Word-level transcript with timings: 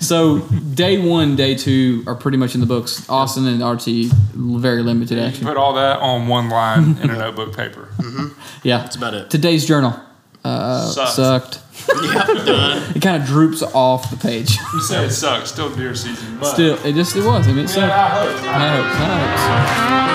So 0.00 0.38
day 0.38 0.98
one, 1.06 1.36
day 1.36 1.54
two 1.54 2.02
are 2.06 2.14
pretty 2.14 2.38
much 2.38 2.54
in 2.54 2.60
the 2.60 2.66
books. 2.66 3.06
Austin 3.08 3.46
and 3.46 3.62
RT 3.62 4.10
very 4.34 4.82
limited 4.82 5.18
You 5.18 5.24
action. 5.24 5.44
put 5.46 5.56
all 5.58 5.74
that 5.74 5.98
on 6.00 6.26
one 6.26 6.48
line 6.48 6.96
in 7.02 7.10
a 7.10 7.18
notebook 7.18 7.54
paper. 7.56 7.88
Yeah, 8.62 8.78
That's 8.78 8.96
about 8.96 9.14
it. 9.14 9.30
Today's 9.30 9.64
journal 9.66 9.98
uh, 10.44 10.86
Sucked. 10.90 11.54
sucked. 11.54 11.60
yeah, 12.04 12.24
done. 12.44 12.96
It 12.96 13.00
kind 13.00 13.22
of 13.22 13.26
droops 13.26 13.62
off 13.62 14.10
the 14.10 14.16
page. 14.18 14.58
You 14.74 14.80
say 14.82 15.06
it 15.06 15.10
sucks. 15.12 15.50
Still 15.50 15.74
deer 15.74 15.94
season. 15.94 16.38
But 16.38 16.50
Still, 16.52 16.74
it 16.84 16.92
just 16.94 17.16
it 17.16 17.24
was. 17.24 17.46
I 17.48 17.52
mean, 17.52 17.64
it 17.64 17.68
sucked. 17.68 17.88
Yeah, 17.88 18.04
I 18.04 18.08
hope. 18.08 18.42
I 18.44 18.68
hope. 18.76 18.86
I 18.86 20.10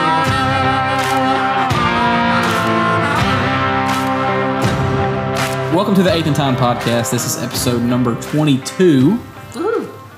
hope. 5.72 5.76
Welcome 5.76 5.96
to 5.96 6.04
the 6.04 6.14
Eighth 6.14 6.28
and 6.28 6.36
Time 6.36 6.56
podcast. 6.56 7.12
This 7.12 7.26
is 7.26 7.42
episode 7.44 7.82
number 7.82 8.16
22, 8.22 9.20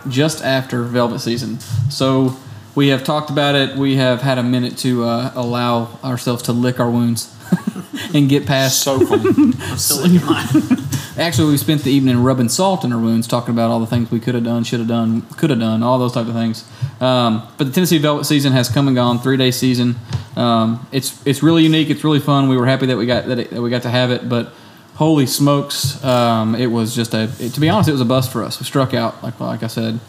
just 0.09 0.43
after 0.43 0.83
Velvet 0.83 1.19
season. 1.19 1.59
So 1.89 2.35
we 2.75 2.89
have 2.89 3.03
talked 3.03 3.29
about 3.29 3.55
it. 3.55 3.75
We 3.75 3.95
have 3.95 4.21
had 4.21 4.37
a 4.37 4.43
minute 4.43 4.77
to 4.79 5.03
uh, 5.03 5.31
allow 5.35 5.99
ourselves 6.03 6.43
to 6.43 6.53
lick 6.53 6.79
our 6.79 6.89
wounds 6.89 7.35
and 8.13 8.29
get 8.29 8.45
past. 8.45 8.81
Soak 8.81 9.09
'em. 9.11 9.53
I'm 9.59 9.77
still 9.77 10.01
looking 10.01 10.17
at 10.17 10.25
mine. 10.25 10.77
Actually, 11.17 11.51
we 11.51 11.57
spent 11.57 11.81
the 11.81 11.91
evening 11.91 12.21
rubbing 12.21 12.47
salt 12.47 12.85
in 12.85 12.93
our 12.93 12.99
wounds, 12.99 13.25
talking 13.25 13.51
about 13.51 13.71
all 13.71 13.79
the 13.79 13.87
things 13.87 14.11
we 14.11 14.19
could 14.19 14.35
have 14.35 14.43
done, 14.43 14.63
should 14.63 14.77
have 14.77 14.87
done, 14.87 15.23
could 15.37 15.49
have 15.49 15.59
done, 15.59 15.81
all 15.81 15.97
those 15.97 16.13
type 16.13 16.27
of 16.27 16.33
things. 16.33 16.63
Um, 17.01 17.47
but 17.57 17.65
the 17.65 17.73
Tennessee 17.73 17.97
Velvet 17.97 18.25
season 18.25 18.53
has 18.53 18.69
come 18.69 18.87
and 18.87 18.95
gone, 18.95 19.17
three 19.17 19.37
day 19.37 19.49
season. 19.49 19.95
Um, 20.35 20.85
it's 20.91 21.19
it's 21.25 21.41
really 21.41 21.63
unique. 21.63 21.89
It's 21.89 22.03
really 22.03 22.19
fun. 22.19 22.49
We 22.49 22.57
were 22.57 22.67
happy 22.67 22.85
that 22.85 22.97
we 22.97 23.07
got 23.07 23.25
that, 23.25 23.39
it, 23.39 23.49
that 23.49 23.61
we 23.61 23.71
got 23.71 23.81
to 23.81 23.89
have 23.89 24.11
it, 24.11 24.29
but 24.29 24.53
holy 24.97 25.27
smokes, 25.27 26.03
um, 26.03 26.55
it 26.55 26.67
was 26.67 26.95
just 26.95 27.13
a. 27.13 27.29
It, 27.39 27.53
to 27.53 27.59
be 27.59 27.69
honest, 27.69 27.87
it 27.87 27.93
was 27.93 28.01
a 28.01 28.05
bust 28.05 28.31
for 28.31 28.43
us. 28.43 28.59
We 28.59 28.65
struck 28.65 28.93
out, 28.93 29.23
like 29.23 29.39
like 29.39 29.63
I 29.63 29.67
said, 29.67 29.99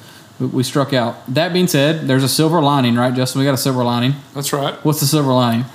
we, 0.41 0.47
we 0.47 0.63
struck 0.63 0.93
out. 0.93 1.17
That 1.33 1.53
being 1.53 1.69
said, 1.69 2.09
there's 2.09 2.25
a 2.25 2.29
silver 2.29 2.61
lining, 2.61 2.97
right, 2.97 3.15
Justin? 3.15 3.41
We 3.41 3.45
got 3.45 3.55
a 3.55 3.59
silver 3.59 3.85
lining. 3.85 4.15
That's 4.35 4.53
right. 4.53 4.75
What's 4.85 5.01
the 5.01 5.07
silver 5.07 5.33
lining? 5.33 5.65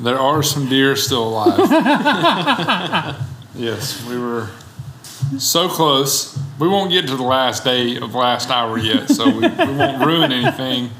There 0.00 0.18
are 0.18 0.42
some 0.42 0.68
deer 0.68 0.96
still 0.96 1.28
alive. 1.28 1.56
yes, 3.54 4.06
we 4.06 4.18
were 4.18 4.50
so 5.38 5.66
close. 5.66 6.38
We 6.58 6.68
won't 6.68 6.90
get 6.90 7.06
to 7.06 7.16
the 7.16 7.22
last 7.22 7.64
day 7.64 7.96
of 7.96 8.14
last 8.14 8.50
hour 8.50 8.76
yet, 8.76 9.08
so 9.08 9.24
we, 9.24 9.48
we 9.48 9.76
won't 9.76 10.04
ruin 10.04 10.30
anything. 10.30 10.90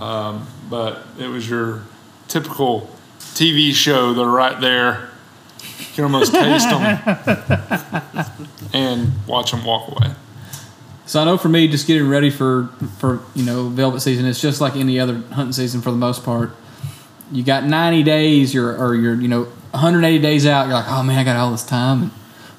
Um, 0.00 0.48
but 0.68 1.06
it 1.16 1.28
was 1.28 1.48
your 1.48 1.84
typical 2.26 2.90
TV 3.20 3.72
show. 3.72 4.12
They're 4.14 4.26
right 4.26 4.60
there. 4.60 5.10
You 5.96 6.02
can 6.02 6.04
almost 6.04 6.32
taste 6.32 6.68
them 6.68 8.32
and 8.72 9.12
watch 9.26 9.52
them 9.52 9.64
walk 9.64 9.88
away. 9.88 10.12
So 11.06 11.20
I 11.20 11.24
know 11.24 11.36
for 11.38 11.48
me, 11.48 11.68
just 11.68 11.86
getting 11.86 12.08
ready 12.08 12.30
for 12.30 12.68
for 12.98 13.20
you 13.34 13.44
know 13.44 13.68
velvet 13.68 14.00
season, 14.00 14.24
it's 14.26 14.40
just 14.40 14.60
like 14.60 14.74
any 14.74 14.98
other 14.98 15.18
hunting 15.32 15.52
season 15.52 15.82
for 15.82 15.90
the 15.90 15.96
most 15.96 16.24
part. 16.24 16.50
You 17.30 17.42
got 17.42 17.64
90 17.64 18.02
days, 18.02 18.52
you're 18.54 18.76
or 18.76 18.94
you're 18.94 19.14
you 19.14 19.28
know 19.28 19.44
180 19.70 20.18
days 20.22 20.46
out. 20.46 20.66
You're 20.66 20.74
like, 20.74 20.88
oh 20.88 21.02
man, 21.02 21.18
I 21.18 21.24
got 21.24 21.36
all 21.36 21.50
this 21.52 21.64
time. 21.64 22.02
And 22.02 22.10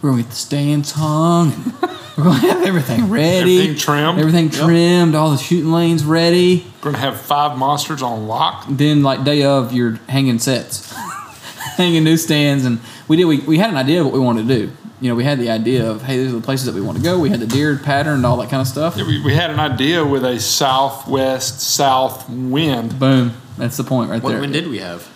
we're 0.01 0.11
gonna 0.11 0.21
get 0.23 0.29
the 0.29 0.35
stands 0.37 0.91
hung. 0.91 1.51
And 1.53 1.73
we're 2.17 2.23
gonna 2.23 2.37
have 2.39 2.63
everything 2.65 3.09
ready, 3.09 3.57
Everything 3.57 3.75
trimmed. 3.77 4.19
everything 4.19 4.45
Yep. 4.45 4.53
trimmed, 4.53 5.15
all 5.15 5.31
the 5.31 5.37
shooting 5.37 5.71
lanes 5.71 6.05
ready. 6.05 6.65
We're 6.83 6.91
gonna 6.91 6.99
have 7.03 7.19
five 7.19 7.57
monsters 7.57 8.01
on 8.01 8.27
lock. 8.27 8.65
Then 8.69 9.01
like 9.03 9.23
day 9.25 9.43
of, 9.43 9.73
you're 9.73 9.95
hanging 10.07 10.39
sets, 10.39 10.93
hanging 11.77 12.03
new 12.03 12.15
stands, 12.17 12.63
and 12.63 12.79
we 13.07 13.17
did. 13.17 13.25
We, 13.25 13.39
we 13.39 13.57
had 13.57 13.69
an 13.69 13.77
idea 13.77 13.99
of 13.99 14.05
what 14.05 14.13
we 14.13 14.19
wanted 14.19 14.47
to 14.47 14.65
do. 14.65 14.71
You 15.01 15.09
know, 15.09 15.15
we 15.15 15.23
had 15.23 15.39
the 15.39 15.49
idea 15.49 15.89
of 15.89 16.03
hey, 16.03 16.17
these 16.17 16.31
are 16.33 16.37
the 16.37 16.41
places 16.41 16.65
that 16.65 16.75
we 16.75 16.81
want 16.81 16.97
to 16.97 17.03
go. 17.03 17.19
We 17.19 17.29
had 17.29 17.39
the 17.39 17.47
deer 17.47 17.77
pattern 17.77 18.15
and 18.15 18.25
all 18.25 18.37
that 18.37 18.49
kind 18.49 18.61
of 18.61 18.67
stuff. 18.67 18.95
Yeah, 18.97 19.05
we, 19.05 19.21
we 19.21 19.33
had 19.33 19.49
an 19.49 19.59
idea 19.59 20.05
with 20.05 20.23
a 20.23 20.39
southwest 20.39 21.59
south 21.59 22.29
wind. 22.29 22.97
Boom. 22.99 23.33
That's 23.57 23.77
the 23.77 23.83
point 23.83 24.09
right 24.09 24.21
What 24.21 24.29
there. 24.29 24.39
What 24.39 24.49
wind 24.49 24.53
did 24.53 24.67
we 24.67 24.79
have? 24.79 25.11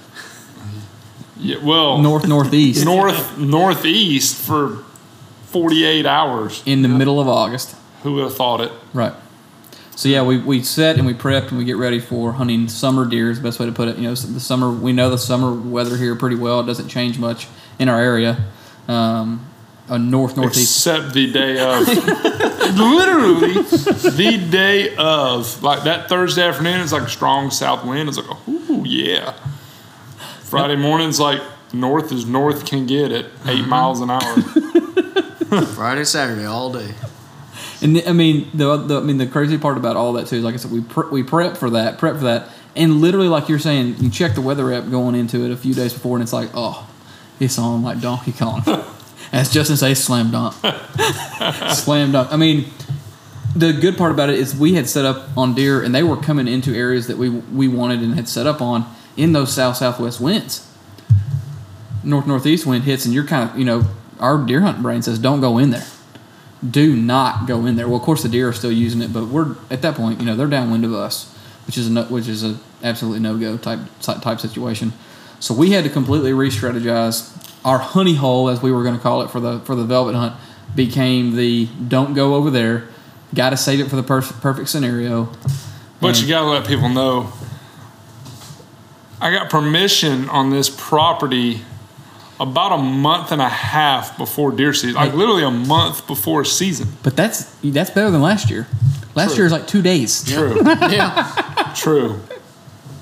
Yeah, 1.38 1.64
well, 1.64 2.00
North 2.00 2.28
northeast 2.28 2.84
north 2.84 3.38
northeast 3.38 4.36
for 4.36 4.84
48 5.48 6.06
hours. 6.06 6.62
in 6.66 6.82
the 6.82 6.90
middle 6.90 7.20
of 7.20 7.28
August. 7.30 7.76
Who 8.04 8.14
would 8.16 8.26
have 8.26 8.36
thought 8.36 8.62
it? 8.62 8.72
Right. 8.94 9.14
So 9.96 10.08
yeah, 10.08 10.24
we, 10.24 10.38
we 10.38 10.64
set 10.64 10.98
and 10.98 11.06
we 11.06 11.14
prepped 11.14 11.50
and 11.50 11.58
we 11.58 11.66
get 11.66 11.76
ready 11.76 12.00
for 12.00 12.34
hunting 12.34 12.70
summer 12.70 13.06
deer 13.06 13.32
is 13.32 13.38
the 13.38 13.44
best 13.44 13.60
way 13.60 13.66
to 13.66 13.72
put 13.72 13.88
it. 13.88 13.98
You 13.98 14.04
know, 14.04 14.16
the 14.16 14.40
summer 14.40 14.72
we 14.72 14.94
know 14.94 15.10
the 15.10 15.18
summer 15.18 15.54
weather 15.54 15.98
here 15.98 16.16
pretty 16.16 16.36
well. 16.38 16.60
It 16.62 16.66
doesn't 16.66 16.88
change 16.90 17.18
much 17.20 17.48
in 17.80 17.90
our 17.90 18.00
area. 18.00 18.38
Um, 18.88 19.46
a 19.88 19.98
north 19.98 20.38
northeast. 20.38 20.78
Except 20.88 21.14
the 21.14 21.32
day 21.32 21.60
of. 21.60 21.88
Literally, 22.78 23.54
the 23.64 24.48
day 24.52 24.96
of. 24.96 25.64
Like 25.64 25.84
that 25.84 26.10
Thursday 26.10 26.44
afternoon, 26.44 26.82
it's 26.82 26.92
like 26.92 27.04
a 27.04 27.10
strong 27.10 27.50
south 27.50 27.84
wind. 27.86 28.10
It's 28.10 28.18
like, 28.20 28.48
ooh, 28.48 28.84
yeah. 28.86 29.34
Friday 30.42 30.76
morning's 30.76 31.20
like 31.20 31.42
north 31.74 32.12
as 32.12 32.26
north 32.26 32.66
can 32.66 32.86
get 32.88 33.12
at 33.12 33.26
8 33.46 33.68
miles 33.68 34.02
an 34.02 34.10
hour. 34.10 34.22
Friday, 35.76 36.04
Saturday, 36.04 36.46
all 36.46 36.72
day. 36.72 36.94
And 37.82 37.96
the- 37.96 38.08
I 38.08 38.14
mean 38.14 38.50
the, 38.54 38.78
the 38.78 38.98
I 38.98 39.04
mean 39.04 39.18
the 39.18 39.28
crazy 39.28 39.58
part 39.58 39.78
about 39.78 39.96
all 39.96 40.14
that 40.14 40.28
too 40.28 40.38
is 40.38 40.44
like 40.44 40.54
I 40.56 40.58
said 40.58 40.72
we 40.72 40.82
pre- 40.82 41.10
we 41.10 41.24
prep 41.24 41.56
for 41.58 41.70
that 41.72 41.98
prep 41.98 42.16
for 42.18 42.24
that 42.26 42.50
and 42.76 43.00
literally 43.00 43.28
like 43.30 43.48
you're 43.48 43.60
saying 43.60 43.96
you 44.00 44.10
check 44.10 44.36
the 44.36 44.42
weather 44.42 44.74
app 44.74 44.90
going 44.92 45.16
into 45.16 45.46
it 45.46 45.52
a 45.52 45.58
few 45.58 45.74
days 45.74 45.94
before 45.94 46.18
and 46.18 46.24
it's 46.24 46.34
like 46.34 46.50
oh 46.54 46.89
it's 47.40 47.58
on 47.58 47.82
like 47.84 48.02
Donkey 48.02 48.32
Kong. 48.32 48.64
As 49.32 49.52
Justin 49.52 49.78
says 49.78 50.04
slam 50.04 50.32
dunk. 50.32 50.56
Slam 51.74 52.12
dunk. 52.12 52.32
I 52.32 52.38
mean 52.38 52.66
the 53.56 53.74
good 53.74 53.98
part 53.98 54.12
about 54.12 54.30
it 54.30 54.40
is 54.40 54.56
we 54.56 54.74
had 54.76 54.88
set 54.88 55.06
up 55.06 55.36
on 55.38 55.56
deer 55.56 55.84
and 55.84 55.94
they 55.94 56.04
were 56.04 56.18
coming 56.18 56.48
into 56.48 56.74
areas 56.74 57.08
that 57.08 57.18
we 57.18 57.30
we 57.30 57.68
wanted 57.68 58.02
and 58.02 58.16
had 58.16 58.28
set 58.28 58.48
up 58.48 58.62
on 58.62 58.86
in 59.18 59.34
those 59.34 59.54
south 59.54 59.78
southwest 59.78 60.20
winds. 60.20 60.66
North 62.04 62.28
northeast 62.28 62.66
wind 62.66 62.86
hits 62.86 63.06
and 63.06 63.14
you're 63.14 63.26
kind 63.26 63.50
of 63.50 63.58
you 63.58 63.66
know 63.66 63.84
our 64.20 64.38
deer 64.38 64.62
hunting 64.62 64.84
brain 64.84 65.02
says 65.02 65.20
don't 65.20 65.42
go 65.42 65.58
in 65.58 65.72
there. 65.72 65.86
Do 66.68 66.96
not 66.96 67.48
go 67.48 67.66
in 67.66 67.76
there. 67.76 67.88
Well, 67.88 67.98
of 67.98 68.04
course 68.04 68.24
the 68.24 68.30
deer 68.30 68.50
are 68.50 68.54
still 68.54 68.72
using 68.72 69.02
it, 69.02 69.14
but 69.14 69.28
we're 69.28 69.56
at 69.72 69.82
that 69.82 69.96
point, 69.96 70.20
you 70.20 70.26
know, 70.26 70.36
they're 70.36 70.48
downwind 70.48 70.84
of 70.84 70.94
us, 70.94 71.34
which 71.66 71.78
is 71.78 71.94
a 71.96 72.04
which 72.06 72.28
is 72.28 72.44
a 72.44 72.58
absolutely 72.84 73.20
no 73.22 73.38
go 73.38 73.58
type 73.58 73.80
type 74.02 74.40
situation. 74.40 74.94
So 75.40 75.54
we 75.54 75.72
had 75.72 75.84
to 75.86 75.90
completely 75.90 76.34
re-strategize. 76.34 77.36
Our 77.66 77.78
honey 77.80 78.16
hole, 78.16 78.50
as 78.50 78.62
we 78.62 78.72
were 78.72 78.84
going 78.84 78.96
to 78.96 79.02
call 79.02 79.22
it 79.22 79.30
for 79.32 79.40
the 79.40 79.60
for 79.62 79.76
the 79.76 79.84
velvet 79.84 80.16
hunt, 80.16 80.36
became 80.76 81.36
the 81.36 81.66
don't 81.88 82.14
go 82.14 82.36
over 82.36 82.50
there. 82.50 82.88
Got 83.34 83.52
to 83.52 83.58
save 83.58 83.80
it 83.80 83.90
for 83.90 83.96
the 83.96 84.04
per- 84.04 84.22
perfect 84.22 84.70
scenario. 84.70 85.30
But 86.02 86.22
you 86.22 86.28
gotta 86.28 86.48
let 86.48 86.66
people 86.66 86.88
know. 86.90 87.32
I 89.22 89.32
got 89.32 89.50
permission 89.50 90.30
on 90.30 90.50
this 90.50 90.70
property 90.70 91.62
about 92.40 92.72
a 92.72 92.78
month 92.82 93.34
and 93.34 93.42
a 93.42 93.50
half 93.50 94.18
before 94.18 94.52
deer 94.54 94.74
season, 94.74 94.96
like 94.96 95.14
literally 95.14 95.44
a 95.44 95.52
month 95.52 96.08
before 96.08 96.46
season. 96.46 96.88
But 97.04 97.18
that's 97.18 97.44
that's 97.62 97.90
better 97.90 98.10
than 98.12 98.22
last 98.22 98.50
year. 98.50 98.66
Last 99.16 99.30
True. 99.32 99.36
year 99.38 99.44
was 99.46 99.52
like 99.52 99.68
two 99.68 99.82
days. 99.82 100.24
True, 100.24 100.62
Yeah. 100.64 101.74
true. 101.76 102.22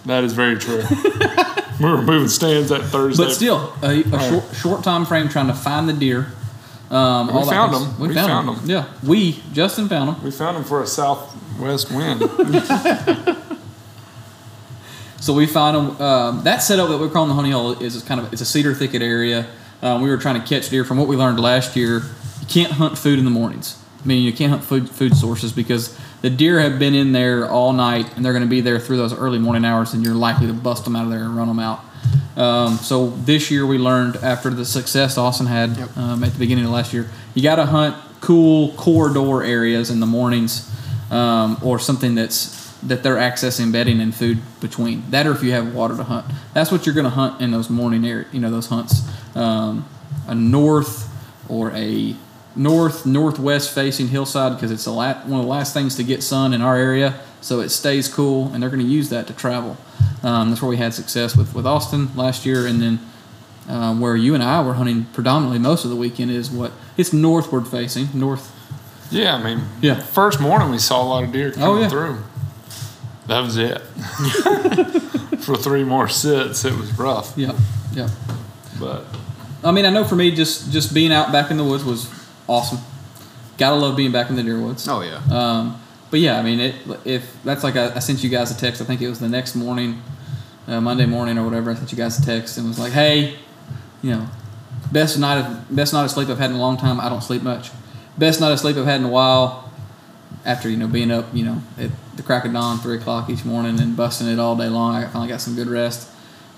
That 0.08 0.24
is 0.24 0.34
very 0.34 0.58
true. 0.58 0.82
we 1.80 1.86
were 1.90 2.02
moving 2.02 2.28
stands 2.28 2.70
that 2.70 2.84
Thursday. 2.84 3.24
But 3.24 3.34
still, 3.34 3.74
a, 3.82 4.04
a 4.04 4.30
short, 4.30 4.56
short 4.56 4.84
time 4.84 5.06
frame 5.06 5.30
trying 5.30 5.48
to 5.48 5.54
find 5.54 5.88
the 5.88 5.94
deer. 5.94 6.28
Um, 6.90 7.30
all 7.30 7.46
that 7.46 7.52
found 7.52 7.74
them. 7.74 8.00
We 8.00 8.14
found 8.14 8.48
them. 8.48 8.60
Yeah, 8.66 8.86
we 9.04 9.44
Justin 9.52 9.90
found 9.90 10.16
them. 10.16 10.24
we 10.24 10.32
found 10.32 10.56
them 10.58 10.64
for 10.64 10.82
a 10.82 10.88
southwest 10.88 11.92
wind. 11.92 12.22
So 15.20 15.34
we 15.34 15.46
found 15.46 15.76
them. 15.76 16.02
Um, 16.02 16.44
that 16.44 16.60
setup 16.60 16.90
that 16.90 17.00
we're 17.00 17.10
calling 17.10 17.30
the 17.30 17.36
honey 17.36 17.52
hole 17.52 17.72
is 17.72 18.02
kind 18.04 18.22
of 18.22 18.32
it's 18.32 18.42
a 18.42 18.46
cedar 18.46 18.74
thicket 18.74 19.02
area. 19.02 19.48
Um, 19.82 20.02
we 20.02 20.10
were 20.10 20.18
trying 20.18 20.42
to 20.42 20.48
catch 20.48 20.70
deer. 20.70 20.86
From 20.86 20.98
what 20.98 21.08
we 21.08 21.16
learned 21.16 21.40
last 21.40 21.76
year, 21.76 22.04
you 22.40 22.48
can't 22.48 22.74
hunt 22.74 22.98
food 22.98 23.20
in 23.20 23.26
the 23.26 23.32
mornings. 23.32 23.82
I 24.04 24.08
mean, 24.08 24.24
you 24.24 24.32
can't 24.32 24.52
hunt 24.52 24.64
food 24.64 24.90
food 24.90 25.18
sources 25.18 25.52
because 25.52 25.98
the 26.22 26.30
deer 26.30 26.60
have 26.60 26.80
been 26.80 26.96
in 26.96 27.12
there 27.12 27.50
all 27.50 27.74
night 27.74 28.16
and 28.16 28.26
they're 28.26 28.34
going 28.34 28.44
to 28.44 28.50
be 28.50 28.62
there 28.62 28.80
through 28.80 28.98
those 28.98 29.14
early 29.14 29.40
morning 29.40 29.66
hours, 29.66 29.94
and 29.94 30.04
you're 30.04 30.16
likely 30.16 30.48
to 30.48 30.54
bust 30.54 30.84
them 30.84 30.96
out 30.96 31.06
of 31.06 31.12
there 31.12 31.22
and 31.24 31.36
run 31.36 31.48
them 31.48 31.60
out. 31.60 31.82
Um, 32.36 32.78
so 32.78 33.10
this 33.10 33.50
year 33.50 33.66
we 33.66 33.78
learned 33.78 34.18
after 34.18 34.50
the 34.50 34.66
success 34.66 35.18
Austin 35.18 35.48
had 35.48 35.76
Yep. 35.76 35.98
um, 35.98 36.24
at 36.24 36.34
the 36.34 36.40
beginning 36.40 36.66
of 36.66 36.72
last 36.72 36.94
year, 36.94 37.10
you 37.34 37.42
got 37.42 37.56
to 37.56 37.66
hunt 37.66 37.96
cool 38.22 38.74
corridor 38.74 39.44
areas 39.44 39.90
in 39.90 40.00
the 40.00 40.06
mornings 40.06 40.72
um, 41.12 41.58
or 41.62 41.80
something 41.80 42.16
that's 42.16 42.56
that 42.84 43.02
they're 43.02 43.16
accessing 43.16 43.72
bedding 43.72 44.00
and 44.00 44.14
food 44.14 44.40
between 44.60 45.04
that 45.10 45.26
or 45.26 45.32
if 45.32 45.42
you 45.42 45.52
have 45.52 45.74
water 45.74 45.98
to 45.98 46.04
hunt 46.04 46.26
that's 46.54 46.72
what 46.72 46.86
you're 46.86 46.94
going 46.94 47.06
to 47.06 47.10
hunt 47.10 47.42
in 47.42 47.50
those 47.50 47.72
morning 47.72 48.06
area 48.06 48.26
you 48.32 48.40
know 48.40 48.52
those 48.52 48.68
hunts 48.68 49.02
um, 49.36 49.88
a 50.28 50.36
north 50.36 51.10
or 51.50 51.72
a 51.72 52.16
north 52.58 53.06
northwest 53.06 53.74
facing 53.74 54.08
hillside 54.08 54.54
because 54.54 54.72
it's 54.72 54.88
la- 54.88 55.14
one 55.26 55.40
of 55.40 55.46
the 55.46 55.52
last 55.52 55.74
things 55.74 55.96
to 55.96 56.04
get 56.04 56.24
sun 56.24 56.54
in 56.54 56.62
our 56.62 56.76
area 56.76 57.20
so 57.42 57.60
it 57.60 57.70
stays 57.70 58.08
cool 58.08 58.52
and 58.54 58.62
they're 58.62 58.70
going 58.70 58.82
to 58.82 58.86
use 58.92 59.10
that 59.10 59.28
to 59.28 59.34
travel 59.34 59.78
um, 60.24 60.50
that's 60.50 60.62
where 60.62 60.70
we 60.70 60.78
had 60.78 60.94
success 60.94 61.36
with 61.38 61.54
with 61.54 61.66
austin 61.68 62.10
last 62.16 62.46
year 62.46 62.66
and 62.66 62.82
then 62.82 63.00
um, 63.70 64.00
where 64.00 64.16
you 64.16 64.34
and 64.34 64.44
i 64.44 64.62
were 64.62 64.74
hunting 64.74 65.06
predominantly 65.14 65.60
most 65.60 65.84
of 65.84 65.90
the 65.92 65.96
weekend 65.96 66.32
is 66.32 66.50
what 66.50 66.72
it's 66.98 67.14
northward 67.14 67.68
facing 67.68 68.08
north 68.14 68.52
Yeah, 69.12 69.36
I 69.36 69.44
mean, 69.44 69.62
Yeah. 69.82 70.00
First 70.02 70.40
morning 70.42 70.70
we 70.72 70.80
saw 70.80 71.02
a 71.02 71.08
lot 71.08 71.24
of 71.24 71.32
deer 71.32 71.52
coming 71.52 71.68
Oh, 71.70 71.80
yeah. 71.80 71.88
through. 71.90 72.18
That 73.28 73.42
was 73.42 73.56
it. 73.58 73.80
For 75.40 75.56
three 75.56 75.84
more 75.86 76.10
sits, 76.10 76.66
it 76.66 76.74
was 76.76 76.92
rough. 77.00 77.34
Yeah, 77.38 77.54
yeah. 77.94 78.10
But 78.80 79.06
I 79.64 79.72
mean, 79.72 79.86
I 79.86 79.90
know 79.92 80.04
for 80.04 80.16
me, 80.16 80.32
just 80.36 80.72
just 80.74 80.94
being 80.94 81.12
out 81.14 81.32
back 81.32 81.52
in 81.52 81.58
the 81.58 81.64
woods 81.64 81.84
was 81.86 82.08
awesome. 82.48 82.80
Gotta 83.58 83.76
love 83.76 83.96
being 83.96 84.12
back 84.12 84.30
in 84.30 84.36
the 84.36 84.44
deer 84.44 84.60
woods. 84.60 84.88
Oh 84.88 85.02
yeah. 85.02 85.22
Um, 85.32 85.82
but 86.10 86.20
yeah, 86.20 86.40
I 86.40 86.44
mean, 86.44 86.60
it, 86.60 86.76
if 87.06 87.44
that's 87.44 87.64
like 87.64 87.76
I, 87.76 87.96
I 87.96 88.00
sent 88.00 88.24
you 88.24 88.30
guys 88.30 88.52
a 88.52 88.58
text. 88.58 88.82
I 88.82 88.86
think 88.86 89.02
it 89.02 89.10
was 89.10 89.20
the 89.20 89.28
next 89.28 89.56
morning, 89.56 90.02
uh, 90.68 90.80
Monday 90.80 91.06
morning 91.06 91.38
or 91.38 91.44
whatever. 91.44 91.72
I 91.72 91.76
sent 91.76 91.92
you 91.92 91.98
guys 91.98 92.20
a 92.20 92.26
text 92.26 92.58
and 92.58 92.68
was 92.68 92.80
like, 92.80 92.94
"Hey, 92.94 93.38
you 94.02 94.12
know, 94.12 94.28
best 94.92 95.20
night 95.20 95.40
of 95.40 95.76
best 95.76 95.94
night 95.94 96.06
of 96.06 96.12
sleep 96.12 96.30
I've 96.30 96.38
had 96.38 96.52
in 96.52 96.58
a 96.58 96.60
long 96.60 96.78
time. 96.78 97.00
I 97.00 97.10
don't 97.10 97.22
sleep 97.22 97.42
much. 97.42 97.72
Best 98.18 98.40
night 98.40 98.52
of 98.52 98.60
sleep 98.60 98.78
I've 98.78 98.86
had 98.86 99.02
in 99.02 99.06
a 99.06 99.10
while. 99.10 99.72
After 100.46 100.70
you 100.70 100.78
know 100.78 100.88
being 100.88 101.12
up, 101.12 101.26
you 101.34 101.44
know, 101.44 101.62
at 101.78 101.92
the 102.16 102.24
crack 102.24 102.46
of 102.46 102.54
dawn, 102.54 102.78
three 102.78 102.98
o'clock 102.98 103.30
each 103.30 103.44
morning, 103.44 103.80
and 103.80 103.98
busting 103.98 104.28
it 104.28 104.40
all 104.40 104.56
day 104.56 104.70
long, 104.70 104.96
I 104.96 105.06
finally 105.08 105.28
got 105.28 105.42
some 105.42 105.56
good 105.56 105.68
rest. 105.68 106.10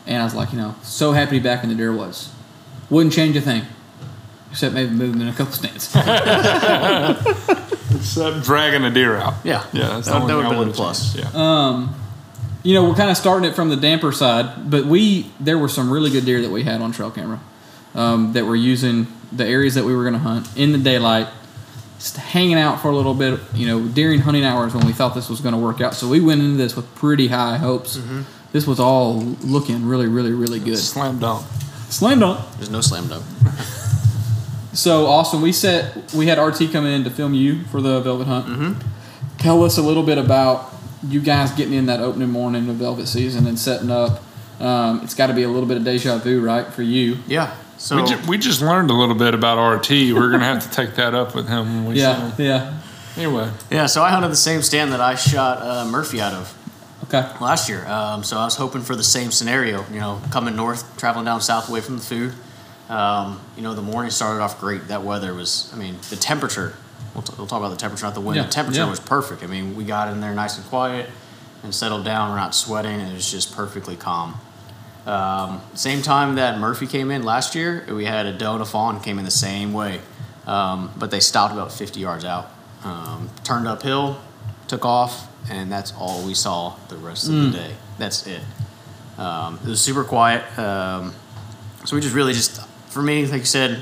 And 0.06 0.22
I 0.22 0.26
was 0.26 0.36
like, 0.36 0.52
you 0.52 0.58
know, 0.58 0.76
so 0.84 1.12
happy 1.12 1.38
to 1.38 1.40
be 1.40 1.44
back 1.44 1.64
in 1.64 1.70
the 1.70 1.76
deer 1.76 1.94
woods. 1.96 2.32
Wouldn't 2.90 3.14
change 3.14 3.36
a 3.36 3.42
thing, 3.42 3.64
except 4.52 4.74
maybe 4.74 4.92
moving 4.92 5.22
in 5.22 5.28
a 5.28 5.34
couple 5.34 5.54
stands. 5.54 5.88
except 7.96 8.44
dragging 8.44 8.84
a 8.84 8.90
deer 8.90 9.18
out. 9.18 9.36
Yeah. 9.44 9.64
Yeah, 9.74 9.88
that's 9.90 10.08
the 10.08 10.14
That- 10.20 10.28
that 10.28 10.36
would've 10.36 10.52
been 10.60 10.70
a 10.70 10.72
plus. 10.74 11.16
Yeah. 11.16 11.30
Um, 11.34 11.96
you 12.64 12.74
know, 12.74 12.88
we're 12.90 12.96
kind 12.96 13.10
of 13.10 13.18
starting 13.18 13.50
it 13.50 13.56
from 13.56 13.70
the 13.70 13.78
damper 13.78 14.12
side, 14.12 14.70
but 14.70 14.86
we 14.86 15.32
there 15.40 15.58
were 15.58 15.70
some 15.70 15.90
really 15.92 16.10
good 16.12 16.26
deer 16.26 16.42
that 16.42 16.52
we 16.52 16.64
had 16.64 16.82
on 16.82 16.92
trail 16.92 17.10
camera 17.10 17.40
um, 17.96 18.34
that 18.34 18.46
were 18.46 18.56
using 18.56 19.08
the 19.32 19.46
areas 19.46 19.76
that 19.76 19.86
we 19.86 19.96
were 19.96 20.04
going 20.04 20.14
to 20.14 20.20
hunt 20.20 20.50
in 20.58 20.72
the 20.74 20.78
daylight, 20.78 21.28
just 22.00 22.18
hanging 22.18 22.58
out 22.58 22.82
for 22.82 22.90
a 22.90 22.96
little 22.96 23.14
bit. 23.14 23.40
You 23.54 23.68
know, 23.68 23.88
during 23.88 24.20
hunting 24.20 24.44
hours 24.44 24.74
when 24.76 24.86
we 24.86 24.92
thought 24.92 25.16
this 25.16 25.30
was 25.30 25.40
going 25.40 25.54
to 25.54 25.60
work 25.60 25.80
out. 25.80 25.94
So 25.96 26.10
we 26.10 26.20
went 26.20 26.42
into 26.42 26.58
this 26.58 26.76
with 26.76 26.94
pretty 26.96 27.28
high 27.28 27.58
hopes. 27.58 27.98
This 28.52 28.68
was 28.68 28.80
all 28.80 29.20
looking 29.42 29.86
really, 29.88 30.08
really, 30.08 30.32
really 30.34 30.60
good. 30.60 30.78
Slam 30.80 31.20
dunk. 31.20 31.46
Slam 31.90 32.20
dunk. 32.20 32.40
There's 32.58 32.70
no 32.72 32.82
slam 32.82 33.08
dunk. 33.08 33.24
So 34.74 35.08
Austin, 35.08 35.42
we 35.42 35.52
set 35.52 36.14
we 36.14 36.28
had 36.28 36.38
RT 36.38 36.72
coming 36.72 36.94
in 36.94 37.04
to 37.04 37.10
film 37.10 37.34
you 37.34 37.64
for 37.66 37.82
the 37.82 38.00
Velvet 38.02 38.28
Hunt. 38.28 38.46
Mm-hmm. 38.46 39.38
Tell 39.38 39.64
us 39.64 39.78
a 39.78 39.82
little 39.82 40.04
bit 40.04 40.18
about 40.18 40.74
you 41.08 41.22
guys 41.22 41.52
getting 41.52 41.74
in 41.74 41.86
that 41.88 42.02
opening 42.02 42.30
morning 42.30 42.70
of 42.70 42.76
Velvet 42.76 43.08
season 43.08 43.48
and 43.48 43.58
setting 43.58 43.90
up. 43.90 44.22
Um, 44.60 45.02
it's 45.04 45.16
got 45.16 45.28
to 45.28 45.34
be 45.34 45.44
a 45.44 45.48
little 45.50 45.68
bit 45.68 45.78
of 45.78 45.86
deja 45.86 46.18
vu, 46.18 46.42
right, 46.42 46.68
for 46.68 46.82
you? 46.84 47.18
Yeah. 47.28 47.56
So 47.78 47.96
we, 47.96 48.10
ju- 48.10 48.20
we 48.28 48.38
just 48.38 48.62
learned 48.62 48.90
a 48.92 48.94
little 48.94 49.16
bit 49.16 49.34
about 49.34 49.58
RT. 49.78 49.90
We're 49.90 50.28
going 50.28 50.42
to 50.42 50.46
have 50.46 50.62
to 50.64 50.70
take 50.70 50.96
that 50.96 51.16
up 51.16 51.34
with 51.34 51.48
him 51.48 51.66
when 51.66 51.86
we 51.86 51.96
see 51.96 52.02
Yeah, 52.02 52.30
him. 52.32 52.46
yeah. 52.46 52.80
Anyway, 53.16 53.50
yeah, 53.72 53.86
so 53.86 54.04
I 54.04 54.10
hunted 54.10 54.30
the 54.32 54.36
same 54.36 54.62
stand 54.62 54.92
that 54.92 55.00
I 55.00 55.16
shot 55.16 55.62
uh, 55.62 55.86
Murphy 55.90 56.20
out 56.20 56.34
of 56.34 56.54
Okay. 57.06 57.26
last 57.40 57.70
year. 57.70 57.86
Um, 57.88 58.24
so 58.26 58.38
I 58.38 58.44
was 58.44 58.56
hoping 58.58 58.82
for 58.82 58.96
the 58.98 59.04
same 59.04 59.32
scenario. 59.32 59.86
You 59.94 60.02
know, 60.02 60.22
coming 60.30 60.56
north, 60.58 60.96
traveling 60.98 61.24
down 61.26 61.40
south 61.40 61.70
away 61.70 61.80
from 61.82 61.96
the 61.96 62.04
food. 62.04 62.34
Um, 62.90 63.40
you 63.56 63.62
know, 63.62 63.74
the 63.76 63.82
morning 63.82 64.12
started 64.12 64.42
off 64.42 64.60
great. 64.60 64.88
That 64.88 65.04
weather 65.04 65.34
was, 65.34 65.72
I 65.74 65.78
mean, 65.78 65.98
the 66.10 66.16
temperature. 66.16 66.76
We'll, 67.14 67.24
t- 67.24 67.34
we'll 67.38 67.48
talk 67.48 67.60
about 67.60 67.70
the 67.70 67.78
temperature, 67.78 68.06
not 68.06 68.16
the 68.16 68.22
wind. 68.22 68.38
Yeah, 68.38 68.44
the 68.44 68.52
temperature 68.52 68.82
yeah. 68.82 68.90
was 68.90 69.00
perfect. 69.00 69.44
I 69.44 69.48
mean, 69.48 69.76
we 69.76 69.84
got 69.84 70.12
in 70.12 70.22
there 70.22 70.34
nice 70.34 70.58
and 70.58 70.66
quiet 70.68 71.10
and 71.64 71.74
settled 71.74 72.06
down. 72.06 72.30
We're 72.30 72.38
not 72.38 72.56
sweating. 72.56 73.00
It 73.00 73.14
was 73.14 73.32
just 73.32 73.56
perfectly 73.56 73.96
calm. 73.96 74.40
Um, 75.06 75.62
same 75.74 76.02
time 76.02 76.36
that 76.36 76.60
Murphy 76.60 76.86
came 76.86 77.10
in 77.10 77.24
last 77.24 77.56
year, 77.56 77.84
we 77.90 78.06
had 78.06 78.26
a 78.26 78.34
doe 78.34 78.54
and 78.54 78.62
a 78.62 78.66
fawn 78.66 79.02
came 79.02 79.18
in 79.18 79.26
the 79.26 79.32
same 79.32 79.74
way, 79.74 80.02
um, 80.46 80.92
but 80.98 81.10
they 81.10 81.20
stopped 81.20 81.54
about 81.54 81.72
50 81.72 82.00
yards 82.00 82.26
out, 82.26 82.52
um, 82.84 83.30
turned 83.44 83.68
uphill, 83.68 84.20
took 84.68 84.86
off, 84.86 85.28
and 85.50 85.72
that's 85.72 85.94
all 85.94 86.24
we 86.26 86.36
saw 86.36 86.76
the 86.90 86.98
rest 86.98 87.28
of 87.28 87.34
the 87.34 87.50
day. 87.50 87.76
That's 87.98 88.28
it. 88.28 88.42
Um, 89.18 89.60
it 89.64 89.70
was 89.70 89.82
super 89.82 90.04
quiet, 90.04 90.44
um, 90.60 91.16
so 91.86 91.96
we 91.96 92.02
just 92.04 92.14
really 92.14 92.34
just, 92.34 92.60
for 92.90 93.02
me, 93.02 93.26
like 93.28 93.40
you 93.42 93.46
said, 93.46 93.82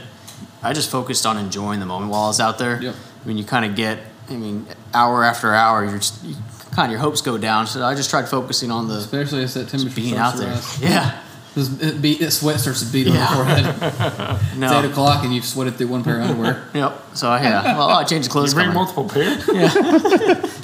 I 0.63 0.73
just 0.73 0.89
focused 0.91 1.25
on 1.25 1.37
enjoying 1.37 1.79
the 1.79 1.85
moment 1.85 2.11
while 2.11 2.23
I 2.23 2.27
was 2.27 2.39
out 2.39 2.57
there. 2.57 2.81
Yep. 2.81 2.95
I 3.23 3.27
mean, 3.27 3.37
you 3.37 3.43
kind 3.43 3.65
of 3.65 3.75
get, 3.75 3.99
I 4.29 4.33
mean, 4.35 4.65
hour 4.93 5.23
after 5.23 5.53
hour, 5.53 5.83
you're 5.85 5.97
just, 5.97 6.23
you 6.23 6.35
kind 6.71 6.87
of 6.87 6.91
your 6.91 6.99
hopes 6.99 7.21
go 7.21 7.37
down. 7.37 7.67
So 7.67 7.83
I 7.83 7.95
just 7.95 8.09
tried 8.09 8.27
focusing 8.27 8.71
on 8.71 8.87
the 8.87 8.95
Especially 8.95 9.43
as 9.43 9.53
that 9.55 9.69
temperature 9.69 9.95
being 9.95 10.15
out 10.17 10.35
there. 10.37 10.49
rise. 10.49 10.81
Yeah. 10.81 11.21
This, 11.55 11.81
it 11.81 12.01
beat, 12.03 12.21
it 12.21 12.29
sweat 12.31 12.59
starts 12.59 12.85
to 12.85 12.91
beat 12.93 13.07
on 13.07 13.13
Yeah. 13.15 13.35
your 13.35 13.45
forehead. 13.45 14.39
It's 14.51 14.55
No. 14.57 14.79
eight 14.79 14.85
o'clock 14.85 15.23
and 15.23 15.33
you've 15.33 15.45
sweated 15.45 15.75
through 15.75 15.87
one 15.87 16.03
pair 16.03 16.19
of 16.21 16.29
underwear. 16.29 16.67
Yep. 16.75 17.01
So 17.15 17.29
I 17.29 17.41
yeah. 17.41 17.77
Well, 17.77 17.89
I 17.89 18.03
changed 18.03 18.27
the 18.29 18.31
clothes. 18.31 18.51
you 18.51 18.55
bring 18.55 18.67
coming. 18.71 18.75
multiple 18.75 19.09
pairs? 19.09 19.43
Yeah. 19.53 19.67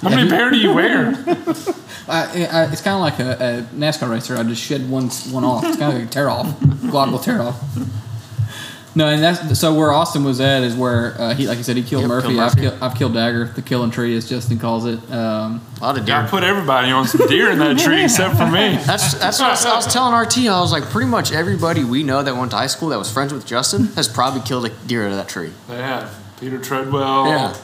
How 0.04 0.10
many 0.10 0.30
pair 0.30 0.52
do 0.52 0.58
you 0.58 0.74
wear? 0.74 1.16
I, 2.08 2.46
I, 2.52 2.64
it's 2.72 2.82
kind 2.82 2.96
of 2.96 3.02
like 3.02 3.20
a, 3.20 3.32
a 3.32 3.62
NASCAR 3.76 4.10
racer. 4.10 4.36
I 4.38 4.44
just 4.44 4.62
shed 4.62 4.88
one 4.90 5.08
one 5.32 5.44
off. 5.46 5.64
It's 5.64 5.78
kind 5.78 5.94
of 5.94 6.00
like 6.00 6.10
a 6.10 6.12
tear 6.12 6.30
off, 6.30 6.60
glob 6.92 7.10
will 7.12 7.20
tear 7.20 7.42
off. 7.42 7.56
No, 8.96 9.08
and 9.08 9.24
that's 9.24 9.60
so 9.60 9.74
where 9.74 9.92
Austin 9.92 10.24
was 10.24 10.40
at 10.40 10.62
is 10.62 10.76
where 10.76 11.20
uh, 11.20 11.34
he, 11.34 11.48
like 11.48 11.58
I 11.58 11.62
said, 11.62 11.78
he 11.78 11.84
killed 11.84 12.04
Yep, 12.04 12.10
Murphy. 12.10 12.28
killed 12.28 12.40
I've, 12.40 12.56
killed, 12.56 12.78
I've 12.82 12.96
killed 12.96 13.14
Dagger, 13.16 13.46
the 13.46 13.62
killing 13.64 13.90
tree, 13.90 14.16
as 14.16 14.30
Justin 14.30 14.60
calls 14.60 14.86
it. 14.86 15.00
Um, 15.12 15.62
A 15.78 15.82
lot 15.82 15.98
of 15.98 16.08
I 16.08 16.28
put 16.28 16.44
everybody 16.44 16.92
on 16.92 17.08
some 17.08 17.28
deer 17.28 17.50
in 17.50 17.58
that 17.60 17.80
tree 17.80 18.04
except 18.04 18.38
for 18.38 18.46
me. 18.46 18.78
That's 18.86 19.16
that's 19.16 19.40
what 19.40 19.48
I 19.48 19.52
was, 19.52 19.66
I 19.66 19.76
was 19.76 19.88
telling 19.88 20.14
RT. 20.14 20.38
I 20.48 20.62
was 20.62 20.72
like, 20.72 20.84
pretty 20.84 21.10
much 21.10 21.32
everybody 21.32 21.84
we 21.84 22.04
know 22.04 22.22
that 22.22 22.36
went 22.36 22.52
to 22.52 22.58
high 22.58 22.68
school 22.68 22.90
that 22.90 23.00
was 23.00 23.12
friends 23.12 23.34
with 23.34 23.46
Justin 23.46 23.88
has 23.96 24.08
probably 24.08 24.42
killed 24.42 24.66
a 24.66 24.70
deer 24.70 25.06
out 25.06 25.12
of 25.12 25.18
that 25.18 25.28
tree. 25.30 25.52
They 25.68 25.78
have 25.78 26.16
Peter 26.40 26.60
Treadwell. 26.60 27.28
Yeah. 27.28 27.56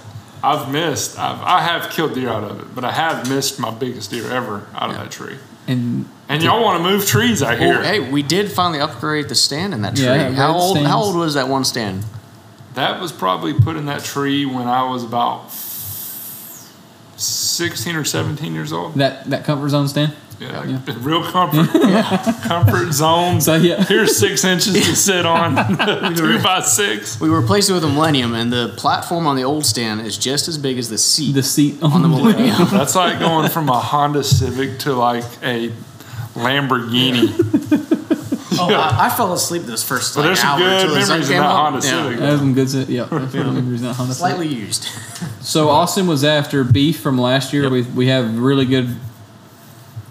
I've 0.42 0.72
missed. 0.72 1.20
I've, 1.20 1.42
I 1.42 1.62
have 1.62 1.92
killed 1.92 2.14
deer 2.16 2.30
out 2.30 2.44
of 2.44 2.60
it, 2.62 2.74
but 2.74 2.84
I 2.86 2.92
have 2.92 3.30
missed 3.30 3.60
my 3.60 3.72
biggest 3.72 4.10
deer 4.10 4.32
ever 4.32 4.66
out 4.74 4.90
of 4.90 4.96
that 4.96 5.12
tree. 5.12 5.36
And 5.70 6.06
And 6.28 6.44
y'all 6.44 6.64
want 6.64 6.84
to 6.84 6.90
move 6.90 7.06
trees 7.06 7.42
I 7.42 7.56
hear. 7.56 7.76
Well, 7.76 7.84
hey, 7.84 8.00
we 8.00 8.24
did 8.24 8.52
finally 8.52 8.80
upgrade 8.80 9.30
the 9.30 9.36
stand 9.36 9.74
in 9.74 9.82
that 9.84 9.96
tree. 9.96 10.06
Yeah, 10.06 10.32
how 10.32 10.48
red 10.54 10.56
old? 10.60 10.78
How 10.80 11.02
old 11.02 11.16
was 11.16 11.36
that 11.36 11.48
one 11.48 11.64
stand? 11.64 12.04
That 12.74 13.00
was 13.02 13.12
probably 13.12 13.54
put 13.54 13.76
in 13.76 13.86
that 13.86 14.04
tree 14.04 14.46
when 14.46 14.68
I 14.68 14.84
was 14.90 15.04
about 15.04 15.52
sixteen 17.18 17.96
or 17.96 18.04
seventeen 18.04 18.54
years 18.54 18.72
old. 18.74 18.96
that 18.96 19.30
that 19.30 19.44
comfort 19.46 19.70
zone 19.70 19.88
stand. 19.88 20.14
Yeah, 20.40 20.64
Yeah. 20.64 20.80
real 21.02 21.22
comfort, 21.24 21.68
comfort 22.44 22.94
zone. 22.94 23.42
So 23.42 23.56
yeah, 23.56 23.84
Here's 23.84 24.18
six 24.18 24.44
inches 24.46 24.74
to 24.74 24.96
sit 24.96 25.26
on, 25.26 25.56
two 26.16 26.42
by 26.42 26.62
six. 26.62 27.20
We 27.20 27.28
replaced 27.30 27.70
it 27.70 27.74
with 27.74 27.84
a 27.84 27.88
Millennium, 27.90 28.34
and 28.34 28.52
the 28.52 28.74
platform 28.78 29.28
on 29.28 29.36
the 29.36 29.44
old 29.44 29.66
stand 29.66 30.02
is 30.02 30.18
just 30.18 30.48
as 30.48 30.58
big 30.58 30.78
as 30.78 30.90
the 30.90 30.98
seat 30.98 31.34
the 31.34 31.44
seat 31.44 31.84
on 31.84 32.02
the 32.02 32.08
Millennium. 32.08 32.68
That's 32.72 32.96
like 32.96 33.20
going 33.20 33.50
from 33.50 33.68
a 33.70 33.80
Honda 33.80 34.24
Civic 34.24 34.80
to 34.80 34.94
like 34.94 35.26
a 35.44 35.72
Lamborghini. 36.36 37.34
Oh, 38.62 38.74
I, 38.74 39.06
I 39.06 39.10
fell 39.10 39.32
asleep 39.34 39.64
this 39.64 39.84
first 39.88 40.16
But 40.16 40.22
like, 40.22 40.28
there's 40.30 40.40
some 40.42 40.50
hour 40.50 40.60
good 40.60 40.82
until 40.82 40.96
the 40.96 41.02
sun 41.02 41.10
memories 41.10 41.30
in 41.30 41.34
came 41.36 41.42
that 41.44 41.50
up. 41.50 41.56
Honda 41.74 41.88
Yeah. 41.88 42.04
Civic. 42.04 42.20
That 42.20 42.32
was 42.32 42.40
some 42.40 42.54
good. 42.54 42.70
sit- 42.70 42.90
Yeah, 42.90 43.04
definitely 43.04 43.52
memories 43.62 43.82
in 43.82 43.88
that 43.88 43.94
Honda 43.96 44.14
Civic. 44.14 44.18
Slightly 44.36 44.48
used. 44.48 44.84
So 45.42 45.70
Austin 45.70 46.08
was 46.08 46.24
after 46.24 46.64
beef 46.64 47.00
from 47.00 47.20
last 47.20 47.54
year. 47.54 47.70
We 47.70 47.82
we 47.84 48.08
have 48.08 48.38
really 48.40 48.66
good. 48.66 48.96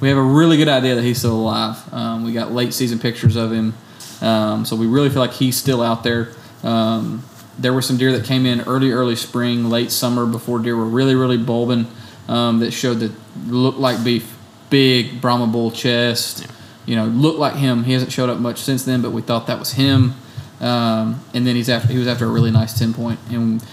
We 0.01 0.09
have 0.09 0.19
a 0.19 0.23
really 0.23 0.57
good 0.57 0.69
idea 0.69 0.95
that 0.95 1.03
he's 1.03 1.19
still 1.19 1.35
alive. 1.35 1.93
Um, 1.93 2.25
we 2.25 2.33
got 2.33 2.53
late 2.53 2.73
season 2.73 2.99
pictures 2.99 3.35
of 3.37 3.53
him, 3.53 3.75
um, 4.21 4.65
so 4.65 4.77
we 4.77 4.87
really 4.87 5.11
feel 5.11 5.21
like 5.21 5.33
he's 5.33 5.57
still 5.57 5.83
out 5.83 6.05
there. 6.05 6.33
Um, 6.63 7.25
there 7.59 7.73
were 7.73 7.83
some 7.83 7.97
deer 7.97 8.13
that 8.13 8.25
came 8.25 8.47
in 8.47 8.61
early, 8.63 8.93
early 8.93 9.17
spring, 9.17 9.69
late 9.69 9.91
summer 9.91 10.25
before 10.25 10.61
deer 10.61 10.77
were 10.77 10.85
really, 10.85 11.15
really 11.15 11.37
bulbing. 11.37 11.87
Um, 12.29 12.61
that 12.61 12.73
showed 12.73 13.01
that 13.01 13.13
looked 13.47 13.79
like 13.79 14.05
beef, 14.05 14.37
big 14.71 15.21
Brahma 15.21 15.47
bull 15.47 15.71
chest. 15.71 16.47
You 16.87 16.95
know, 16.97 17.07
looked 17.07 17.39
like 17.39 17.55
him. 17.55 17.85
He 17.85 17.93
hasn't 17.93 18.13
showed 18.13 18.31
up 18.31 18.39
much 18.39 18.59
since 18.59 18.85
then, 18.85 19.03
but 19.03 19.11
we 19.11 19.23
thought 19.23 19.47
that 19.47 19.59
was 19.59 19.73
him. 19.73 20.15
Um, 20.61 21.23
and 21.35 21.47
then 21.47 21.57
he's 21.57 21.69
after 21.69 21.89
he 21.89 21.99
was 21.99 22.07
after 22.07 22.25
a 22.27 22.29
really 22.29 22.51
nice 22.51 22.79
ten 22.79 22.93
point 22.93 23.19
and 23.31 23.65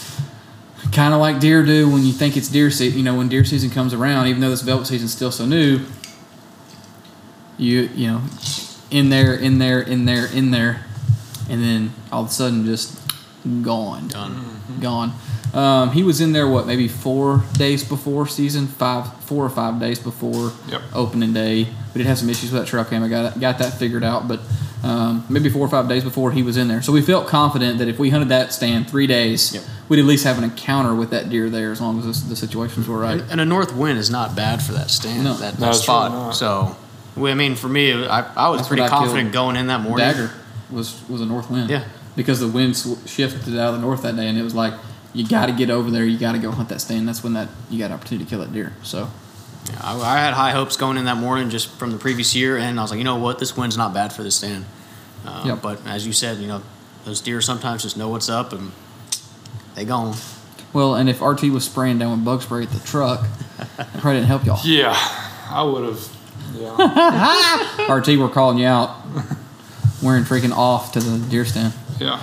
kind 0.92 1.14
of 1.14 1.20
like 1.20 1.40
deer 1.40 1.66
do 1.66 1.90
when 1.90 2.04
you 2.04 2.14
think 2.14 2.38
it's 2.38 2.48
deer 2.48 2.72
season. 2.72 2.98
You 2.98 3.04
know, 3.04 3.16
when 3.16 3.28
deer 3.28 3.44
season 3.44 3.70
comes 3.70 3.94
around, 3.94 4.28
even 4.28 4.42
though 4.42 4.50
this 4.50 4.62
velvet 4.62 4.88
season's 4.88 5.14
still 5.14 5.32
so 5.32 5.46
new, 5.46 5.82
you 7.58 7.90
you 7.96 8.08
know, 8.12 8.22
in 8.92 9.10
there, 9.10 9.34
in 9.36 9.58
there, 9.60 9.82
in 9.82 10.06
there, 10.06 10.26
in 10.28 10.52
there, 10.52 10.86
and 11.50 11.62
then 11.64 11.94
all 12.12 12.24
of 12.24 12.30
a 12.30 12.32
sudden 12.32 12.66
just 12.66 13.00
gone, 13.62 14.08
Done. 14.08 14.36
gone. 14.82 15.14
Um, 15.54 15.92
he 15.92 16.04
was 16.04 16.20
in 16.20 16.34
there 16.34 16.48
what 16.50 16.68
maybe 16.68 16.88
four 16.88 17.44
days 17.54 17.84
before 17.84 18.28
season 18.28 18.68
five, 18.68 19.14
four 19.24 19.46
or 19.46 19.50
five 19.50 19.80
days 19.80 20.00
before 20.00 20.52
Yep. 20.70 20.82
opening 20.94 21.32
day. 21.34 21.64
We 21.94 22.00
did 22.00 22.08
have 22.08 22.18
some 22.18 22.30
issues 22.30 22.52
with 22.52 22.62
that 22.62 22.68
trail 22.68 22.84
cam. 22.84 23.04
I 23.04 23.08
got 23.08 23.40
got 23.40 23.60
that 23.60 23.74
figured 23.76 24.04
out, 24.04 24.28
but 24.28 24.42
um, 24.84 25.24
maybe 25.30 25.50
four 25.50 25.62
or 25.66 25.70
five 25.70 25.88
days 25.88 26.04
before 26.04 26.32
he 26.32 26.44
was 26.44 26.58
in 26.58 26.68
there. 26.68 26.82
So 26.82 26.92
we 26.92 27.02
felt 27.02 27.28
confident 27.28 27.78
that 27.80 27.88
if 27.88 27.98
we 27.98 28.10
hunted 28.10 28.30
that 28.30 28.52
stand 28.54 28.90
three 28.90 29.08
days, 29.08 29.54
Yep. 29.54 29.64
we'd 29.90 30.00
at 30.00 30.06
least 30.06 30.26
have 30.26 30.38
an 30.38 30.44
encounter 30.44 30.94
with 30.94 31.12
that 31.12 31.30
deer 31.30 31.50
there, 31.50 31.72
as 31.72 31.80
long 31.80 32.00
as 32.00 32.06
this, 32.06 32.20
the 32.22 32.36
situations 32.36 32.88
were 32.88 32.98
right. 33.00 33.22
And, 33.22 33.32
and 33.32 33.42
a 33.42 33.46
north 33.46 33.74
wind 33.74 33.98
is 33.98 34.10
not 34.10 34.36
bad 34.36 34.62
for 34.62 34.74
that 34.74 34.90
stand, 34.92 35.24
No. 35.24 35.36
that, 35.36 35.54
No, 35.60 35.68
that 35.68 35.76
it's 35.76 35.84
spot. 35.84 36.12
really. 36.12 36.34
So, 36.34 36.48
well, 36.64 36.78
I 37.18 37.34
mean, 37.34 37.56
for 37.56 37.70
me, 37.70 37.94
I, 38.06 38.22
I 38.36 38.50
was 38.50 38.60
That's 38.60 38.68
pretty 38.68 38.82
what 38.82 38.92
I 38.92 38.96
confident 38.98 39.32
killed. 39.32 39.34
going 39.34 39.56
in 39.56 39.68
that 39.68 39.82
morning. 39.82 40.06
Dagger 40.06 40.32
was 40.72 41.02
was 41.10 41.22
a 41.22 41.26
north 41.26 41.50
wind. 41.50 41.70
Yeah. 41.70 41.86
Because 42.16 42.40
the 42.40 42.48
wind 42.48 42.76
sw- 42.78 43.08
shifted 43.10 43.58
out 43.58 43.74
of 43.74 43.76
the 43.76 43.82
north 43.82 44.02
that 44.04 44.16
day, 44.16 44.28
and 44.28 44.38
it 44.38 44.44
was 44.44 44.56
like 44.56 44.74
you 45.14 45.28
got 45.28 45.46
to 45.48 45.52
get 45.54 45.70
over 45.70 45.90
there. 45.92 46.04
You 46.06 46.18
got 46.18 46.34
to 46.34 46.40
go 46.40 46.52
hunt 46.52 46.70
that 46.70 46.82
stand. 46.82 47.08
That's 47.08 47.24
when 47.24 47.34
that 47.34 47.50
you 47.70 47.80
got 47.80 47.92
opportunity 47.92 48.26
to 48.26 48.30
kill 48.30 48.40
that 48.40 48.52
deer. 48.54 48.74
So 48.84 49.10
Yeah, 49.70 49.80
I, 49.84 50.00
I 50.00 50.18
had 50.20 50.34
high 50.34 50.52
hopes 50.52 50.76
going 50.78 50.98
in 50.98 51.06
that 51.06 51.18
morning 51.18 51.50
just 51.50 51.70
from 51.78 51.92
the 51.92 51.98
previous 51.98 52.36
year, 52.36 52.58
and 52.58 52.80
I 52.80 52.82
was 52.82 52.92
like, 52.92 52.98
you 52.98 53.04
know 53.06 53.18
what, 53.18 53.40
this 53.40 53.56
wind's 53.58 53.78
not 53.78 53.94
bad 53.94 54.12
for 54.14 54.24
this 54.24 54.36
stand. 54.36 54.66
Uh, 55.26 55.44
Yep. 55.46 55.62
But 55.62 55.86
as 55.88 56.06
you 56.06 56.14
said, 56.14 56.38
you 56.40 56.48
know, 56.48 56.62
those 57.06 57.22
deer 57.22 57.40
sometimes 57.42 57.84
just 57.84 57.98
know 57.98 58.10
what's 58.10 58.30
up 58.30 58.52
and 58.54 58.72
they 59.76 59.86
gone. 59.86 60.16
well, 60.74 60.96
and 60.96 61.10
if 61.10 61.22
RT 61.22 61.44
was 61.52 61.64
spraying 61.66 61.98
down 62.00 62.12
with 62.12 62.24
bug 62.26 62.42
spray 62.42 62.64
at 62.64 62.70
the 62.72 62.80
truck, 62.88 63.26
that 63.78 63.88
probably 63.94 64.14
didn't 64.20 64.28
help 64.28 64.46
y'all. 64.46 64.60
Yeah, 64.64 64.94
I 65.50 65.64
would 65.64 65.84
have. 65.86 66.15
Yeah, 66.56 67.88
RT, 67.94 68.08
we're 68.20 68.30
calling 68.30 68.58
you 68.58 68.68
out. 68.68 69.02
Wearing 70.02 70.24
freaking 70.24 70.52
off 70.52 70.92
to 70.94 71.00
the 71.00 71.18
deer 71.30 71.46
stand. 71.46 71.74
yeah. 72.00 72.22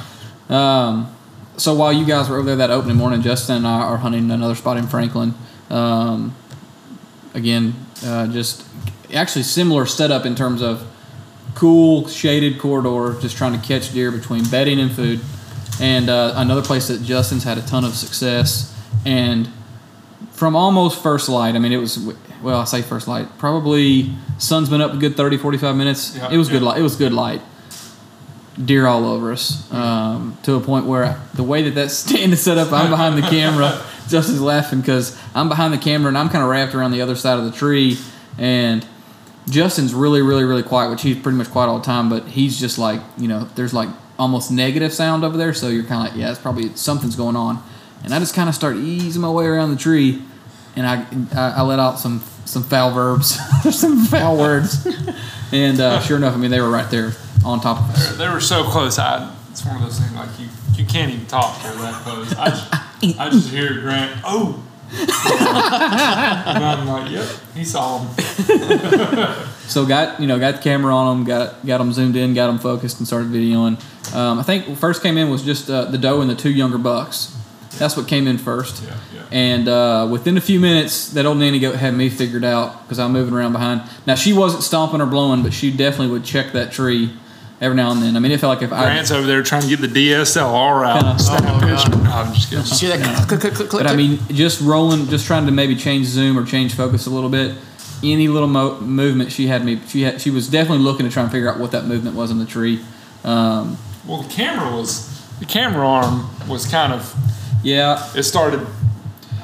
Um, 0.48 1.14
so 1.56 1.74
while 1.74 1.92
you 1.92 2.04
guys 2.04 2.28
were 2.28 2.36
over 2.36 2.46
there 2.46 2.56
that 2.56 2.70
opening 2.70 2.96
morning, 2.96 3.22
Justin 3.22 3.56
and 3.58 3.66
I 3.66 3.80
are 3.82 3.96
hunting 3.96 4.30
another 4.30 4.54
spot 4.54 4.76
in 4.76 4.86
Franklin. 4.86 5.34
Um, 5.70 6.34
again, 7.34 7.74
uh, 8.04 8.26
just 8.26 8.64
actually 9.12 9.42
similar 9.42 9.86
setup 9.86 10.26
in 10.26 10.34
terms 10.34 10.62
of 10.62 10.86
cool 11.54 12.08
shaded 12.08 12.58
corridor, 12.58 13.18
just 13.20 13.36
trying 13.36 13.58
to 13.58 13.66
catch 13.66 13.92
deer 13.92 14.10
between 14.10 14.44
bedding 14.48 14.80
and 14.80 14.90
food. 14.92 15.20
And 15.80 16.08
uh, 16.10 16.34
another 16.36 16.62
place 16.62 16.88
that 16.88 17.02
Justin's 17.02 17.44
had 17.44 17.58
a 17.58 17.62
ton 17.62 17.84
of 17.84 17.94
success. 17.94 18.74
And 19.04 19.48
from 20.32 20.54
almost 20.56 21.02
first 21.02 21.28
light, 21.28 21.54
I 21.54 21.58
mean, 21.58 21.72
it 21.72 21.78
was, 21.78 21.96
well, 22.42 22.60
I 22.60 22.64
say 22.64 22.82
first 22.82 23.08
light, 23.08 23.28
probably 23.38 24.12
sun's 24.38 24.68
been 24.68 24.80
up 24.80 24.92
a 24.92 24.96
good 24.96 25.16
30, 25.16 25.36
45 25.38 25.76
minutes. 25.76 26.16
Yeah, 26.16 26.30
it 26.30 26.36
was 26.36 26.48
good 26.48 26.62
light. 26.62 26.78
It 26.78 26.82
was 26.82 26.96
good 26.96 27.12
light 27.12 27.40
deer 28.62 28.86
all 28.86 29.06
over 29.06 29.32
us 29.32 29.70
um, 29.72 30.36
to 30.42 30.54
a 30.56 30.60
point 30.60 30.86
where 30.86 31.20
the 31.34 31.42
way 31.42 31.62
that 31.62 31.74
that 31.74 31.90
stand 31.90 32.32
is 32.32 32.42
set 32.42 32.58
up, 32.58 32.72
I'm 32.72 32.90
behind 32.90 33.16
the 33.16 33.22
camera. 33.22 33.82
Justin's 34.08 34.40
laughing 34.40 34.80
because 34.80 35.18
I'm 35.34 35.48
behind 35.48 35.72
the 35.72 35.78
camera 35.78 36.08
and 36.08 36.18
I'm 36.18 36.28
kind 36.28 36.42
of 36.42 36.50
wrapped 36.50 36.74
around 36.74 36.90
the 36.90 37.00
other 37.00 37.16
side 37.16 37.38
of 37.38 37.44
the 37.44 37.52
tree. 37.52 37.96
And 38.36 38.86
Justin's 39.48 39.94
really, 39.94 40.22
really, 40.22 40.44
really 40.44 40.62
quiet, 40.62 40.90
which 40.90 41.02
he's 41.02 41.18
pretty 41.18 41.38
much 41.38 41.50
quiet 41.50 41.68
all 41.68 41.78
the 41.78 41.84
time. 41.84 42.08
But 42.08 42.26
he's 42.26 42.58
just 42.58 42.78
like, 42.78 43.00
you 43.16 43.28
know, 43.28 43.44
there's 43.54 43.72
like 43.72 43.88
almost 44.18 44.50
negative 44.50 44.92
sound 44.92 45.24
over 45.24 45.36
there. 45.36 45.54
So 45.54 45.68
you're 45.68 45.84
kind 45.84 46.06
of 46.06 46.12
like, 46.12 46.20
yeah, 46.20 46.30
it's 46.30 46.40
probably 46.40 46.74
something's 46.74 47.16
going 47.16 47.36
on. 47.36 47.62
And 48.04 48.12
I 48.12 48.18
just 48.18 48.34
kind 48.34 48.48
of 48.48 48.54
start 48.54 48.76
easing 48.76 49.22
my 49.22 49.30
way 49.30 49.46
around 49.46 49.70
the 49.70 49.76
tree, 49.76 50.22
and 50.74 50.84
I 50.84 51.06
I, 51.32 51.58
I 51.58 51.62
let 51.62 51.78
out 51.78 52.00
some 52.00 52.18
some 52.44 52.62
foul 52.62 52.92
verbs, 52.92 53.38
some 53.78 54.04
foul 54.06 54.36
words, 54.36 54.86
and 55.52 55.80
uh, 55.80 56.00
sure 56.00 56.16
enough, 56.16 56.34
I 56.34 56.36
mean 56.36 56.50
they 56.50 56.60
were 56.60 56.70
right 56.70 56.90
there 56.90 57.12
on 57.44 57.60
top 57.60 57.78
of 57.78 57.90
us. 57.90 58.16
They 58.16 58.28
were 58.28 58.40
so 58.40 58.64
close. 58.64 58.98
I, 58.98 59.34
it's 59.50 59.64
one 59.64 59.76
of 59.76 59.82
those 59.82 59.98
things 59.98 60.12
like 60.14 60.28
you, 60.38 60.48
you 60.74 60.84
can't 60.86 61.12
even 61.12 61.26
talk. 61.26 61.62
They're 61.62 61.72
that 61.72 61.94
close. 62.02 62.34
I 62.34 62.48
just, 62.50 63.20
I 63.20 63.30
just 63.30 63.48
hear 63.48 63.80
Grant. 63.80 64.20
Oh. 64.24 64.62
and 64.94 65.10
I'm 66.64 66.86
like, 66.86 67.10
yep, 67.10 67.26
he 67.54 67.64
saw 67.64 68.04
him. 68.04 69.48
So 69.72 69.86
got 69.86 70.20
you 70.20 70.26
know 70.26 70.38
got 70.38 70.56
the 70.56 70.62
camera 70.62 70.94
on 70.94 71.16
them, 71.16 71.26
got 71.26 71.64
got 71.64 71.78
them 71.78 71.92
zoomed 71.92 72.14
in, 72.14 72.34
got 72.34 72.48
them 72.48 72.58
focused, 72.58 72.98
and 72.98 73.06
started 73.06 73.28
videoing. 73.30 73.82
Um, 74.14 74.38
I 74.38 74.42
think 74.42 74.76
first 74.76 75.02
came 75.02 75.16
in 75.16 75.30
was 75.30 75.42
just 75.42 75.70
uh, 75.70 75.86
the 75.86 75.96
doe 75.96 76.20
and 76.20 76.28
the 76.28 76.34
two 76.34 76.50
younger 76.50 76.76
bucks. 76.76 77.34
That's 77.78 77.96
what 77.96 78.06
came 78.08 78.26
in 78.26 78.38
first. 78.38 78.82
Yeah, 78.82 78.96
yeah. 79.14 79.22
And 79.32 79.68
uh, 79.68 80.08
within 80.10 80.36
a 80.36 80.40
few 80.40 80.60
minutes, 80.60 81.08
that 81.10 81.24
old 81.26 81.38
nanny 81.38 81.58
goat 81.58 81.76
had 81.76 81.94
me 81.94 82.08
figured 82.10 82.44
out 82.44 82.82
because 82.84 82.98
I'm 82.98 83.12
moving 83.12 83.34
around 83.34 83.52
behind. 83.52 83.82
Now 84.06 84.14
she 84.14 84.32
wasn't 84.32 84.62
stomping 84.62 85.00
or 85.00 85.06
blowing, 85.06 85.42
but 85.42 85.52
she 85.52 85.70
definitely 85.74 86.08
would 86.12 86.24
check 86.24 86.52
that 86.52 86.70
tree 86.72 87.12
every 87.60 87.76
now 87.76 87.90
and 87.92 88.02
then. 88.02 88.16
I 88.16 88.20
mean, 88.20 88.30
it 88.32 88.40
felt 88.40 88.54
like 88.56 88.62
if 88.64 88.72
I 88.72 88.82
Grant's 88.84 89.10
over 89.10 89.26
there 89.26 89.42
trying 89.42 89.62
to 89.62 89.68
get 89.68 89.80
the 89.80 89.88
DSLR 89.88 90.86
out. 90.86 91.00
Kinda. 91.02 91.18
Snap 91.18 91.42
Oh, 91.46 91.60
picture. 91.60 91.98
No, 92.04 92.10
I'm 92.10 92.34
just 92.34 92.50
kidding. 92.50 92.64
Did 92.64 92.82
you 92.82 92.88
hear 92.88 92.96
that? 92.98 93.28
Click, 93.28 93.40
click, 93.40 93.54
click, 93.54 93.68
click, 93.70 93.82
But 93.84 93.90
I 93.90 93.96
mean, 93.96 94.18
just 94.28 94.60
rolling, 94.60 95.06
just 95.06 95.26
trying 95.26 95.46
to 95.46 95.52
maybe 95.52 95.74
change 95.76 96.06
zoom 96.06 96.38
or 96.38 96.44
change 96.44 96.74
focus 96.74 97.06
a 97.06 97.10
little 97.10 97.30
bit. 97.30 97.56
Any 98.04 98.26
little 98.28 98.48
mo- 98.48 98.80
movement, 98.80 99.30
she 99.32 99.46
had 99.46 99.64
me. 99.64 99.80
She 99.86 100.02
had. 100.02 100.20
She 100.20 100.30
was 100.30 100.48
definitely 100.48 100.82
looking 100.84 101.06
to 101.06 101.12
try 101.12 101.22
and 101.22 101.30
figure 101.32 101.48
out 101.48 101.58
what 101.60 101.70
that 101.70 101.86
movement 101.86 102.16
was 102.16 102.30
in 102.32 102.38
the 102.40 102.44
tree. 102.46 102.80
Um, 103.24 103.78
Well, 104.06 104.22
the 104.22 104.28
camera 104.28 104.76
was 104.76 105.11
the 105.42 105.48
camera 105.48 105.84
arm 105.84 106.28
was 106.48 106.66
kind 106.66 106.92
of 106.92 107.16
yeah. 107.64 108.08
it 108.14 108.22
started. 108.22 108.64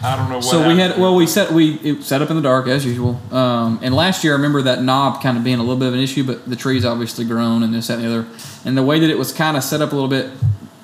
I 0.00 0.14
don't 0.14 0.28
know 0.28 0.36
what. 0.36 0.44
So 0.44 0.68
we 0.68 0.78
had. 0.78 0.96
Well, 0.96 1.16
we 1.16 1.26
set 1.26 1.50
we 1.50 1.72
it 1.80 2.04
set 2.04 2.22
up 2.22 2.30
in 2.30 2.36
the 2.36 2.42
dark 2.42 2.68
as 2.68 2.86
usual. 2.86 3.20
Um, 3.32 3.80
and 3.82 3.92
last 3.92 4.22
year, 4.22 4.32
I 4.34 4.36
remember 4.36 4.62
that 4.62 4.80
knob 4.80 5.20
kind 5.20 5.36
of 5.36 5.42
being 5.42 5.58
a 5.58 5.62
little 5.62 5.76
bit 5.76 5.88
of 5.88 5.94
an 5.94 6.00
issue, 6.00 6.22
but 6.22 6.48
the 6.48 6.54
tree's 6.54 6.84
obviously 6.84 7.24
grown 7.24 7.64
and 7.64 7.74
this 7.74 7.88
that 7.88 7.98
and 7.98 8.04
the 8.04 8.16
other. 8.16 8.28
And 8.64 8.78
the 8.78 8.84
way 8.84 9.00
that 9.00 9.10
it 9.10 9.18
was 9.18 9.32
kind 9.32 9.56
of 9.56 9.64
set 9.64 9.82
up 9.82 9.90
a 9.90 9.96
little 9.96 10.08
bit, 10.08 10.30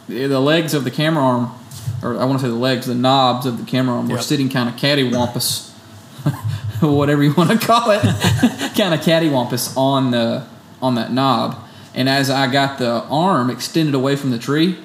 the 0.08 0.40
legs 0.40 0.74
of 0.74 0.82
the 0.82 0.90
camera 0.90 1.22
arm, 1.22 1.54
or 2.02 2.18
I 2.18 2.24
want 2.24 2.40
to 2.40 2.46
say 2.46 2.50
the 2.50 2.56
legs, 2.56 2.86
the 2.86 2.94
knobs 2.96 3.46
of 3.46 3.58
the 3.58 3.64
camera 3.64 3.94
arm 3.94 4.08
were 4.08 4.18
sitting 4.18 4.48
kind 4.48 4.68
of 4.68 4.74
cattywampus, 4.74 5.70
whatever 6.82 7.22
you 7.22 7.34
want 7.34 7.50
to 7.50 7.64
call 7.64 7.92
it, 7.92 8.02
kind 8.76 8.92
of 8.92 9.00
cattywampus 9.00 9.76
on 9.76 10.10
the 10.10 10.44
on 10.82 10.96
that 10.96 11.12
knob. 11.12 11.56
And 11.94 12.08
as 12.08 12.30
I 12.30 12.50
got 12.50 12.78
the 12.78 13.04
arm 13.04 13.48
extended 13.48 13.94
away 13.94 14.16
from 14.16 14.32
the 14.32 14.38
tree, 14.38 14.76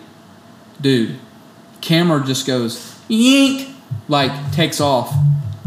dude, 0.82 1.18
camera 1.82 2.24
just 2.26 2.48
goes 2.48 3.00
yank, 3.08 3.70
like 4.08 4.52
takes 4.52 4.80
off. 4.80 5.14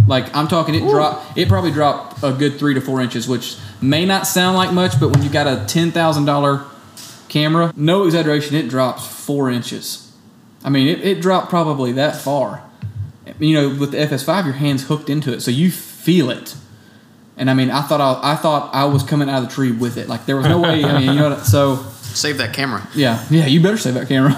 Like 0.06 0.34
I'm 0.34 0.48
talking, 0.48 0.74
it 0.74 0.80
drop. 0.80 1.36
It 1.36 1.48
probably 1.48 1.70
dropped 1.70 2.22
a 2.22 2.32
good 2.32 2.58
three 2.58 2.74
to 2.74 2.80
four 2.80 3.00
inches, 3.00 3.28
which 3.28 3.56
may 3.80 4.04
not 4.04 4.26
sound 4.26 4.56
like 4.56 4.72
much, 4.72 4.98
but 4.98 5.10
when 5.10 5.22
you 5.22 5.30
got 5.30 5.46
a 5.46 5.64
ten 5.66 5.92
thousand 5.92 6.24
dollar 6.24 6.64
camera, 7.28 7.72
no 7.76 8.04
exaggeration, 8.04 8.56
it 8.56 8.68
drops 8.68 9.06
four 9.06 9.50
inches. 9.50 10.12
I 10.64 10.70
mean, 10.70 10.88
it, 10.88 11.00
it 11.04 11.20
dropped 11.20 11.50
probably 11.50 11.92
that 11.92 12.16
far. 12.16 12.62
You 13.38 13.54
know, 13.54 13.68
with 13.80 13.92
the 13.92 13.98
FS5, 13.98 14.44
your 14.44 14.54
hands 14.54 14.84
hooked 14.86 15.08
into 15.08 15.32
it, 15.32 15.40
so 15.40 15.50
you 15.50 15.70
feel 15.70 16.30
it. 16.30 16.56
And 17.36 17.48
I 17.48 17.54
mean, 17.54 17.70
I 17.70 17.82
thought 17.82 18.00
I, 18.00 18.32
I 18.32 18.36
thought 18.36 18.74
I 18.74 18.84
was 18.84 19.02
coming 19.02 19.28
out 19.28 19.42
of 19.42 19.48
the 19.48 19.54
tree 19.54 19.72
with 19.72 19.96
it. 19.96 20.08
Like 20.08 20.26
there 20.26 20.36
was 20.36 20.46
no 20.46 20.60
way. 20.60 20.84
I 20.84 20.98
mean, 20.98 21.08
you 21.08 21.14
know, 21.14 21.30
what, 21.30 21.46
so 21.46 21.76
Save 22.14 22.38
that 22.38 22.52
camera. 22.52 22.86
Yeah, 22.94 23.24
yeah, 23.30 23.46
you 23.46 23.62
better 23.62 23.76
save 23.76 23.94
that 23.94 24.08
camera. 24.08 24.32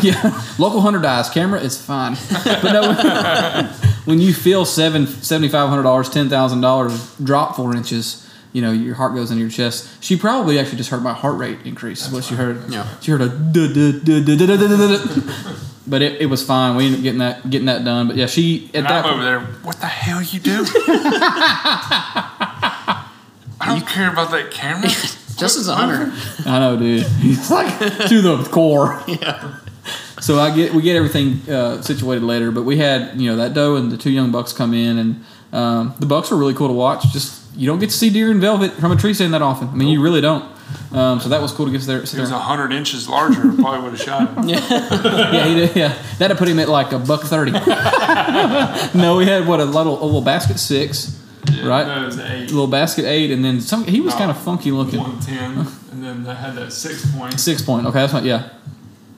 yeah, 0.02 0.42
local 0.58 0.80
hunter 0.80 1.00
dies. 1.00 1.28
Camera, 1.30 1.60
is 1.60 1.80
fine. 1.80 2.16
But 2.44 2.72
no, 2.72 3.64
when 4.04 4.20
you 4.20 4.32
feel 4.32 4.64
seven 4.64 5.06
seventy 5.06 5.48
five 5.48 5.68
hundred 5.68 5.84
dollars, 5.84 6.08
ten 6.08 6.28
thousand 6.28 6.60
dollars 6.60 7.16
drop 7.16 7.56
four 7.56 7.76
inches, 7.76 8.28
you 8.52 8.62
know 8.62 8.72
your 8.72 8.94
heart 8.94 9.14
goes 9.14 9.30
into 9.30 9.42
your 9.42 9.50
chest. 9.50 10.02
She 10.02 10.16
probably 10.16 10.58
actually 10.58 10.78
just 10.78 10.90
heard 10.90 11.02
my 11.02 11.12
heart 11.12 11.38
rate 11.38 11.58
increase. 11.64 12.02
That's 12.02 12.12
what 12.12 12.24
she 12.24 12.34
heard. 12.34 12.70
Yeah, 12.70 12.86
she 13.00 13.10
heard 13.10 13.22
a. 13.22 13.28
But 15.86 16.02
it, 16.02 16.20
it 16.20 16.26
was 16.26 16.44
fine. 16.44 16.76
We 16.76 16.86
ended 16.86 16.98
up 16.98 17.02
getting 17.02 17.18
that 17.18 17.50
getting 17.50 17.66
that 17.66 17.84
done. 17.84 18.08
But 18.08 18.16
yeah, 18.16 18.26
she 18.26 18.70
at 18.74 18.84
that 18.84 19.04
over 19.04 19.24
there. 19.24 19.40
What 19.40 19.80
the 19.80 19.86
hell 19.86 20.22
you 20.22 20.38
do? 20.38 20.64
I 23.62 23.66
don't 23.66 23.86
care 23.86 24.10
about 24.10 24.30
that 24.30 24.50
camera. 24.50 24.90
Justin's 25.40 25.68
a 25.68 25.74
hunter. 25.74 26.12
I 26.48 26.58
know, 26.60 26.76
dude. 26.76 27.06
He's 27.20 27.50
like 27.50 27.78
to 28.08 28.20
the 28.22 28.48
core. 28.50 29.02
yeah. 29.08 29.56
So 30.20 30.38
I 30.38 30.54
get 30.54 30.74
we 30.74 30.82
get 30.82 30.96
everything 30.96 31.40
uh, 31.50 31.80
situated 31.82 32.22
later, 32.22 32.50
but 32.50 32.64
we 32.64 32.76
had 32.76 33.18
you 33.20 33.30
know 33.30 33.36
that 33.36 33.54
doe 33.54 33.76
and 33.76 33.90
the 33.90 33.96
two 33.96 34.10
young 34.10 34.30
bucks 34.30 34.52
come 34.52 34.74
in, 34.74 34.98
and 34.98 35.24
um, 35.52 35.94
the 35.98 36.06
bucks 36.06 36.30
were 36.30 36.36
really 36.36 36.54
cool 36.54 36.68
to 36.68 36.74
watch. 36.74 37.10
Just 37.12 37.42
you 37.56 37.66
don't 37.66 37.78
get 37.78 37.90
to 37.90 37.96
see 37.96 38.10
deer 38.10 38.30
in 38.30 38.40
velvet 38.40 38.72
from 38.74 38.92
a 38.92 38.96
tree 38.96 39.14
stand 39.14 39.32
that 39.34 39.42
often. 39.42 39.68
I 39.68 39.72
mean, 39.74 39.88
you 39.88 40.02
really 40.02 40.20
don't. 40.20 40.44
Um, 40.92 41.20
so 41.20 41.28
that 41.30 41.40
was 41.40 41.52
cool 41.52 41.66
to 41.66 41.72
get 41.72 41.80
there. 41.82 42.04
Sit 42.04 42.16
He 42.16 42.20
was 42.20 42.30
there. 42.30 42.38
hundred 42.38 42.72
inches 42.72 43.08
larger. 43.08 43.40
Probably 43.52 43.80
would 43.80 43.92
have 43.92 44.00
shot 44.00 44.34
him. 44.36 44.48
yeah, 44.48 45.44
he 45.46 45.54
did, 45.54 45.74
yeah, 45.76 46.00
that'd 46.18 46.36
put 46.36 46.48
him 46.48 46.58
at 46.58 46.68
like 46.68 46.92
a 46.92 46.98
buck 46.98 47.22
thirty. 47.22 47.52
no, 47.52 49.16
we 49.16 49.26
had 49.26 49.46
what 49.46 49.60
a 49.60 49.64
little 49.64 50.00
a 50.02 50.04
little 50.04 50.20
basket 50.20 50.58
six, 50.58 51.18
right? 51.64 51.86
No, 51.86 52.02
it 52.02 52.06
was 52.06 52.18
eight. 52.18 52.50
little 52.50 52.66
basket 52.66 53.04
eight, 53.04 53.30
and 53.30 53.44
then 53.44 53.60
some. 53.60 53.84
He 53.84 54.00
was 54.00 54.14
No. 54.14 54.18
kind 54.18 54.30
of 54.30 54.38
funky 54.38 54.70
looking. 54.70 55.00
One 55.00 55.18
ten, 55.20 55.66
and 55.92 56.02
then 56.04 56.24
they 56.24 56.34
had 56.34 56.54
that 56.56 56.72
six 56.72 57.04
point. 57.14 57.38
Six 57.40 57.62
point. 57.62 57.86
Okay, 57.86 57.98
that's 58.00 58.12
not. 58.12 58.24
Yeah, 58.24 58.48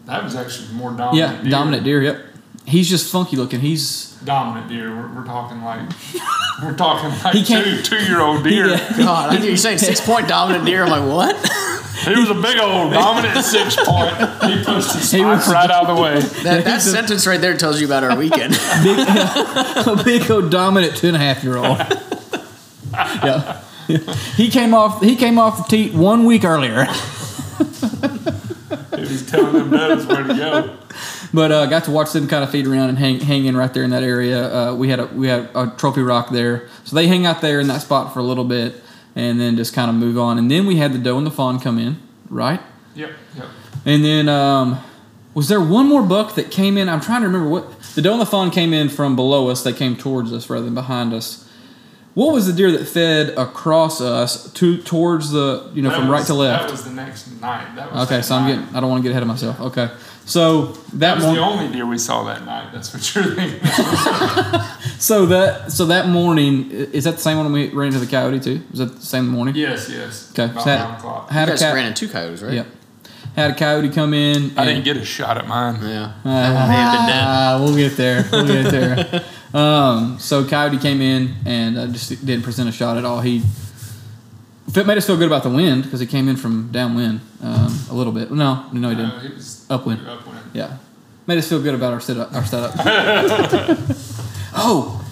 That 0.07 0.23
was 0.25 0.35
actually 0.37 0.69
more 0.75 0.91
dominant. 0.91 1.17
yeah, 1.17 1.43
deer. 1.43 1.51
dominant 1.51 1.85
deer. 1.85 2.03
Yep. 2.03 2.27
He's 2.65 2.89
just 2.89 3.11
funky 3.11 3.37
looking. 3.37 3.61
He's 3.61 4.11
Dominant 4.25 4.69
deer. 4.69 4.89
We're, 4.95 5.13
we're 5.17 5.25
talking 5.27 5.65
like 5.65 5.81
we're 6.63 6.77
talking 6.77 7.11
like 7.25 7.35
He 7.35 7.43
can't- 7.45 7.85
two 7.85 7.97
two 7.99 8.05
year 8.05 8.21
old 8.21 8.45
deer. 8.45 8.69
Yeah. 8.69 8.93
God, 8.99 9.31
I 9.35 9.37
hear 9.39 9.51
you 9.51 9.57
saying 9.57 9.79
six 9.79 10.01
point 10.01 10.29
dominant 10.29 10.65
deer. 10.65 10.85
I'm 10.85 10.91
like, 10.91 11.09
what? 11.13 11.69
He 12.03 12.17
was 12.17 12.31
a 12.31 12.35
big 12.35 12.59
old 12.59 12.93
dominant 12.93 13.45
six 13.45 13.77
point. 13.77 14.17
He 14.43 14.65
pushed 14.65 14.93
his 14.95 15.11
He 15.13 15.25
was- 15.25 15.47
right 15.49 15.71
out 15.71 15.89
of 15.89 15.97
the 15.97 16.03
way. 16.03 16.19
That, 16.43 16.65
that 16.65 16.83
sentence 16.83 17.27
right 17.29 17.41
there 17.41 17.57
tells 17.57 17.81
you 17.81 17.87
about 17.87 18.03
our 18.03 18.17
weekend. 18.17 18.55
big, 18.83 18.99
a 18.99 20.03
big 20.05 20.29
old 20.31 20.51
dominant 20.51 20.97
two 20.97 21.07
and 21.09 21.17
a 21.17 21.21
half 21.21 21.45
year 21.45 21.57
old. 21.59 21.79
Yeah. 23.25 23.63
He 24.37 24.49
came 24.49 24.75
off. 24.75 25.03
He 25.03 25.17
came 25.17 25.39
off 25.39 25.69
the 25.69 25.77
teat 25.77 25.93
one 25.95 26.25
week 26.25 26.45
earlier, 26.45 26.85
He 26.85 26.91
was 29.01 29.27
telling 29.29 29.53
them 29.55 29.71
does 29.71 30.07
where 30.07 30.23
to 30.23 30.35
go. 30.35 30.77
but 31.35 31.51
uh, 31.51 31.67
got 31.67 31.85
to 31.85 31.91
watch 31.91 32.13
them 32.13 32.29
kind 32.29 32.45
of 32.45 32.51
feed 32.51 32.67
around 32.67 32.91
and 32.91 32.99
hang, 32.99 33.21
hang 33.21 33.45
in 33.45 33.57
right 33.57 33.73
there 33.75 33.83
in 33.83 33.91
that 33.91 34.03
area. 34.03 34.55
Uh, 34.71 34.75
we 34.75 34.89
had 34.89 35.01
a 35.01 35.07
we 35.07 35.27
had 35.29 35.49
a 35.55 35.73
trophy 35.77 36.03
rock 36.03 36.31
there, 36.31 36.69
so 36.85 36.95
they 36.97 37.07
hang 37.09 37.27
out 37.27 37.41
there 37.41 37.61
in 37.61 37.67
that 37.69 37.83
spot 37.83 38.13
for 38.15 38.21
a 38.21 38.23
little 38.23 38.45
bit, 38.45 38.77
and 39.17 39.41
then 39.41 39.57
just 39.57 39.75
kind 39.75 39.91
of 39.91 39.97
move 39.97 40.19
on. 40.19 40.39
And 40.39 40.51
then 40.51 40.67
we 40.67 40.77
had 40.77 40.93
the 40.93 40.99
doe 40.99 41.19
and 41.19 41.27
the 41.27 41.31
fawn 41.31 41.59
come 41.59 41.79
in, 41.79 42.01
right? 42.31 42.61
Yep, 42.95 43.11
yep. 43.37 43.47
And 43.85 44.05
then 44.05 44.29
um, 44.29 44.79
Was 45.35 45.49
there 45.49 45.61
one 45.61 45.89
more 45.89 46.03
buck 46.03 46.37
that 46.37 46.51
came 46.51 46.79
in? 46.79 46.89
I'm 46.89 47.01
trying 47.01 47.23
to 47.23 47.27
remember 47.27 47.49
what 47.49 47.81
the 47.95 48.03
doe 48.03 48.13
and 48.13 48.21
the 48.21 48.27
fawn 48.27 48.51
came 48.51 48.73
in 48.73 48.89
from 48.89 49.17
below 49.17 49.49
us. 49.49 49.63
They 49.65 49.73
came 49.73 49.97
towards 49.97 50.33
us 50.33 50.49
rather 50.49 50.65
than 50.65 50.75
behind 50.75 51.13
us. 51.13 51.49
What 52.15 52.35
was 52.35 52.47
the 52.47 52.53
deer 52.53 52.71
that 52.73 52.87
fed 52.87 53.31
across 53.39 54.01
us 54.03 54.53
to 54.53 54.77
towards 54.83 55.31
the 55.31 55.71
you 55.75 55.81
know 55.83 55.89
That 55.91 55.99
from 56.01 56.11
right 56.11 56.27
to 56.27 56.35
left? 56.35 56.65
That 56.65 56.71
was 56.71 56.85
the 56.85 56.91
next 56.91 57.41
night. 57.41 57.75
That 57.77 57.91
was 57.93 58.05
Okay, 58.07 58.17
that 58.17 58.25
so 58.25 58.35
I'm 58.35 58.43
night. 58.49 58.61
getting. 58.61 58.77
I 58.77 58.81
don't 58.81 58.91
want 58.91 59.01
to 59.01 59.09
get 59.09 59.11
ahead 59.13 59.23
of 59.23 59.29
myself. 59.29 59.59
Okay, 59.61 59.89
so 60.27 60.67
that, 60.67 60.99
That 60.99 61.17
was 61.17 61.25
mor- 61.25 61.35
the 61.37 61.41
only 61.41 61.73
deer 61.73 61.87
we 61.87 61.97
saw 61.97 62.25
that 62.25 62.45
night. 62.45 62.71
That's 62.73 62.93
what 62.93 63.15
you're 63.15 63.35
thinking. 63.35 63.61
so 64.99 65.27
that 65.27 65.73
so 65.73 65.87
that 65.87 66.09
morning 66.09 66.71
is 66.71 67.05
that 67.05 67.13
the 67.13 67.21
same 67.23 67.39
one 67.39 67.51
we 67.53 67.71
ran 67.71 67.89
into 67.89 67.99
the 67.99 68.07
coyote 68.07 68.41
too? 68.41 68.61
Was 68.71 68.79
that 68.81 68.95
the 69.01 69.07
same 69.07 69.27
morning? 69.29 69.55
yes, 69.57 69.89
yes. 69.89 70.31
Okay, 70.33 70.45
About 70.53 70.65
so 70.65 70.71
had, 70.71 70.79
nine 70.79 71.29
had 71.31 71.41
You 71.49 71.53
a 71.55 71.57
guys 71.57 71.61
cat. 71.63 71.75
ran 71.75 71.87
into 71.87 72.07
two 72.07 72.13
coyotes, 72.13 72.43
right? 72.43 72.53
Yep, 72.55 72.67
had 73.37 73.51
a 73.53 73.55
coyote 73.55 73.89
come 73.89 74.13
in. 74.13 74.53
I 74.59 74.67
didn't 74.67 74.85
get 74.85 74.99
a 74.99 75.05
shot 75.05 75.39
at 75.39 75.49
mine. 75.49 75.79
Yeah. 75.83 76.13
Ah, 76.27 76.69
May 76.69 76.75
have 76.75 76.93
been 76.93 77.07
dead. 77.07 77.61
we'll 77.63 77.77
get 77.77 77.97
there. 77.97 78.29
We'll 78.31 78.47
get 78.63 78.71
there. 78.71 79.25
um, 79.55 80.19
so 80.19 80.45
Coyote 80.47 80.79
came 80.79 81.01
in 81.01 81.35
and 81.45 81.79
uh, 81.79 81.87
just 81.89 82.25
didn't 82.25 82.43
present 82.45 82.69
a 82.69 82.73
shot 82.73 82.97
at 82.97 83.05
all. 83.05 83.21
He 83.21 83.43
it 84.75 84.87
made 84.87 84.97
us 84.97 85.07
feel 85.07 85.17
good 85.19 85.27
about 85.27 85.43
the 85.43 85.51
wind 85.51 85.83
because 85.85 86.01
he 86.01 86.07
came 86.07 86.29
in 86.29 86.37
from 86.37 86.71
downwind 86.73 87.21
um, 87.43 87.79
a 87.91 87.95
little 87.95 88.13
bit. 88.13 88.31
No, 88.31 88.65
no, 88.73 88.89
he 88.91 88.95
No, 88.95 88.95
didn't. 88.95 89.21
he 89.21 89.35
was 89.35 89.67
Upwind. 89.69 90.01
Upwind. 90.07 90.39
Yeah, 90.55 90.79
made 91.27 91.39
us 91.39 91.49
feel 91.49 91.61
good 91.63 91.75
about 91.75 91.93
our 91.93 92.01
setup. 92.01 92.33
Our 92.33 92.45
setup. 92.45 92.73
oh, 94.55 95.05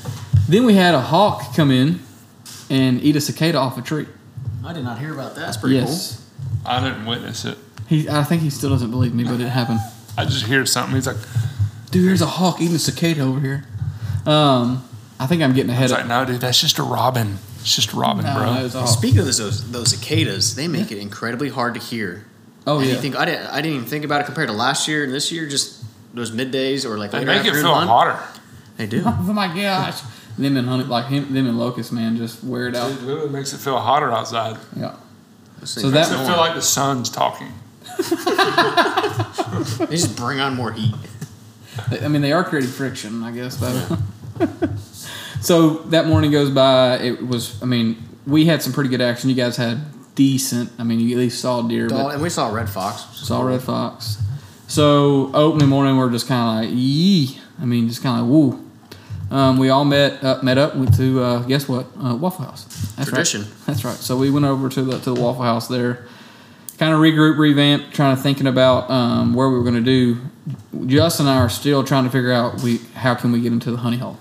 then 0.49 0.65
we 0.65 0.75
had 0.75 0.95
a 0.95 1.01
hawk 1.01 1.55
come 1.55 1.71
in 1.71 2.01
and 2.71 3.03
eat 3.03 3.17
a 3.17 3.21
cicada 3.21 3.59
off 3.59 3.77
a 3.77 3.83
tree. 3.83 4.07
I 4.65 4.73
did 4.73 4.85
not 4.85 4.99
hear 4.99 5.13
about 5.13 5.35
that. 5.35 5.41
That's 5.41 5.57
pretty 5.57 5.77
yes, 5.77 6.27
I 6.65 6.83
didn't 6.83 7.05
witness 7.07 7.45
it. 7.45 7.59
he. 7.89 8.09
I 8.09 8.25
think 8.25 8.43
he 8.43 8.51
still 8.51 8.71
doesn't 8.71 8.91
believe 8.91 9.15
me, 9.15 9.25
but 9.25 9.41
it 9.41 9.49
happened. 9.49 9.81
I 10.19 10.25
just 10.25 10.47
hear 10.47 10.65
something. 10.67 10.95
He's 10.95 11.07
like, 11.07 11.17
Dude, 11.91 12.07
there's 12.09 12.21
a 12.23 12.27
hawk 12.27 12.61
eating 12.61 12.77
a 12.77 12.79
cicada 12.79 13.23
over 13.23 13.41
here. 13.41 13.65
Um, 14.27 14.85
I 15.19 15.27
think 15.27 15.43
I'm 15.43 15.53
getting 15.55 15.71
ahead 15.71 15.83
He's 15.85 15.93
of. 15.93 15.99
like, 15.99 16.07
no, 16.09 16.25
dude, 16.25 16.41
that's 16.41 16.61
just 16.61 16.79
a 16.79 16.83
robin. 16.83 17.39
It's 17.61 17.75
just 17.77 17.93
a 17.93 17.97
robin, 17.97 18.25
No, 18.25 18.35
bro. 18.35 18.55
no, 18.55 18.61
it 18.61 18.63
was 18.65 18.75
a 18.75 18.79
cool. 18.79 18.87
hawk. 18.87 18.97
Speaking 18.99 19.19
of 19.21 19.25
those, 19.27 19.39
those 19.39 19.71
those 19.71 19.91
cicadas, 19.91 20.55
they 20.55 20.67
make 20.69 20.91
it 20.93 20.99
incredibly 20.99 21.49
hard 21.51 21.75
to 21.75 21.81
hear. 21.81 22.25
Oh 22.67 22.79
And 22.79 22.87
yeah. 22.89 22.95
You 22.95 23.01
think 23.01 23.17
I 23.17 23.25
didn't 23.27 23.47
I 23.49 23.61
didn't 23.61 23.77
even 23.79 23.89
think 23.89 24.05
about 24.05 24.21
it 24.23 24.25
compared 24.25 24.49
to 24.49 24.55
last 24.55 24.89
year 24.89 25.05
and 25.05 25.13
this 25.13 25.31
year. 25.31 25.47
Just 25.49 25.83
those 26.15 26.31
middays 26.31 26.85
or 26.89 26.97
like 26.99 27.11
they 27.11 27.25
make 27.25 27.45
it 27.45 27.53
feel 27.53 27.75
hunt. 27.75 27.89
hotter. 27.89 28.19
They 28.77 28.87
do. 28.87 29.03
Oh 29.07 29.33
my 29.33 29.49
gosh. 29.55 30.01
Them 30.39 30.57
and 30.57 30.67
honey, 30.69 30.85
like 30.85 31.07
him, 31.07 31.35
them 31.35 31.47
and 31.47 31.59
locust, 31.59 31.93
man, 31.93 32.17
just 32.17 32.43
wear 32.43 32.69
it 32.69 32.75
out. 32.77 32.91
It 32.91 33.03
literally 33.03 33.29
makes 33.31 33.53
it 33.53 33.59
feel 33.59 33.79
hotter 33.79 34.11
outside. 34.11 34.57
Yeah. 34.75 34.95
So 35.65 35.81
things 35.83 35.93
that- 35.93 36.11
Makes 36.11 36.23
it 36.23 36.27
feel 36.27 36.37
like 36.39 36.55
the 36.55 36.63
sun's 36.63 37.11
talking. 37.11 37.53
they 39.87 39.97
just 39.97 40.17
bring 40.17 40.41
on 40.41 40.55
more 40.57 40.73
heat. 40.73 40.95
I 41.91 42.09
mean, 42.09 42.23
they 42.23 42.33
are 42.33 42.45
creating 42.45 42.71
friction, 42.71 43.23
I 43.23 43.31
guess. 43.33 43.57
But 43.57 43.99
so 45.41 45.75
that 45.91 46.07
morning 46.07 46.31
goes 46.31 46.51
by. 46.51 46.99
It 46.99 47.27
was. 47.27 47.61
I 47.63 47.67
mean, 47.67 47.97
we 48.27 48.47
had 48.47 48.63
some 48.63 48.73
pretty 48.73 48.91
good 48.91 49.01
action. 49.01 49.31
You 49.31 49.37
guys 49.37 49.57
had 49.57 49.81
decent. 50.15 50.71
I 50.79 50.85
mean, 50.85 51.01
you 51.01 51.17
at 51.17 51.19
least 51.19 51.41
saw 51.41 51.63
deer, 51.63 51.89
Dog- 51.89 52.13
and 52.15 52.23
we 52.23 52.31
saw 52.31 52.53
red 52.53 52.69
fox. 52.69 53.03
saw 53.27 53.43
red 53.43 53.63
fox. 53.63 54.19
So 54.67 55.31
opening 55.35 55.69
morning, 55.69 55.97
we're 55.97 56.11
just 56.11 56.29
kind 56.29 56.65
of 56.65 56.71
like, 56.71 56.79
yee. 56.79 57.39
I 57.61 57.65
mean, 57.65 57.89
just 57.89 58.03
kind 58.03 58.21
of 58.21 58.27
woo. 58.29 58.65
Um, 59.31 59.59
we 59.59 59.69
all 59.69 59.85
met 59.85 60.25
up, 60.25 60.43
met 60.43 60.59
up, 60.59 60.75
went 60.77 60.97
to 60.97 61.23
uh, 61.23 61.39
guess 61.43 61.69
what? 61.69 61.87
Uh, 62.03 62.17
Waffle 62.17 62.47
House. 62.47 62.65
That's 62.97 63.09
Tradition. 63.09 63.43
Right. 63.43 63.51
That's 63.67 63.85
right. 63.85 63.95
So 63.97 64.17
we 64.17 64.31
went 64.31 64.47
over 64.47 64.69
to 64.69 64.83
the 64.83 64.99
to 64.99 65.15
the 65.15 65.21
Waffle 65.21 65.43
House 65.43 65.69
there, 65.69 66.07
kind 66.79 66.93
of 66.93 67.01
regroup, 67.01 67.39
revamp, 67.39 67.93
trying 67.93 68.17
to 68.17 68.23
thinking 68.23 68.47
about 68.47 68.91
um, 68.91 69.35
where 69.35 69.49
we 69.49 69.55
were 69.57 69.63
going 69.63 69.75
to 69.75 69.81
do. 69.81 70.19
Justin 70.87 71.27
and 71.27 71.37
I 71.37 71.39
are 71.39 71.49
still 71.49 71.85
trying 71.85 72.05
to 72.05 72.11
figure 72.11 72.33
out 72.33 72.61
we 72.63 72.79
how 72.95 73.15
can 73.15 73.33
we 73.33 73.41
get 73.41 73.53
into 73.53 73.71
the 73.71 73.79
honey 73.79 73.99
hole. 73.99 74.19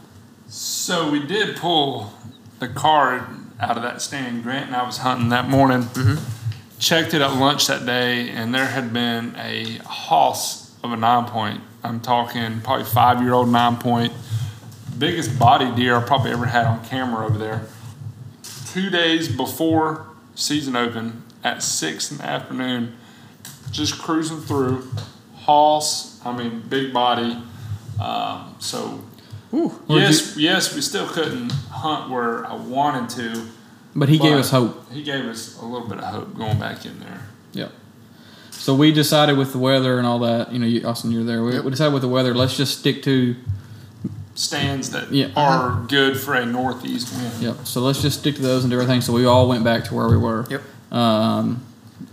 So 0.47 1.09
we 1.11 1.25
did 1.25 1.55
pull 1.57 2.13
the 2.59 2.67
card 2.67 3.23
out 3.59 3.77
of 3.77 3.83
that 3.83 4.01
stand. 4.01 4.43
Grant 4.43 4.67
and 4.67 4.75
I 4.75 4.85
was 4.85 4.97
hunting 4.97 5.29
that 5.29 5.48
morning. 5.48 5.83
Mm-hmm. 5.83 6.79
Checked 6.79 7.13
it 7.13 7.22
at 7.22 7.35
lunch 7.35 7.67
that 7.67 7.85
day, 7.85 8.29
and 8.29 8.55
there 8.55 8.67
had 8.67 8.94
been 8.94 9.35
a 9.37 9.79
hoss 9.85 10.74
of 10.81 10.91
a 10.94 10.98
nine 10.98 11.25
point. 11.25 11.61
I'm 11.83 12.00
talking 12.00 12.61
probably 12.61 12.85
five 12.85 13.22
year 13.22 13.33
old 13.33 13.50
nine 13.50 13.77
point, 13.77 14.13
biggest 14.98 15.37
body 15.37 15.74
deer 15.75 15.98
I 15.98 16.03
probably 16.03 16.31
ever 16.31 16.46
had 16.46 16.65
on 16.65 16.85
camera 16.85 17.25
over 17.25 17.37
there. 17.37 17.67
Two 18.67 18.89
days 18.89 19.27
before 19.27 20.05
season 20.35 20.75
open, 20.75 21.24
at 21.44 21.61
six 21.63 22.11
in 22.11 22.17
the 22.17 22.25
afternoon, 22.25 22.96
just 23.72 24.00
cruising 24.00 24.39
through. 24.39 24.89
Hoss, 25.35 26.08
I 26.25 26.36
mean, 26.36 26.62
big 26.68 26.94
body. 26.94 27.38
Um, 28.01 28.55
so 28.60 29.01
Where'd 29.51 29.72
yes, 29.88 30.38
yes, 30.38 30.75
we 30.75 30.82
still 30.82 31.08
couldn't 31.08 31.51
hunt 31.72 32.10
where 32.12 32.46
I 32.46 32.53
wanted 32.55 33.10
to. 33.18 33.48
But 33.96 34.10
he 34.10 34.20
gave 34.20 34.38
us 34.38 34.51
hope. 34.51 34.92
He 34.92 35.01
gave 35.03 35.25
us 35.25 35.58
a 35.60 35.66
little 35.66 35.88
bit 35.88 35.98
of 35.98 36.03
hope 36.05 36.38
going 36.38 36.60
back 36.60 36.86
in 36.86 37.00
there. 37.00 37.22
Yep. 37.53 37.72
So 38.51 38.75
we 38.75 38.92
decided 38.92 39.38
with 39.38 39.51
the 39.51 39.58
weather 39.58 39.98
and 39.98 40.05
all 40.05 40.20
that. 40.20 40.51
You 40.53 40.60
know, 40.60 40.68
you, 40.68 40.86
Austin, 40.86 41.12
you're 41.12 41.24
there. 41.24 41.44
We, 41.44 41.53
Yep. 41.53 41.64
we 41.64 41.72
decided 41.72 41.94
with 41.94 42.03
the 42.03 42.08
weather. 42.10 42.34
Let's 42.36 42.55
just 42.55 42.79
stick 42.79 43.01
to 43.03 43.36
Stands 44.36 44.92
that 44.92 45.12
Yeah. 45.12 45.27
are 45.36 45.84
good 45.90 46.18
for 46.18 46.34
a 46.34 46.46
northeast 46.46 47.12
wind. 47.14 47.32
Yep. 47.42 47.66
So 47.66 47.82
let's 47.82 48.01
just 48.01 48.20
stick 48.20 48.36
to 48.36 48.42
those 48.42 48.64
and 48.64 48.72
do 48.72 48.79
everything. 48.79 49.01
So 49.01 49.12
we 49.12 49.25
all 49.25 49.50
went 49.50 49.64
back 49.66 49.84
to 49.86 49.94
where 49.96 50.08
we 50.08 50.16
were. 50.16 50.46
Yep. 50.50 50.62
Um, 50.94 51.62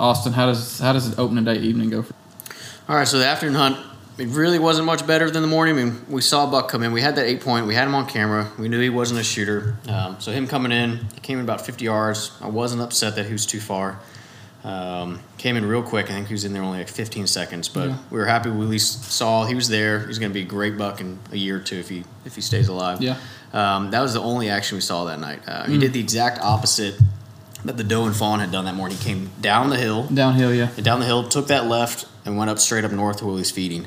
Austin, 0.01 0.33
how 0.33 0.47
does 0.47 0.81
how 0.81 0.92
does 0.92 1.09
the 1.14 1.21
opening 1.21 1.45
day 1.45 1.57
evening 1.59 1.90
go? 1.90 2.03
For, 2.03 2.14
All 2.88 2.97
right, 2.97 3.07
so 3.07 3.19
the 3.19 3.27
afternoon 3.27 3.55
hunt, 3.55 3.77
it 4.18 4.29
really 4.29 4.59
wasn't 4.59 4.87
much 4.87 5.07
better 5.07 5.31
than 5.31 5.42
the 5.42 5.48
morning. 5.48 5.79
I 5.79 5.85
mean, 5.85 6.00
we 6.09 6.20
saw 6.22 6.48
a 6.48 6.50
buck 6.50 6.68
come 6.68 6.83
in. 6.83 6.92
We 6.92 7.02
had 7.02 7.16
that 7.16 7.26
eight 7.26 7.40
point. 7.42 7.66
We 7.66 7.74
had 7.74 7.87
him 7.87 7.94
on 7.94 8.07
camera. 8.07 8.50
We 8.59 8.68
knew 8.68 8.81
he 8.81 8.88
wasn't 8.90 9.20
a 9.20 9.24
shooter. 9.24 9.76
Um, 9.88 10.16
so 10.20 10.33
him 10.33 10.46
coming 10.46 10.72
in, 10.72 10.98
he 11.14 11.20
came 11.20 11.38
in 11.38 11.44
about 11.44 11.64
50 11.64 11.85
yards. 11.85 12.33
I 12.40 12.48
wasn't 12.48 12.83
upset 12.83 13.16
that 13.16 13.26
he 13.26 13.33
was 13.33 13.46
too 13.46 13.61
far. 13.61 13.98
Um, 14.64 15.20
came 15.38 15.57
in 15.57 15.64
real 15.64 15.83
quick. 15.83 16.07
I 16.07 16.14
think 16.14 16.26
he 16.29 16.35
was 16.35 16.44
in 16.44 16.52
there 16.52 16.62
only 16.62 16.79
like 16.79 16.88
15 16.88 17.26
seconds, 17.29 17.68
but 17.68 17.88
Yeah. 17.88 17.96
we 18.11 18.18
were 18.18 18.24
happy. 18.26 18.50
We 18.50 18.64
at 18.64 18.70
least 18.70 19.05
saw 19.12 19.44
he 19.44 19.55
was 19.55 19.68
there. 19.68 20.07
He's 20.07 20.18
going 20.18 20.31
to 20.31 20.35
be 20.35 20.42
a 20.42 20.48
great 20.48 20.76
buck 20.76 21.00
in 21.00 21.18
a 21.31 21.37
year 21.37 21.57
or 21.57 21.61
two 21.61 21.76
if 21.76 21.88
he 21.88 22.02
if 22.24 22.35
he 22.35 22.40
stays 22.40 22.66
alive. 22.68 23.00
Yeah. 23.00 23.16
Um, 23.52 23.90
that 23.92 24.00
was 24.00 24.12
the 24.14 24.20
only 24.20 24.48
action 24.48 24.76
we 24.76 24.81
saw 24.83 25.05
that 25.05 25.20
night. 25.20 25.40
Uh, 25.46 25.64
He 25.66 25.79
did 25.79 25.92
the 25.92 26.00
exact 26.00 26.40
opposite 26.40 26.96
that 27.64 27.76
the 27.76 27.85
doe 27.85 28.07
and 28.07 28.16
fawn 28.16 28.40
had 28.40 28.50
done 28.50 28.64
that 28.64 28.74
morning. 28.74 28.96
He 28.98 29.05
came 29.05 29.31
down 29.40 29.70
the 29.70 29.76
hill, 29.76 30.05
downhill, 30.12 30.52
yeah. 30.52 30.68
down 30.83 30.98
the 31.00 31.07
hill, 31.07 31.29
took 31.29 31.46
that 31.46 31.66
left, 31.66 32.07
and 32.24 32.37
went 32.37 32.50
up 32.50 32.59
straight 32.59 32.85
up 32.85 32.90
north 32.92 33.18
to 33.18 33.26
where 33.26 33.37
he's 33.38 33.50
feeding. 33.52 33.87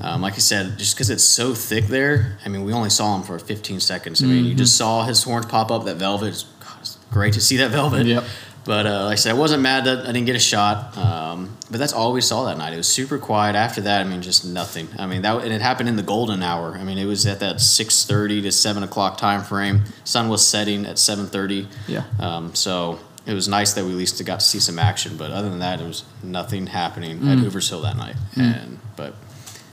Um, 0.00 0.22
like 0.22 0.34
I 0.34 0.38
said, 0.38 0.78
just 0.78 0.94
because 0.94 1.10
it's 1.10 1.24
so 1.24 1.54
thick 1.54 1.86
there, 1.86 2.38
I 2.44 2.48
mean, 2.48 2.64
we 2.64 2.72
only 2.72 2.90
saw 2.90 3.16
him 3.16 3.22
for 3.22 3.38
15 3.38 3.80
seconds. 3.80 4.22
I 4.22 4.26
mean, 4.26 4.44
you 4.44 4.54
just 4.54 4.76
saw 4.76 5.04
his 5.04 5.22
horns 5.22 5.46
pop 5.46 5.70
up, 5.70 5.84
that 5.86 5.96
velvet. 5.96 6.28
It's, 6.28 6.44
God, 6.60 6.76
it's 6.80 6.98
great 7.10 7.34
to 7.34 7.40
see 7.40 7.56
that 7.56 7.70
velvet. 7.70 8.06
Yep. 8.06 8.24
But 8.68 8.86
uh, 8.86 9.04
like 9.04 9.12
I 9.12 9.14
said, 9.14 9.30
I 9.34 9.38
wasn't 9.38 9.62
mad 9.62 9.86
that 9.86 10.00
I 10.00 10.12
didn't 10.12 10.26
get 10.26 10.36
a 10.36 10.38
shot. 10.38 10.94
Um, 10.96 11.56
but 11.70 11.78
that's 11.78 11.94
all 11.94 12.12
we 12.12 12.20
saw 12.20 12.44
that 12.44 12.58
night. 12.58 12.74
It 12.74 12.76
was 12.76 12.86
super 12.86 13.16
quiet. 13.16 13.56
After 13.56 13.80
that, 13.80 14.02
I 14.02 14.04
mean, 14.04 14.20
just 14.20 14.44
nothing. 14.44 14.88
I 14.98 15.06
mean, 15.06 15.22
that 15.22 15.42
and 15.42 15.54
it 15.54 15.62
happened 15.62 15.88
in 15.88 15.96
the 15.96 16.02
golden 16.02 16.42
hour. 16.42 16.76
I 16.76 16.84
mean, 16.84 16.98
it 16.98 17.06
was 17.06 17.24
at 17.24 17.40
that 17.40 17.56
6:30 17.56 18.42
to 18.42 18.52
7 18.52 18.82
o'clock 18.82 19.16
time 19.16 19.42
frame. 19.42 19.84
Sun 20.04 20.28
was 20.28 20.46
setting 20.46 20.84
at 20.84 20.96
7:30. 20.96 21.66
Yeah. 21.86 22.04
Um, 22.20 22.54
so 22.54 23.00
it 23.24 23.32
was 23.32 23.48
nice 23.48 23.72
that 23.72 23.86
we 23.86 23.92
at 23.92 23.96
least 23.96 24.22
got 24.26 24.40
to 24.40 24.46
see 24.46 24.60
some 24.60 24.78
action. 24.78 25.16
But 25.16 25.30
other 25.30 25.48
than 25.48 25.60
that, 25.60 25.78
there 25.78 25.88
was 25.88 26.04
nothing 26.22 26.66
happening 26.66 27.26
at 27.26 27.38
Hoover's 27.38 27.70
Hill 27.70 27.80
that 27.82 27.96
night. 27.96 28.16
And 28.36 28.80
but 28.96 29.14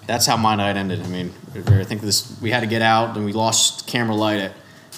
that's 0.07 0.25
how 0.25 0.37
my 0.37 0.55
night 0.55 0.75
ended. 0.77 1.01
I 1.01 1.07
mean, 1.07 1.33
I 1.55 1.83
think 1.83 2.01
this 2.01 2.37
we 2.41 2.51
had 2.51 2.61
to 2.61 2.67
get 2.67 2.81
out 2.81 3.15
and 3.15 3.25
we 3.25 3.33
lost 3.33 3.87
camera 3.87 4.15
light 4.15 4.39
at 4.39 4.51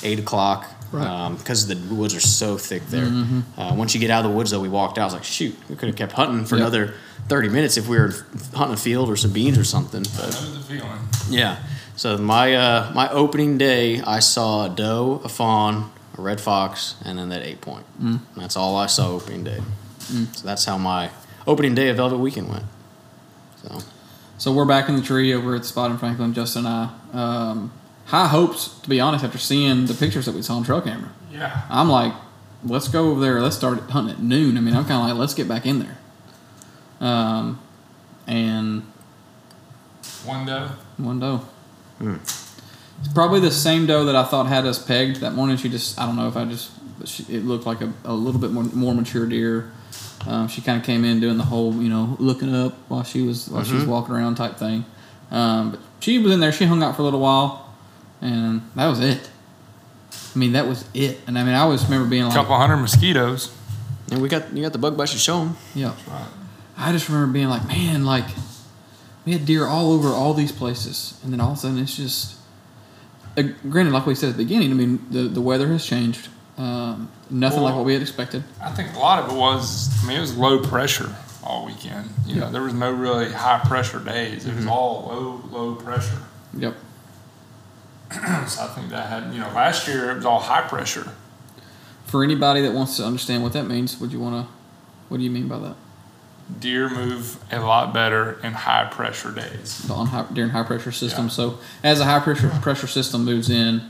eight 0.04 0.20
o'clock 0.20 0.66
Right. 0.92 1.30
because 1.38 1.68
the 1.68 1.76
woods 1.94 2.16
are 2.16 2.22
so 2.22 2.58
thick 2.58 2.86
there. 2.88 3.08
Uh, 3.58 3.74
once 3.76 3.94
you 3.94 4.00
get 4.00 4.10
out 4.10 4.24
of 4.24 4.32
the 4.32 4.38
woods, 4.38 4.52
though, 4.52 4.62
we 4.62 4.70
walked 4.70 4.98
out. 4.98 5.02
I 5.02 5.06
was 5.06 5.14
like, 5.16 5.24
shoot, 5.26 5.54
we 5.70 5.76
could 5.76 5.88
have 5.90 5.98
kept 5.98 6.14
hunting 6.14 6.46
for 6.46 6.56
Yep. 6.56 6.62
another 6.62 6.94
thirty 7.28 7.50
minutes 7.50 7.76
if 7.78 7.88
we 7.90 7.98
were 7.98 8.14
hunting 8.54 8.74
a 8.76 8.78
field 8.78 9.10
or 9.10 9.18
some 9.18 9.32
beans 9.34 9.58
or 9.58 9.66
something. 9.66 10.02
I 10.06 10.16
But 10.18 10.34
know 10.42 10.54
the 10.54 10.60
feeling. 10.62 11.00
yeah. 11.30 11.58
So 11.98 12.18
my 12.18 12.56
uh, 12.56 12.92
my 12.94 13.10
opening 13.10 13.58
day, 13.58 14.02
I 14.02 14.20
saw 14.20 14.66
a 14.66 14.70
doe, 14.70 15.20
a 15.26 15.30
fawn, 15.30 15.92
a 16.18 16.22
red 16.22 16.40
fox, 16.40 16.96
and 17.04 17.18
then 17.20 17.30
that 17.30 17.42
eight 17.42 17.60
point. 17.60 17.86
Mm. 18.02 18.20
That's 18.38 18.56
all 18.56 18.78
I 18.78 18.86
saw 18.88 19.10
opening 19.12 19.44
day. 19.44 19.60
So 20.34 20.48
that's 20.48 20.64
how 20.64 20.78
my 20.78 21.10
opening 21.46 21.76
day 21.76 21.90
of 21.90 21.98
Velvet 21.98 22.18
Weekend 22.20 22.48
went. 22.50 22.64
So 23.64 23.80
So 24.38 24.54
we're 24.54 24.66
back 24.66 24.88
in 24.88 24.96
the 24.96 25.02
tree 25.02 25.34
over 25.34 25.56
at 25.56 25.62
the 25.64 25.68
spot 25.68 25.90
in 25.92 25.98
Franklin, 25.98 26.34
Justin 26.34 26.66
and 26.66 26.92
I. 27.14 27.18
Um, 27.52 27.72
high 28.06 28.28
hopes, 28.28 28.80
to 28.82 28.90
be 28.90 29.00
honest, 29.00 29.26
after 29.26 29.38
seeing 29.40 29.86
the 29.88 29.94
pictures 29.96 30.26
that 30.28 30.36
we 30.36 30.42
saw 30.44 30.58
on 30.58 30.64
trail 30.64 30.82
camera. 30.82 31.12
Yeah. 31.32 31.64
I'm 31.70 31.90
like, 31.90 32.14
let's 32.64 32.88
go 32.88 33.10
over 33.10 33.20
there. 33.20 33.42
Let's 33.42 33.56
start 33.56 33.80
hunting 33.90 34.16
at 34.16 34.22
noon. 34.22 34.58
I 34.58 34.62
mean, 34.62 34.76
I'm 34.76 34.86
kind 34.86 35.02
of 35.02 35.10
like, 35.10 35.18
let's 35.20 35.34
get 35.34 35.48
back 35.48 35.66
in 35.66 35.80
there. 35.80 35.98
Um, 37.00 37.60
and 38.28 38.84
One 40.24 40.46
doe. 40.46 40.70
one 40.98 41.20
doe. 41.20 41.42
It's 42.00 43.14
probably 43.14 43.40
the 43.40 43.52
same 43.52 43.88
doe 43.88 44.06
that 44.06 44.16
I 44.16 44.24
thought 44.24 44.46
had 44.48 44.66
us 44.66 44.84
pegged 44.84 45.18
that 45.22 45.34
morning. 45.34 45.58
She 45.58 45.68
just, 45.70 46.00
I 46.00 46.06
don't 46.06 46.16
know 46.16 46.28
if 46.28 46.38
I 46.38 46.46
just, 46.46 46.72
she, 47.06 47.24
it 47.24 47.44
looked 47.44 47.66
like 47.66 47.82
a, 47.82 47.92
a 48.06 48.14
little 48.14 48.40
bit 48.40 48.52
more, 48.52 48.64
more 48.66 48.94
mature 48.94 49.26
deer. 49.26 49.72
Um, 50.26 50.48
she 50.48 50.62
kind 50.62 50.80
of 50.80 50.86
came 50.86 51.06
in 51.06 51.20
doing 51.20 51.38
the 51.38 51.44
whole, 51.44 51.74
you 51.76 51.90
know, 51.90 52.16
looking 52.20 52.54
up 52.54 52.74
while 52.88 53.04
she 53.04 53.22
was 53.22 53.50
while 53.50 53.64
she 53.64 53.76
was 53.76 53.86
walking 53.86 54.16
around 54.16 54.36
type 54.36 54.58
thing. 54.58 54.86
Um, 55.32 55.72
but 55.72 55.80
she 56.00 56.20
was 56.20 56.32
in 56.32 56.40
there. 56.40 56.52
She 56.52 56.66
hung 56.66 56.82
out 56.84 56.96
for 56.96 57.02
a 57.02 57.06
little 57.06 57.20
while, 57.20 57.74
and 58.22 58.62
that 58.76 58.88
was 58.88 59.00
it. 59.00 59.30
I 60.36 60.40
mean, 60.40 60.54
that 60.54 60.68
was 60.68 60.86
it. 60.94 61.20
And 61.28 61.38
I 61.38 61.44
mean, 61.44 61.54
I 61.54 61.60
always 61.60 61.84
remember 61.84 62.10
being 62.10 62.24
A 62.24 62.28
like, 62.28 62.36
couple 62.36 62.56
hundred 62.56 62.78
mosquitoes. 62.78 63.54
And 64.12 64.22
we 64.22 64.30
got 64.30 64.54
you 64.54 64.64
got 64.64 64.72
the 64.74 64.80
bug 64.80 64.98
bites 64.98 65.12
to 65.14 65.18
show 65.18 65.40
them. 65.40 65.58
yeah. 65.76 65.94
I 66.78 66.92
just 66.92 67.10
remember 67.10 67.34
being 67.34 67.50
like, 67.50 67.68
man, 67.68 68.06
like 68.06 68.26
we 69.26 69.34
had 69.34 69.46
deer 69.46 69.66
all 69.66 69.92
over 69.92 70.10
all 70.10 70.34
these 70.34 70.52
places, 70.52 71.20
and 71.24 71.34
then 71.34 71.40
all 71.42 71.52
of 71.52 71.58
a 71.58 71.62
sudden 71.62 71.78
it's 71.80 71.96
just. 71.96 72.36
Uh, 73.38 73.44
granted, 73.70 73.94
like 73.94 74.06
we 74.08 74.16
said 74.16 74.30
at 74.32 74.38
the 74.38 74.44
beginning, 74.44 74.72
I 74.72 74.74
mean 74.74 75.06
the 75.12 75.24
the 75.24 75.42
weather 75.42 75.68
has 75.70 75.86
changed. 75.86 76.30
Um, 76.58 77.10
nothing 77.30 77.62
like 77.62 77.76
what 77.76 77.86
we 77.86 77.94
had 77.94 78.02
expected. 78.02 78.44
I 78.62 78.72
think 78.72 78.96
a 78.96 79.00
lot 79.00 79.20
of 79.24 79.32
it 79.32 79.38
was, 79.38 79.90
I 80.04 80.08
mean, 80.08 80.18
it 80.18 80.22
was 80.22 80.36
low 80.36 80.60
pressure 80.60 81.16
all 81.44 81.66
weekend. 81.66 82.10
You 82.26 82.36
know, 82.40 82.52
there 82.52 82.64
was 82.64 82.74
no 82.74 82.92
really 82.92 83.32
high 83.32 83.60
pressure 83.66 84.00
days. 84.00 84.46
It 84.46 84.56
was 84.56 84.60
Mm-hmm. 84.66 84.70
all 84.70 85.42
low, 85.52 85.58
low 85.66 85.76
pressure. 85.76 86.18
Yep. 86.56 86.76
So 88.48 88.64
I 88.64 88.68
think 88.68 88.90
that 88.90 89.08
had, 89.10 89.34
you 89.34 89.40
know, 89.40 89.48
last 89.50 89.88
year 89.88 90.12
it 90.12 90.16
was 90.16 90.26
all 90.26 90.40
high 90.40 90.62
pressure. 90.62 91.12
For 92.06 92.24
anybody 92.24 92.62
that 92.62 92.72
wants 92.74 92.96
to 92.98 93.04
understand 93.06 93.44
what 93.44 93.52
that 93.54 93.66
means, 93.68 94.00
would 94.00 94.14
you 94.14 94.20
want 94.20 94.46
to? 94.48 94.52
What 95.10 95.18
do 95.18 95.24
you 95.24 95.30
mean 95.30 95.48
by 95.50 95.60
that? 95.60 95.76
Deer 96.60 96.90
move 96.90 97.38
a 97.52 97.60
lot 97.60 97.94
better 97.94 98.40
in 98.42 98.54
high 98.54 98.86
pressure 98.86 99.32
days. 99.32 99.90
on 99.92 100.08
high, 100.08 100.26
during 100.32 100.52
high 100.52 100.64
pressure 100.64 100.94
system. 100.94 101.26
Yeah. 101.26 101.32
So 101.32 101.60
as 101.84 102.00
a 102.00 102.06
high 102.06 102.20
pressure 102.22 102.50
pressure 102.62 102.88
system 102.88 103.26
moves 103.26 103.50
in, 103.50 103.82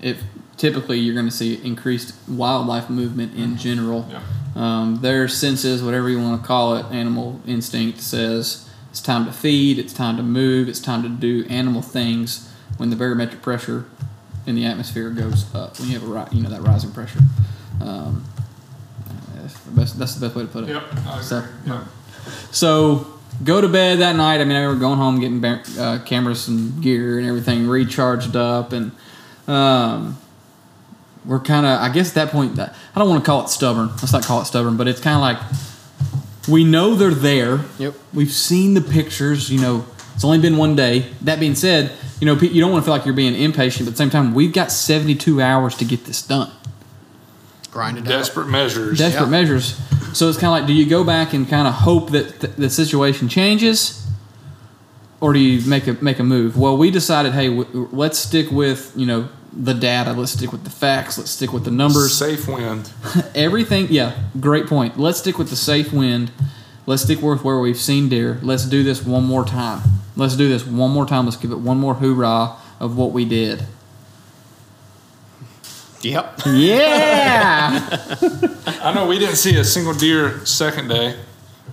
if 0.00 0.22
typically 0.56 0.98
you're 0.98 1.14
going 1.14 1.26
to 1.28 1.32
see 1.32 1.54
increased 1.64 2.14
wildlife 2.28 2.88
movement 2.90 3.34
in 3.34 3.56
general. 3.56 4.06
Yeah. 4.10 4.20
Um, 4.56 5.00
their 5.02 5.26
senses, 5.28 5.82
whatever 5.82 6.08
you 6.08 6.20
want 6.20 6.40
to 6.40 6.46
call 6.46 6.76
it, 6.76 6.86
animal 6.86 7.40
instinct 7.46 8.00
says 8.00 8.68
it's 8.90 9.00
time 9.00 9.24
to 9.26 9.32
feed, 9.32 9.78
it's 9.78 9.92
time 9.92 10.16
to 10.16 10.22
move, 10.22 10.68
it's 10.68 10.80
time 10.80 11.02
to 11.02 11.08
do 11.08 11.44
animal 11.48 11.82
things 11.82 12.48
when 12.76 12.90
the 12.90 12.96
barometric 12.96 13.42
pressure 13.42 13.86
in 14.46 14.54
the 14.54 14.64
atmosphere 14.64 15.10
goes 15.10 15.52
up. 15.54 15.78
When 15.80 15.88
you 15.88 15.98
have 15.98 16.08
a 16.08 16.12
ri- 16.12 16.28
you 16.36 16.42
know 16.42 16.50
that 16.50 16.62
rising 16.62 16.92
pressure. 16.92 17.20
Um, 17.80 18.24
that's, 19.36 19.58
the 19.60 19.70
best, 19.72 19.98
that's 19.98 20.14
the 20.14 20.26
best 20.26 20.36
way 20.36 20.42
to 20.42 20.48
put 20.48 20.64
it. 20.64 20.70
Yep. 20.70 21.22
So- 21.22 21.44
Yep. 21.66 21.82
So 22.52 23.06
go 23.42 23.60
to 23.60 23.68
bed 23.68 23.98
that 23.98 24.16
night. 24.16 24.40
I 24.40 24.44
mean, 24.44 24.56
I 24.56 24.60
remember 24.60 24.80
going 24.80 24.98
home, 24.98 25.20
getting 25.20 25.44
uh, 25.78 26.02
cameras 26.06 26.48
and 26.48 26.82
gear 26.82 27.18
and 27.18 27.26
everything 27.26 27.66
recharged 27.68 28.36
up, 28.36 28.72
and 28.72 28.92
um, 29.48 30.16
we're 31.24 31.40
kind 31.40 31.64
of. 31.66 31.80
I 31.80 31.88
guess 31.88 32.08
at 32.10 32.14
that 32.16 32.30
point, 32.30 32.56
that 32.56 32.74
I 32.94 32.98
don't 33.00 33.08
want 33.08 33.22
to 33.24 33.26
call 33.26 33.44
it 33.44 33.48
stubborn. 33.48 33.88
Let's 33.88 34.12
not 34.12 34.24
call 34.24 34.40
it 34.42 34.44
stubborn, 34.46 34.76
but 34.76 34.86
it's 34.88 35.00
kind 35.00 35.16
of 35.16 35.20
like 35.22 35.38
we 36.48 36.64
know 36.64 36.94
they're 36.94 37.10
there. 37.10 37.60
Yep. 37.78 37.94
We've 38.12 38.30
seen 38.32 38.74
the 38.74 38.80
pictures. 38.80 39.50
You 39.50 39.60
know, 39.60 39.86
it's 40.14 40.24
only 40.24 40.38
been 40.38 40.56
one 40.56 40.76
day. 40.76 41.06
That 41.22 41.40
being 41.40 41.54
said, 41.54 41.92
you 42.20 42.26
know, 42.26 42.34
you 42.34 42.60
don't 42.60 42.70
want 42.72 42.82
to 42.84 42.86
feel 42.86 42.96
like 42.96 43.04
you're 43.06 43.14
being 43.14 43.34
impatient, 43.34 43.86
but 43.86 43.92
at 43.92 43.94
the 43.94 43.98
same 43.98 44.10
time, 44.10 44.34
we've 44.34 44.52
got 44.52 44.70
72 44.70 45.40
hours 45.40 45.76
to 45.78 45.84
get 45.84 46.04
this 46.04 46.22
done 46.22 46.50
Grind 47.70 47.98
it 47.98 48.02
out. 48.02 48.08
Desperate 48.08 48.46
measures. 48.48 48.98
desperate 48.98 49.24
Yeah. 49.24 49.30
measures. 49.30 49.80
So 50.12 50.28
it's 50.28 50.38
kind 50.38 50.46
of 50.54 50.60
like, 50.60 50.66
do 50.66 50.72
you 50.72 50.86
go 50.86 51.02
back 51.02 51.32
and 51.32 51.48
kind 51.48 51.66
of 51.66 51.74
hope 51.74 52.10
that 52.12 52.40
th- 52.40 52.52
the 52.56 52.70
situation 52.70 53.28
changes, 53.28 54.06
or 55.20 55.32
do 55.32 55.40
you 55.40 55.68
make 55.68 55.88
a 55.88 55.96
make 56.00 56.20
a 56.20 56.22
move? 56.22 56.56
Well, 56.56 56.76
we 56.76 56.90
decided, 56.92 57.32
hey, 57.32 57.48
w- 57.48 57.88
let's 57.90 58.18
stick 58.18 58.50
with 58.52 58.92
you 58.94 59.06
know 59.06 59.28
the 59.56 59.74
data. 59.74 60.12
Let's 60.12 60.32
stick 60.32 60.52
with 60.52 60.64
the 60.64 60.70
facts. 60.70 61.16
Let's 61.18 61.30
stick 61.30 61.52
with 61.52 61.64
the 61.64 61.70
numbers. 61.70 62.16
Safe 62.16 62.46
wind. 62.48 62.90
Everything. 63.34 63.86
Yeah, 63.90 64.14
great 64.40 64.66
point. 64.66 64.98
Let's 64.98 65.18
stick 65.18 65.38
with 65.38 65.50
the 65.50 65.56
safe 65.56 65.92
wind. 65.92 66.30
Let's 66.86 67.02
stick 67.02 67.22
with 67.22 67.44
where 67.44 67.58
we've 67.60 67.78
seen 67.78 68.08
deer. 68.08 68.38
Let's 68.42 68.66
do 68.66 68.82
this 68.82 69.04
one 69.04 69.24
more 69.24 69.44
time. 69.44 69.80
Let's 70.16 70.36
do 70.36 70.48
this 70.48 70.66
one 70.66 70.90
more 70.90 71.06
time. 71.06 71.24
Let's 71.24 71.36
give 71.38 71.50
it 71.52 71.58
one 71.58 71.78
more 71.78 71.94
hoorah 71.94 72.56
of 72.80 72.96
what 72.96 73.12
we 73.12 73.24
did. 73.24 73.64
Yep. 76.02 76.40
Yeah. 76.46 77.88
I 78.82 78.92
know 78.94 79.06
we 79.06 79.18
didn't 79.18 79.36
see 79.36 79.56
a 79.58 79.64
single 79.64 79.94
deer 79.94 80.44
second 80.44 80.88
day. 80.88 81.16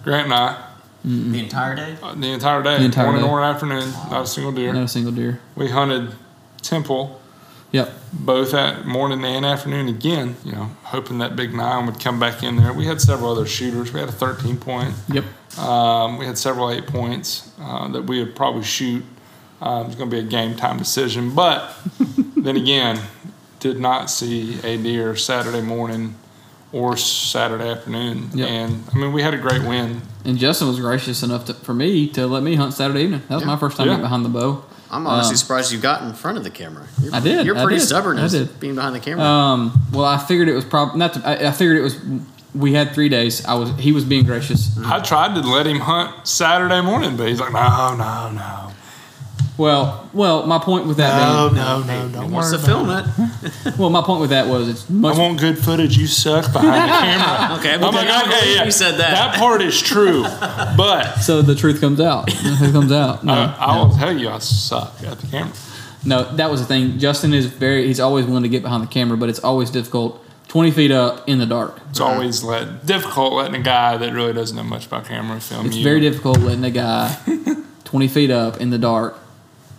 Grant 0.04 0.26
and 0.26 0.34
I, 0.34 0.68
The 1.04 1.40
entire 1.40 1.76
day. 1.76 1.98
uh, 2.02 2.16
the 2.16 2.28
entire 2.32 2.64
day, 2.64 2.78
The 2.80 2.86
entire 2.86 3.06
morning 3.08 3.24
day. 3.26 3.30
or 3.30 3.44
afternoon, 3.44 3.92
not 4.10 4.24
a 4.24 4.28
single 4.28 4.52
deer. 4.54 4.72
Not 4.74 4.84
a 4.84 4.88
single 4.88 5.12
deer. 5.12 5.42
We 5.56 5.70
hunted 5.70 6.16
Temple 6.62 7.21
Yep. 7.72 7.90
both 8.12 8.54
at 8.54 8.86
morning 8.86 9.24
and 9.24 9.46
afternoon 9.46 9.88
again, 9.88 10.36
you 10.44 10.52
know, 10.52 10.72
hoping 10.84 11.20
that 11.20 11.36
big 11.38 11.54
nine 11.54 11.86
would 11.86 12.00
come 12.00 12.20
back 12.20 12.44
in 12.44 12.58
there. 12.58 12.74
We 12.74 12.86
had 12.86 13.00
several 13.00 13.32
other 13.32 13.46
shooters. 13.46 13.94
We 13.94 14.00
had 14.02 14.10
a 14.10 14.12
13 14.14 14.58
point. 14.58 14.94
Yep. 15.14 15.24
Um, 15.58 16.18
we 16.18 16.26
had 16.26 16.38
several 16.38 16.70
eight 16.70 16.86
points 16.88 17.50
uh, 17.62 17.88
that 17.90 18.04
we 18.04 18.20
would 18.20 18.36
probably 18.36 18.64
shoot. 18.64 19.04
Um, 19.62 19.86
it's 19.88 19.96
going 19.96 20.10
to 20.10 20.16
be 20.16 20.20
a 20.20 20.28
game 20.28 20.56
time 20.58 20.78
decision. 20.78 21.34
But 21.34 21.74
then 22.36 22.58
again, 22.58 23.00
did 23.62 23.80
not 23.80 24.10
see 24.10 24.60
a 24.64 24.76
deer 24.76 25.16
Saturday 25.16 25.62
morning 25.62 26.16
or 26.74 26.98
Saturday 26.98 27.70
afternoon. 27.70 28.30
Yep. 28.34 28.50
And 28.50 28.84
I 28.94 28.98
mean, 28.98 29.14
we 29.14 29.22
had 29.22 29.34
a 29.34 29.38
great 29.38 29.62
win. 29.62 30.02
And 30.26 30.38
Justin 30.38 30.68
was 30.68 30.80
gracious 30.80 31.22
enough 31.24 31.46
to, 31.46 31.54
for 31.54 31.74
me 31.74 32.08
to 32.10 32.28
let 32.28 32.44
me 32.44 32.56
hunt 32.56 32.74
Saturday 32.74 33.04
evening. 33.04 33.22
That 33.30 33.36
was 33.36 33.46
my 33.46 33.58
first 33.58 33.78
time 33.78 33.88
Yeah. 33.88 33.98
behind 33.98 34.26
the 34.26 34.30
bow. 34.30 34.64
I'm 34.92 35.08
honestly 35.08 35.32
Um, 35.34 35.38
surprised 35.38 35.72
you 35.72 35.80
got 35.80 36.04
in 36.04 36.14
front 36.14 36.38
of 36.38 36.44
the 36.44 36.50
camera. 36.50 36.86
You're, 37.02 37.16
I 37.16 37.20
did, 37.22 37.46
You're 37.46 37.56
pretty 37.56 37.78
did, 37.78 37.86
stubborn 37.88 38.20
I 38.20 38.24
as 38.24 38.34
did. 38.34 38.60
being 38.60 38.76
behind 38.76 38.94
the 38.94 39.00
camera. 39.00 39.24
Um, 39.26 39.88
well, 39.94 40.06
I 40.06 40.18
figured 40.18 40.50
it 40.50 40.54
was 40.54 40.66
probably 40.66 41.00
not. 41.00 41.14
To, 41.14 41.26
I, 41.28 41.48
I 41.48 41.52
figured 41.52 41.78
it 41.78 41.82
was. 41.82 41.98
We 42.54 42.74
had 42.74 42.94
three 42.94 43.08
days. 43.08 43.46
I 43.46 43.54
was. 43.54 43.70
He 43.80 43.94
was 43.94 44.04
being 44.04 44.26
gracious. 44.26 44.78
I 44.86 45.00
tried 45.00 45.34
to 45.36 45.42
let 45.48 45.66
him 45.66 45.80
hunt 45.80 46.28
Saturday 46.28 46.82
morning, 46.82 47.16
but 47.16 47.30
he's 47.30 47.40
like, 47.40 47.54
no, 47.54 47.96
no, 47.96 48.32
no. 48.32 48.72
Well, 49.62 50.10
well, 50.12 50.48
my 50.48 50.58
point 50.58 50.88
with 50.88 50.98
that 50.98 51.14
being, 51.52 51.56
no, 51.56 51.82
Hey, 51.84 52.00
no, 52.08 52.10
don't 52.10 52.32
wants 52.32 52.52
worry 52.52 52.58
to 52.60 52.72
about 52.90 53.06
film 53.16 53.46
it. 53.46 53.68
it. 53.68 53.78
well, 53.78 53.92
my 53.92 54.02
point 54.02 54.22
with 54.22 54.32
that 54.32 54.48
was 54.48 54.68
it's 54.68 54.90
much 54.90 55.16
I 55.16 55.20
want 55.20 55.40
good 55.40 55.58
footage. 55.60 55.96
You 55.98 56.08
suck 56.08 56.52
behind 56.52 56.90
the 56.90 56.96
camera. 57.06 57.58
Okay, 57.60 57.72
oh 57.74 57.76
I'm 57.76 57.82
well, 57.82 57.92
like, 57.92 58.08
then 58.08 58.28
okay, 58.28 58.56
yeah, 58.56 58.64
you 58.64 58.72
said 58.72 58.94
that. 58.94 59.12
That 59.12 59.36
part 59.38 59.62
is 59.62 59.80
true, 59.80 60.24
but 60.24 61.18
So 61.18 61.44
the 61.44 61.54
truth 61.54 61.80
comes 61.80 62.00
out. 62.02 62.26
The 62.26 62.56
truth 62.58 62.72
comes 62.74 62.92
out. 62.92 63.24
No, 63.24 63.34
I, 63.34 63.56
I 63.60 63.76
no. 63.76 63.86
will 63.86 63.96
tell 63.96 64.18
you, 64.18 64.30
I 64.30 64.40
suck 64.40 64.96
at 65.04 65.20
the 65.20 65.28
camera. 65.28 65.54
no, 66.06 66.24
that 66.38 66.50
was 66.50 66.62
the 66.62 66.66
thing. 66.66 66.98
Justin 66.98 67.32
is 67.34 67.46
very. 67.46 67.86
He's 67.86 68.00
always 68.00 68.26
willing 68.26 68.44
to 68.44 68.50
get 68.50 68.64
behind 68.64 68.82
the 68.82 68.88
camera, 68.88 69.16
but 69.16 69.30
it's 69.30 69.40
always 69.40 69.70
difficult. 69.70 70.26
Twenty 70.48 70.72
feet 70.72 70.92
up 70.92 71.30
in 71.30 71.38
the 71.38 71.46
dark. 71.46 71.80
It's 71.92 72.00
always 72.02 72.44
let 72.44 72.86
difficult 72.86 73.34
letting 73.34 73.62
a 73.62 73.64
guy 73.64 73.96
that 73.98 74.12
really 74.12 74.34
doesn't 74.34 74.58
know 74.58 74.64
much 74.64 74.88
about 74.88 75.06
camera 75.06 75.40
film 75.40 75.62
you. 75.66 75.68
It's 75.68 75.78
you. 75.78 75.84
very 75.84 76.00
difficult 76.02 76.40
letting 76.40 76.66
a 76.66 76.72
guy 76.72 77.16
twenty 77.86 78.08
feet 78.10 78.32
up 78.32 78.60
in 78.60 78.70
the 78.72 78.78
dark 78.80 79.18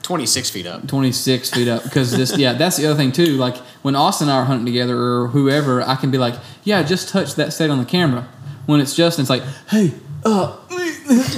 26 0.02 0.50
feet 0.50 0.66
up. 0.66 0.86
26 0.88 1.50
feet 1.50 1.68
up 1.68 1.82
because 1.84 2.10
this 2.12 2.36
yeah 2.36 2.52
that's 2.54 2.76
the 2.76 2.86
other 2.86 2.96
thing 2.96 3.12
too 3.12 3.36
like 3.36 3.56
when 3.82 3.94
austin 3.94 4.28
and 4.28 4.36
i 4.36 4.40
are 4.40 4.44
hunting 4.44 4.66
together 4.66 4.96
or 4.98 5.28
whoever 5.28 5.80
i 5.82 5.94
can 5.94 6.10
be 6.10 6.18
like 6.18 6.34
yeah 6.64 6.82
just 6.82 7.08
touch 7.08 7.34
that 7.36 7.52
state 7.52 7.70
on 7.70 7.78
the 7.78 7.84
camera 7.84 8.26
when 8.66 8.80
it's 8.80 8.94
justin 8.96 9.22
it's 9.22 9.30
like 9.30 9.42
hey 9.68 9.92
uh 10.24 10.56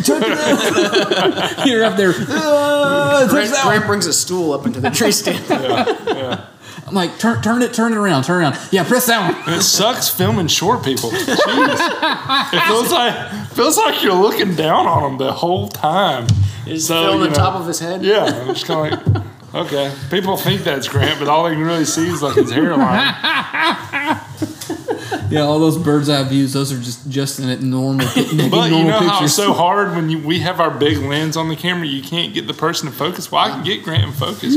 check 0.02 0.22
it 0.24 1.66
you're 1.66 1.84
up 1.84 1.96
there 1.96 2.14
uh, 2.28 3.20
touch 3.22 3.30
Grant, 3.30 3.54
Grant 3.62 3.86
brings 3.86 4.06
a 4.06 4.12
stool 4.12 4.52
up 4.52 4.66
into 4.66 4.80
the 4.80 4.90
tree 4.90 5.12
stand. 5.12 5.44
I'm 6.86 6.94
like 6.94 7.18
turn, 7.18 7.40
turn 7.42 7.62
it 7.62 7.72
turn 7.74 7.92
it 7.92 7.96
around 7.96 8.24
turn 8.24 8.42
it 8.42 8.46
around 8.46 8.68
yeah 8.72 8.84
press 8.84 9.06
that 9.06 9.32
one 9.32 9.42
And 9.46 9.60
it 9.60 9.62
sucks 9.64 10.08
filming 10.08 10.48
short 10.48 10.84
people. 10.84 11.10
Jeez. 11.10 12.52
it 12.52 12.62
feels 12.68 12.90
like 12.92 13.46
feels 13.48 13.76
like 13.76 14.02
you're 14.02 14.14
looking 14.14 14.54
down 14.54 14.86
on 14.86 15.02
them 15.02 15.18
the 15.26 15.32
whole 15.32 15.68
time. 15.68 16.26
Is 16.66 16.86
So, 16.86 17.02
film 17.02 17.18
you 17.18 17.24
the 17.24 17.28
know, 17.30 17.34
top 17.34 17.54
of 17.60 17.66
his 17.66 17.78
head? 17.78 18.02
Yeah, 18.02 18.24
I'm 18.24 18.48
just 18.54 18.64
kind 18.66 18.94
of 18.94 19.14
like, 19.14 19.24
okay. 19.66 19.92
People 20.10 20.36
think 20.36 20.62
that's 20.62 20.88
Grant, 20.88 21.18
but 21.18 21.28
all 21.28 21.44
they 21.44 21.54
can 21.54 21.62
really 21.62 21.84
see 21.84 22.08
is 22.08 22.22
like 22.22 22.36
his 22.36 22.50
hairline. 22.50 23.14
yeah 25.30 25.40
all 25.40 25.58
those 25.58 25.78
bird's 25.78 26.08
eye 26.10 26.22
views 26.24 26.52
those 26.52 26.70
are 26.70 26.78
just 26.78 27.08
justin 27.08 27.48
at 27.48 27.60
normal 27.62 28.06
making 28.14 28.36
But 28.50 28.68
normal 28.68 28.78
you 28.78 28.84
know 28.84 28.98
how 29.00 29.24
it's 29.24 29.34
so 29.34 29.52
hard 29.54 29.92
when 29.96 30.10
you, 30.10 30.18
we 30.18 30.40
have 30.40 30.60
our 30.60 30.70
big 30.70 30.98
lens 30.98 31.36
on 31.36 31.48
the 31.48 31.56
camera, 31.56 31.86
you 31.86 32.02
can't 32.02 32.34
get 32.34 32.46
the 32.46 32.54
person 32.54 32.90
to 32.90 32.94
focus. 32.94 33.30
Well, 33.32 33.44
I 33.44 33.48
can 33.50 33.64
get 33.64 33.82
Grant 33.84 34.04
in 34.04 34.12
focus 34.12 34.54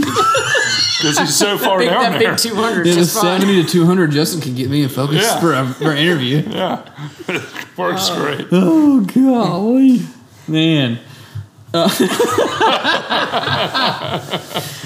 because 1.00 1.18
he's 1.20 1.36
so 1.36 1.58
far 1.66 1.80
Big, 1.80 1.90
down 1.90 2.02
that 2.14 2.20
there. 2.20 2.32
big 2.32 2.38
200 2.40 2.86
yeah, 2.86 2.94
the 2.94 3.00
just 3.00 3.14
fine. 3.16 3.42
70 3.42 3.64
to 3.64 3.70
200 3.70 4.12
justin 4.12 4.42
can 4.42 4.56
get 4.56 4.70
me 4.70 4.84
in 4.84 4.90
focus 4.90 5.22
Yeah. 5.24 5.40
for, 5.40 5.54
a, 5.54 5.66
for 5.74 5.92
an 5.92 5.98
interview 5.98 6.38
Yeah, 6.48 6.84
works 7.78 8.10
great. 8.10 8.48
Oh 8.52 9.02
golly, 9.02 10.02
man. 10.48 11.00
Uh, 11.74 11.88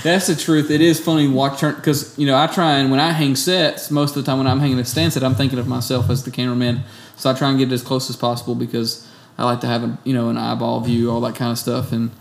that's 0.03 0.27
the 0.27 0.35
truth. 0.37 0.71
It 0.71 0.81
is 0.81 0.99
funny 0.99 1.27
to 1.27 1.33
watch 1.33 1.59
turn 1.59 1.75
because 1.75 2.17
you 2.17 2.25
know 2.25 2.35
I 2.37 2.47
try 2.47 2.73
and 2.79 2.89
when 2.91 2.99
I 2.99 3.11
hang 3.11 3.35
sets, 3.35 3.91
most 3.91 4.15
of 4.15 4.23
the 4.25 4.29
time 4.29 4.39
when 4.39 4.47
I'm 4.47 4.59
hanging 4.59 4.79
a 4.79 4.85
stand 4.85 5.13
set, 5.13 5.23
I'm 5.23 5.35
thinking 5.35 5.59
of 5.59 5.67
myself 5.67 6.09
as 6.09 6.23
the 6.23 6.31
cameraman. 6.31 6.83
So 7.17 7.29
I 7.29 7.33
try 7.33 7.49
and 7.49 7.57
get 7.59 7.71
it 7.71 7.73
as 7.73 7.83
close 7.83 8.09
as 8.09 8.15
possible 8.15 8.55
because 8.55 9.07
I 9.41 9.45
like 9.45 9.61
to 9.61 9.67
have 9.67 9.83
a 9.83 9.97
you 10.03 10.13
know 10.13 10.29
an 10.29 10.37
eyeball 10.37 10.79
view, 10.81 11.11
all 11.11 11.21
that 11.21 11.35
kind 11.35 11.51
of 11.51 11.57
stuff. 11.57 11.91
And 11.91 12.11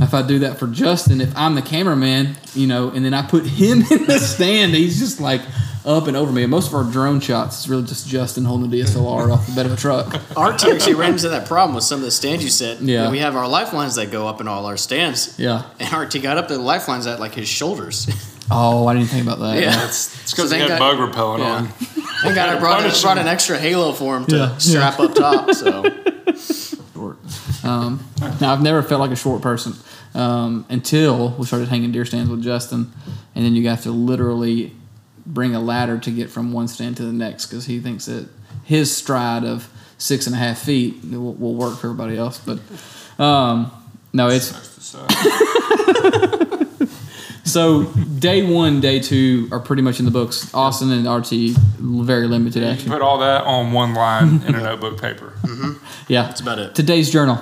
if 0.00 0.14
I 0.14 0.22
do 0.22 0.40
that 0.40 0.58
for 0.58 0.66
Justin, 0.66 1.20
if 1.20 1.36
I'm 1.36 1.54
the 1.54 1.62
cameraman, 1.62 2.36
you 2.54 2.66
know, 2.66 2.90
and 2.90 3.04
then 3.04 3.14
I 3.14 3.22
put 3.22 3.44
him 3.46 3.82
in 3.90 4.06
the 4.06 4.18
stand, 4.18 4.74
he's 4.74 4.98
just 4.98 5.20
like, 5.20 5.42
up 5.84 6.06
and 6.06 6.16
over 6.16 6.32
me. 6.32 6.42
And 6.42 6.50
most 6.50 6.68
of 6.68 6.74
our 6.74 6.84
drone 6.84 7.20
shots 7.20 7.60
is 7.60 7.68
really 7.68 7.84
just 7.84 8.06
Justin 8.06 8.44
holding 8.44 8.70
the 8.70 8.80
DSLR 8.80 9.32
off 9.32 9.46
the 9.46 9.52
bed 9.52 9.66
of 9.66 9.72
a 9.72 9.76
truck. 9.76 10.20
Art 10.36 10.64
actually 10.64 10.94
ran 10.94 11.12
into 11.12 11.28
that 11.30 11.46
problem 11.46 11.74
with 11.74 11.84
some 11.84 12.00
of 12.00 12.04
the 12.04 12.10
stands 12.10 12.44
you 12.44 12.50
set. 12.50 12.80
Yeah. 12.80 13.10
We 13.10 13.18
have 13.20 13.36
our 13.36 13.48
lifelines 13.48 13.94
that 13.94 14.10
go 14.10 14.28
up 14.28 14.40
in 14.40 14.48
all 14.48 14.66
our 14.66 14.76
stands. 14.76 15.38
Yeah. 15.38 15.64
And 15.78 15.92
RT 15.92 16.22
got 16.22 16.36
up 16.36 16.48
the 16.48 16.58
lifelines 16.58 17.06
at 17.06 17.20
like 17.20 17.34
his 17.34 17.48
shoulders. 17.48 18.08
Oh, 18.50 18.86
I 18.86 18.94
didn't 18.94 19.08
think 19.08 19.24
about 19.26 19.38
that. 19.40 19.62
Yeah. 19.62 19.84
It's 19.86 20.30
because 20.32 20.50
So 20.50 20.56
he 20.56 20.60
thank 20.60 20.70
had 20.70 20.78
God- 20.78 20.96
bug 20.96 21.08
repellent 21.08 21.42
Yeah. 21.42 21.50
on. 21.56 21.68
And 22.26 22.34
got 22.34 22.58
brought, 22.60 22.80
Punish 22.80 23.00
brought 23.02 23.18
an 23.18 23.28
extra 23.28 23.58
halo 23.58 23.92
for 23.92 24.16
him 24.16 24.26
to 24.26 24.36
Yeah. 24.36 24.56
strap 24.58 24.98
up 25.00 25.14
top. 25.14 25.52
So 25.54 25.82
short. 26.94 27.18
Um, 27.64 28.04
now 28.40 28.52
I've 28.52 28.62
never 28.62 28.82
felt 28.82 29.00
like 29.00 29.10
a 29.10 29.16
short 29.16 29.40
person 29.42 29.74
um, 30.14 30.66
until 30.68 31.30
we 31.38 31.46
started 31.46 31.68
hanging 31.68 31.92
deer 31.92 32.04
stands 32.04 32.28
with 32.30 32.42
Justin, 32.42 32.92
and 33.34 33.44
then 33.44 33.54
you 33.54 33.68
have 33.68 33.82
to 33.84 33.90
literally 33.90 34.72
bring 35.24 35.54
a 35.54 35.60
ladder 35.60 35.98
to 35.98 36.10
get 36.10 36.28
from 36.30 36.52
one 36.52 36.66
stand 36.68 36.96
to 36.96 37.04
the 37.04 37.12
next 37.12 37.46
because 37.46 37.66
he 37.66 37.78
thinks 37.80 38.06
that 38.06 38.28
his 38.64 38.94
stride 38.94 39.44
of 39.44 39.70
six 39.98 40.26
and 40.26 40.34
a 40.34 40.38
half 40.38 40.58
feet 40.58 40.96
will, 41.04 41.34
will 41.34 41.54
work 41.54 41.78
for 41.78 41.86
everybody 41.88 42.16
else. 42.18 42.38
But 42.38 42.58
um, 43.22 43.70
no, 44.12 44.28
it's 44.28 44.46
Sucks 44.46 44.74
to 44.74 44.80
suck. 44.80 46.66
so 47.50 47.84
day 47.84 48.42
one, 48.42 48.80
day 48.80 49.00
two 49.00 49.48
are 49.52 49.60
pretty 49.60 49.82
much 49.82 49.98
in 49.98 50.04
the 50.04 50.10
books. 50.10 50.52
Austin 50.54 50.90
and 50.90 51.06
RT 51.08 51.30
very 51.78 52.26
limited 52.26 52.62
You 52.62 52.68
action. 52.68 52.90
put 52.90 53.02
all 53.02 53.18
that 53.18 53.42
on 53.44 53.72
one 53.72 53.94
line 53.94 54.42
in 54.46 54.54
a 54.54 54.62
notebook 54.62 55.00
paper. 55.00 55.34
Yeah, 56.08 56.22
that's 56.22 56.40
about 56.40 56.58
it. 56.58 56.74
today's 56.74 57.08
journal 57.10 57.38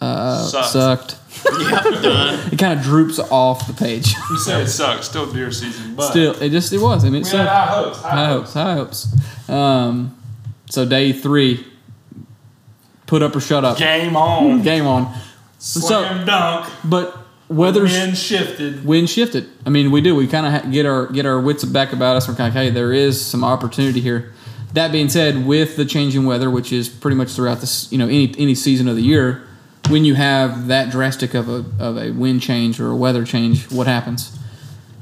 uh, 0.00 0.44
Sucks. 0.44 0.70
sucked. 0.70 1.16
yep, 1.60 1.82
done. 2.02 2.52
It 2.52 2.58
kind 2.58 2.78
of 2.78 2.84
droops 2.84 3.18
off 3.18 3.66
the 3.66 3.72
page. 3.72 4.14
You 4.30 4.38
say 4.38 4.62
it 4.62 4.68
sucks, 4.68 5.08
still 5.08 5.26
deer 5.32 5.50
season, 5.50 5.96
but 5.96 6.10
Still, 6.10 6.32
it 6.40 6.50
just 6.50 6.72
it 6.72 6.78
was. 6.80 7.04
I 7.04 7.10
mean, 7.10 7.22
we 7.24 7.28
it 7.28 7.32
had 7.32 7.46
sucked. 7.46 7.48
high 7.48 7.66
hopes. 7.74 7.98
High, 8.02 8.10
High 8.10 8.26
hopes. 8.26 8.52
hopes, 8.54 8.54
high 8.54 8.74
hopes. 8.74 9.48
Um, 9.50 10.16
so 10.70 10.86
day 10.86 11.12
three, 11.12 11.66
put 13.06 13.22
up 13.22 13.34
or 13.36 13.40
shut 13.40 13.64
up. 13.64 13.76
Game 13.78 14.16
on. 14.16 14.62
Game 14.62 14.86
on. 14.86 15.12
Slam 15.58 16.24
dunk. 16.26 16.70
But 16.84 17.16
weather's 17.52 17.92
Wind 17.92 18.16
shifted. 18.16 18.84
wind 18.84 19.08
shifted. 19.10 19.48
I 19.66 19.70
mean, 19.70 19.90
we 19.90 20.00
do. 20.00 20.14
We 20.14 20.26
kind 20.26 20.46
of 20.46 20.52
ha- 20.52 20.70
get 20.70 20.86
our 20.86 21.06
get 21.06 21.26
our 21.26 21.40
wits 21.40 21.64
back 21.64 21.92
about 21.92 22.16
us. 22.16 22.28
We're 22.28 22.34
kind 22.34 22.48
of 22.48 22.54
hey, 22.54 22.70
there 22.70 22.92
is 22.92 23.24
some 23.24 23.44
opportunity 23.44 24.00
here. 24.00 24.32
That 24.74 24.90
being 24.90 25.08
said, 25.10 25.46
with 25.46 25.76
the 25.76 25.84
changing 25.84 26.24
weather, 26.24 26.50
which 26.50 26.72
is 26.72 26.88
pretty 26.88 27.16
much 27.16 27.30
throughout 27.30 27.60
this, 27.60 27.92
you 27.92 27.98
know, 27.98 28.06
any 28.06 28.34
any 28.38 28.54
season 28.54 28.88
of 28.88 28.96
the 28.96 29.02
year, 29.02 29.42
when 29.90 30.04
you 30.04 30.14
have 30.14 30.68
that 30.68 30.90
drastic 30.90 31.34
of 31.34 31.48
a 31.48 31.64
of 31.78 31.96
a 31.98 32.10
wind 32.12 32.40
change 32.42 32.80
or 32.80 32.90
a 32.90 32.96
weather 32.96 33.24
change, 33.24 33.70
what 33.70 33.86
happens? 33.86 34.36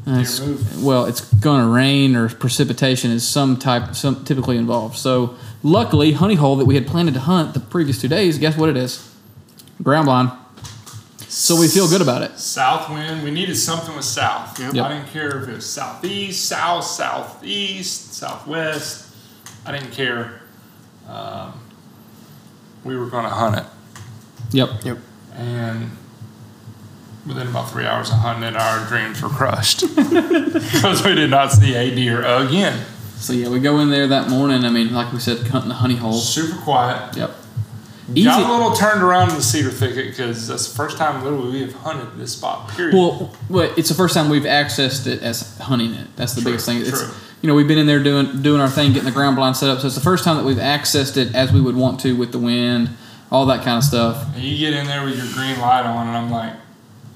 Uh, 0.06 0.12
it's- 0.20 0.40
well, 0.82 1.04
it's 1.04 1.20
going 1.34 1.60
to 1.62 1.68
rain 1.68 2.16
or 2.16 2.28
precipitation 2.30 3.10
is 3.10 3.26
some 3.28 3.56
type, 3.58 3.94
some 3.94 4.24
typically 4.24 4.56
involved. 4.56 4.96
So, 4.96 5.34
luckily, 5.62 6.12
honey 6.12 6.36
hole 6.36 6.56
that 6.56 6.64
we 6.64 6.74
had 6.74 6.86
planned 6.86 7.12
to 7.12 7.20
hunt 7.20 7.52
the 7.52 7.60
previous 7.60 8.00
two 8.00 8.08
days, 8.08 8.38
guess 8.38 8.56
what 8.56 8.70
it 8.70 8.78
is? 8.78 9.14
Ground 9.82 10.06
blind. 10.06 10.30
So 11.32 11.54
we 11.58 11.68
feel 11.68 11.88
good 11.88 12.02
about 12.02 12.22
it. 12.22 12.38
South 12.40 12.90
wind. 12.90 13.22
We 13.22 13.30
needed 13.30 13.54
something 13.56 13.94
with 13.94 14.04
south. 14.04 14.58
Yep. 14.58 14.74
Yep. 14.74 14.84
I 14.84 14.88
didn't 14.94 15.08
care 15.10 15.40
if 15.42 15.48
it 15.48 15.54
was 15.54 15.66
southeast, 15.70 16.44
south, 16.46 16.84
southeast, 16.84 18.14
southwest. 18.14 19.14
I 19.64 19.70
didn't 19.72 19.92
care. 19.92 20.40
Um, 21.08 21.52
we 22.84 22.96
were 22.96 23.06
going 23.06 23.24
to 23.24 23.30
hunt 23.30 23.56
it, 23.58 23.64
Yep. 24.52 24.84
Yep. 24.84 24.98
and 25.36 25.90
within 27.26 27.46
about 27.48 27.70
three 27.70 27.84
hours 27.84 28.08
of 28.10 28.16
hunting 28.16 28.44
it, 28.44 28.56
our 28.56 28.86
dreams 28.88 29.20
were 29.22 29.28
crushed 29.28 29.80
because 29.96 31.04
we 31.04 31.14
did 31.14 31.30
not 31.30 31.52
see 31.52 31.74
a 31.74 31.94
deer 31.94 32.22
again. 32.22 32.84
So 33.16 33.32
yeah, 33.34 33.48
we 33.50 33.60
go 33.60 33.78
in 33.80 33.90
there 33.90 34.06
that 34.08 34.28
morning. 34.30 34.64
I 34.64 34.70
mean, 34.70 34.92
like 34.94 35.12
we 35.12 35.20
said, 35.20 35.46
hunting 35.48 35.68
the 35.68 35.74
honey 35.76 35.96
hole. 35.96 36.12
Super 36.14 36.58
quiet. 36.62 37.16
Yep. 37.16 37.36
Got 38.14 38.42
a 38.42 38.52
little 38.52 38.72
turned 38.72 39.02
around 39.02 39.30
in 39.30 39.36
the 39.36 39.42
cedar 39.42 39.70
thicket 39.70 40.06
because 40.08 40.48
that's 40.48 40.68
the 40.68 40.76
first 40.76 40.96
time 40.98 41.22
literally 41.22 41.50
we 41.52 41.60
have 41.60 41.74
hunted 41.74 42.16
this 42.18 42.32
spot. 42.32 42.68
Period. 42.70 42.94
Well, 42.94 43.34
well, 43.48 43.72
it's 43.76 43.88
the 43.88 43.94
first 43.94 44.14
time 44.14 44.28
we've 44.30 44.42
accessed 44.42 45.06
it 45.06 45.22
as 45.22 45.56
hunting 45.58 45.92
it. 45.94 46.08
That's 46.16 46.34
the 46.34 46.40
True, 46.42 46.52
biggest 46.52 46.66
thing. 46.66 46.78
It's 46.80 46.90
true. 46.90 47.10
you 47.42 47.48
know 47.48 47.54
we've 47.54 47.68
been 47.68 47.78
in 47.78 47.86
there 47.86 48.02
doing 48.02 48.42
doing 48.42 48.60
our 48.60 48.68
thing, 48.70 48.92
getting 48.92 49.04
the 49.06 49.12
ground 49.14 49.36
blind 49.36 49.56
set 49.56 49.68
up. 49.70 49.80
So 49.80 49.86
it's 49.86 49.94
the 49.96 50.00
first 50.02 50.24
time 50.24 50.36
that 50.36 50.44
we've 50.44 50.56
accessed 50.56 51.16
it 51.16 51.34
as 51.34 51.52
we 51.52 51.60
would 51.60 51.76
want 51.76 52.00
to 52.00 52.16
with 52.16 52.32
the 52.32 52.38
wind, 52.38 52.90
all 53.30 53.46
that 53.46 53.62
kind 53.64 53.78
of 53.78 53.84
stuff. 53.84 54.34
And 54.34 54.42
you 54.44 54.58
get 54.58 54.72
in 54.78 54.86
there 54.86 55.04
with 55.04 55.16
your 55.16 55.32
green 55.32 55.60
light 55.60 55.84
on, 55.86 56.08
and 56.08 56.16
I'm 56.16 56.30
like, 56.30 56.54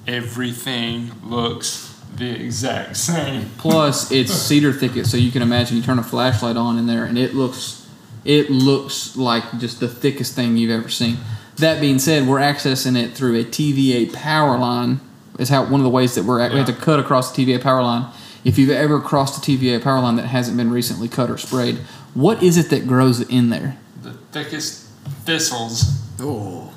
everything 0.07 1.11
looks 1.25 1.91
the 2.17 2.31
exact 2.31 2.97
same. 3.09 3.51
Plus, 3.59 4.11
it's 4.13 4.33
cedar 4.33 4.73
thicket, 4.73 5.07
so 5.07 5.17
you 5.17 5.31
can 5.31 5.43
imagine 5.43 5.77
you 5.77 5.83
turn 5.83 5.99
a 5.99 6.03
flashlight 6.03 6.57
on 6.57 6.79
in 6.79 6.87
there, 6.87 7.05
and 7.05 7.19
it 7.19 7.35
looks 7.35 7.84
it 8.25 8.51
looks 8.51 9.17
like 9.17 9.59
just 9.59 9.81
the 9.81 9.89
thickest 9.89 10.35
thing 10.35 10.57
you've 10.57 10.71
ever 10.71 10.89
seen. 10.89 11.19
That 11.57 11.81
being 11.81 11.99
said, 11.99 12.27
we're 12.27 12.41
accessing 12.41 12.97
it 12.97 13.13
through 13.13 13.39
a 13.41 13.45
TVA 13.45 14.13
power 14.13 14.59
line. 14.59 15.01
Is 15.39 15.49
how 15.49 15.65
one 15.65 15.81
of 15.81 15.85
the 15.85 15.91
ways 15.91 16.15
that 16.15 16.25
we're 16.25 16.41
at, 16.41 16.53
we 16.53 16.59
have 16.59 16.67
to 16.67 16.73
cut 16.73 17.01
across 17.01 17.35
the 17.35 17.45
TVA 17.45 17.61
power 17.61 17.83
line. 17.83 18.11
If 18.45 18.59
you've 18.59 18.71
ever 18.71 19.01
crossed 19.01 19.37
a 19.37 19.51
TVA 19.51 19.83
power 19.83 20.01
line 20.01 20.17
that 20.17 20.27
hasn't 20.27 20.57
been 20.57 20.71
recently 20.71 21.09
cut 21.09 21.31
or 21.31 21.39
sprayed, 21.39 21.79
what 22.15 22.43
is 22.43 22.57
it 22.57 22.71
that 22.71 22.87
grows 22.87 23.21
in 23.21 23.51
there? 23.51 23.77
The 24.03 24.13
thickest 24.13 24.87
thistles. 25.25 26.01
Oh. 26.21 26.73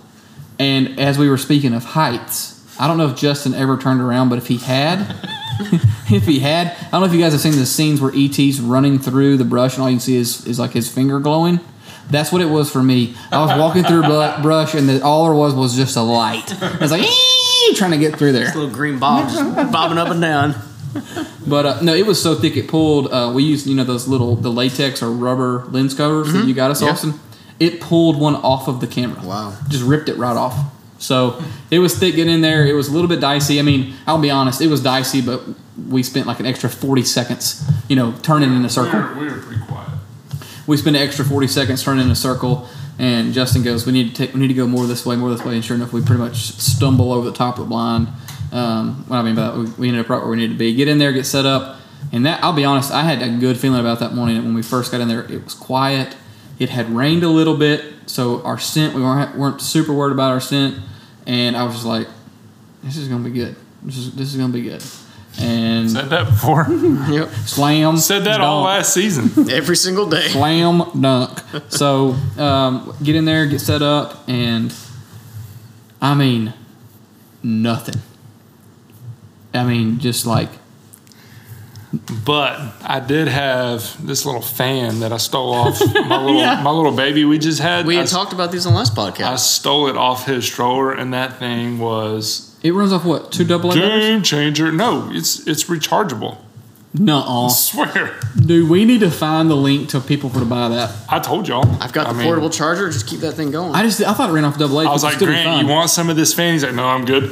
And 0.58 1.00
as 1.00 1.20
we 1.20 1.30
were 1.30 1.38
speaking 1.38 1.74
of 1.74 1.84
heights, 1.84 2.58
I 2.80 2.88
don't 2.88 2.98
know 2.98 3.08
if 3.10 3.16
Justin 3.16 3.54
ever 3.54 3.78
turned 3.78 4.02
around, 4.02 4.30
but 4.30 4.38
if 4.38 4.48
he 4.48 4.58
had, 4.58 5.00
if 6.10 6.26
he 6.26 6.40
had, 6.40 6.68
I 6.68 6.90
don't 6.92 7.02
know 7.02 7.08
if 7.08 7.14
you 7.14 7.20
guys 7.20 7.32
have 7.34 7.42
seen 7.42 7.54
the 7.56 7.66
scenes 7.66 8.00
where 8.02 8.12
ET's 8.16 8.60
running 8.60 9.00
through 9.00 9.38
the 9.38 9.46
brush 9.46 9.74
and 9.76 9.84
all 9.84 9.90
you 9.90 9.96
can 9.96 10.02
see 10.02 10.16
is, 10.16 10.46
is 10.46 10.60
like 10.60 10.72
his 10.72 10.90
finger 10.92 11.20
glowing. 11.20 11.60
That's 12.10 12.32
what 12.32 12.42
it 12.42 12.46
was 12.50 12.72
for 12.72 12.82
me. 12.82 13.16
I 13.32 13.40
was 13.44 13.58
walking 13.60 13.84
through 13.84 14.04
blu- 14.04 14.34
brush 14.42 14.74
and 14.76 14.88
the, 14.88 15.04
all 15.04 15.26
there 15.26 15.34
was 15.34 15.54
was 15.54 15.76
just 15.76 15.98
a 15.98 16.02
light. 16.02 16.54
I 16.64 16.78
was 16.78 16.92
like, 16.92 17.02
"Ee," 17.04 17.74
trying 17.76 17.92
to 17.92 17.98
get 17.98 18.18
through 18.18 18.32
there. 18.32 18.46
Little 18.46 18.70
green 18.70 18.98
bob 18.98 19.30
just 19.30 19.72
bobbing 19.74 19.98
up 19.98 20.08
and 20.10 20.22
down. 20.22 20.56
But 21.46 21.66
uh, 21.66 21.82
no, 21.82 21.94
it 21.94 22.06
was 22.08 22.22
so 22.22 22.36
thick 22.36 22.56
it 22.56 22.68
pulled. 22.70 23.12
Uh, 23.12 23.32
we 23.36 23.44
used 23.44 23.68
you 23.68 23.76
know 23.76 23.84
those 23.84 24.08
little 24.08 24.36
the 24.38 24.50
latex 24.50 25.04
or 25.04 25.12
rubber 25.12 25.66
lens 25.66 25.94
covers 25.94 26.32
that 26.34 26.46
you 26.46 26.54
got 26.54 26.72
us, 26.72 26.82
Yeah. 26.82 26.90
Austin. 26.92 27.20
It 27.60 27.82
pulled 27.82 28.20
one 28.20 28.36
off 28.36 28.68
of 28.68 28.80
the 28.82 28.88
camera. 28.88 29.22
Wow. 29.26 29.58
Just 29.68 29.84
ripped 29.84 30.08
it 30.10 30.16
right 30.18 30.38
off. 30.38 30.56
So 31.00 31.42
it 31.70 31.80
was 31.80 31.98
thick 31.98 32.16
getting 32.16 32.34
in 32.34 32.42
there. 32.42 32.66
It 32.66 32.74
was 32.74 32.88
a 32.88 32.92
little 32.92 33.08
bit 33.08 33.20
dicey. 33.20 33.60
I 33.60 33.62
mean, 33.62 33.94
I'll 34.06 34.22
be 34.22 34.32
honest, 34.32 34.62
it 34.62 34.68
was 34.68 34.82
dicey, 34.82 35.22
but 35.22 35.42
we 35.90 36.02
spent 36.04 36.26
like 36.28 36.40
an 36.40 36.46
extra 36.46 36.70
forty 36.70 37.04
seconds, 37.04 37.64
you 37.88 37.96
know, 37.96 38.14
turning 38.24 38.52
in 38.52 38.60
a 38.60 38.64
We 38.64 38.70
circle. 38.70 39.00
were, 39.00 39.16
we 39.16 39.26
were 39.26 39.38
pretty 39.38 39.62
quiet. 39.64 39.92
We 40.66 40.76
spent 40.78 40.96
an 40.96 41.02
extra 41.04 41.24
forty 41.24 41.48
seconds 41.48 41.84
turning 41.84 42.06
in 42.06 42.12
a 42.12 42.16
circle, 42.16 42.68
and 42.98 43.34
Justin 43.34 43.64
goes, 43.64 43.86
"We 43.86 43.92
need 43.94 44.16
to 44.16 44.26
take, 44.26 44.34
we 44.34 44.40
need 44.40 44.48
to 44.50 44.54
go 44.54 44.66
more 44.68 44.86
this 44.88 45.06
way, 45.06 45.16
more 45.16 45.30
this 45.30 45.46
way." 45.46 45.56
And 45.56 45.64
sure 45.64 45.76
enough, 45.76 45.94
we 45.94 46.02
pretty 46.02 46.20
much 46.22 46.38
stumble 46.38 47.14
over 47.14 47.30
the 47.30 47.36
top 47.36 47.58
of 47.58 47.66
the 47.66 47.70
blind. 47.70 48.08
Um, 48.52 49.06
what 49.08 49.18
I 49.18 49.22
mean 49.24 49.36
by 49.36 49.44
that, 49.44 49.58
we, 49.58 49.66
we 49.78 49.88
ended 49.90 50.04
up 50.06 50.10
right 50.10 50.20
where 50.20 50.30
we 50.32 50.38
needed 50.38 50.54
to 50.54 50.60
be. 50.60 50.74
Get 50.74 50.88
in 50.88 50.98
there, 50.98 51.12
get 51.14 51.26
set 51.26 51.46
up, 51.46 51.78
and 52.12 52.26
that 52.26 52.44
I'll 52.44 52.54
be 52.54 52.66
honest, 52.66 52.92
I 52.92 53.04
had 53.04 53.22
a 53.22 53.38
good 53.38 53.58
feeling 53.58 53.80
about 53.80 54.00
that 54.00 54.14
morning 54.14 54.38
when 54.38 54.54
we 54.54 54.64
first 54.64 54.92
got 54.92 55.00
in 55.00 55.08
there. 55.08 55.24
It 55.32 55.44
was 55.44 55.54
quiet. 55.54 56.16
It 56.60 56.70
had 56.70 56.90
rained 56.90 57.24
a 57.24 57.30
little 57.30 57.56
bit, 57.56 57.84
so 58.08 58.42
our 58.44 58.58
scent 58.58 58.96
we 58.96 59.02
weren't 59.02 59.38
weren't 59.38 59.62
super 59.62 59.94
worried 59.94 60.14
about 60.14 60.32
our 60.32 60.40
scent, 60.42 60.80
and 61.26 61.56
I 61.56 61.64
was 61.64 61.74
just 61.76 61.86
like, 61.86 62.08
"This 62.84 62.98
is 62.98 63.08
gonna 63.08 63.24
be 63.24 63.32
good. 63.32 63.56
This 63.84 63.98
is 63.98 64.14
this 64.16 64.30
is 64.34 64.38
gonna 64.40 64.54
be 64.54 64.64
good." 64.64 64.84
And 65.40 65.92
Said 65.92 66.10
that 66.10 66.26
before. 66.26 66.66
Yep. 67.12 67.30
slam. 67.46 67.98
Said 67.98 68.24
that 68.24 68.42
all 68.42 68.64
last 68.64 68.92
season. 68.92 69.50
Every 69.52 69.76
single 69.76 70.10
day. 70.10 70.30
Slam 70.30 70.82
dunk. 71.00 71.40
So 71.70 72.16
um, 72.40 72.96
get 73.04 73.16
in 73.16 73.26
there, 73.26 73.46
get 73.46 73.62
set 73.62 73.84
up, 73.84 74.28
and 74.28 74.74
I 76.02 76.16
mean, 76.16 76.54
nothing. 77.44 78.02
I 79.54 79.64
mean, 79.64 80.00
just 80.00 80.26
like 80.26 80.50
But 82.26 82.60
I 82.84 83.00
did 83.00 83.28
have 83.28 84.06
this 84.06 84.26
little 84.26 84.42
fan 84.42 85.00
that 85.02 85.12
I 85.14 85.18
stole 85.18 85.54
off 85.54 85.80
my 85.94 86.22
little 86.24 86.42
my 86.64 86.72
little 86.72 86.92
baby 86.96 87.26
we 87.26 87.38
just 87.40 87.60
had. 87.60 87.86
We 87.86 87.96
had 87.96 88.04
s- 88.04 88.12
talked 88.12 88.34
about 88.34 88.52
these 88.52 88.66
on 88.66 88.74
the 88.74 88.80
last 88.80 88.96
podcast. 88.96 89.26
I 89.26 89.36
stole 89.36 89.88
it 89.88 89.98
off 89.98 90.26
his 90.26 90.46
stroller, 90.46 90.92
and 90.94 91.14
that 91.14 91.38
thing 91.40 91.80
was 91.80 92.56
it 92.64 92.72
runs 92.72 92.92
off 92.94 93.06
what 93.06 93.32
two 93.32 93.44
double 93.46 93.72
A 93.72 93.76
game 93.76 94.24
changer. 94.24 94.72
No, 94.72 95.10
it's 95.12 95.46
it's 95.48 95.66
rechargeable. 95.66 96.38
No, 97.00 97.20
I 97.20 97.48
swear. 97.50 98.20
dude. 98.40 98.70
We 98.70 98.86
need 98.86 99.02
to 99.02 99.12
find 99.12 99.50
the 99.50 99.56
link 99.56 99.90
to 99.90 100.00
people 100.00 100.30
for 100.30 100.40
to 100.40 100.46
buy 100.46 100.70
that. 100.70 100.96
I 101.10 101.20
told 101.20 101.48
y'all. 101.48 101.66
I've 101.82 101.94
got 101.94 102.08
I 102.08 102.12
the 102.14 102.18
mean, 102.20 102.26
portable 102.28 102.50
charger. 102.50 102.90
Just 102.90 103.08
keep 103.08 103.20
that 103.22 103.34
thing 103.34 103.52
going. 103.52 103.74
I 103.76 103.84
just 103.84 104.02
I 104.02 104.14
thought 104.14 104.30
it 104.30 104.34
ran 104.34 104.46
off 104.46 104.58
double 104.58 104.80
A. 104.80 104.86
I 104.88 104.92
was 104.92 105.04
like, 105.04 105.18
Grant, 105.18 105.62
you 105.62 105.68
want 105.72 105.90
some 105.90 106.10
of 106.10 106.16
this 106.16 106.34
fan? 106.34 106.54
He's 106.54 106.64
like, 106.64 106.74
No, 106.76 106.86
I'm 106.88 107.06
good. 107.06 107.26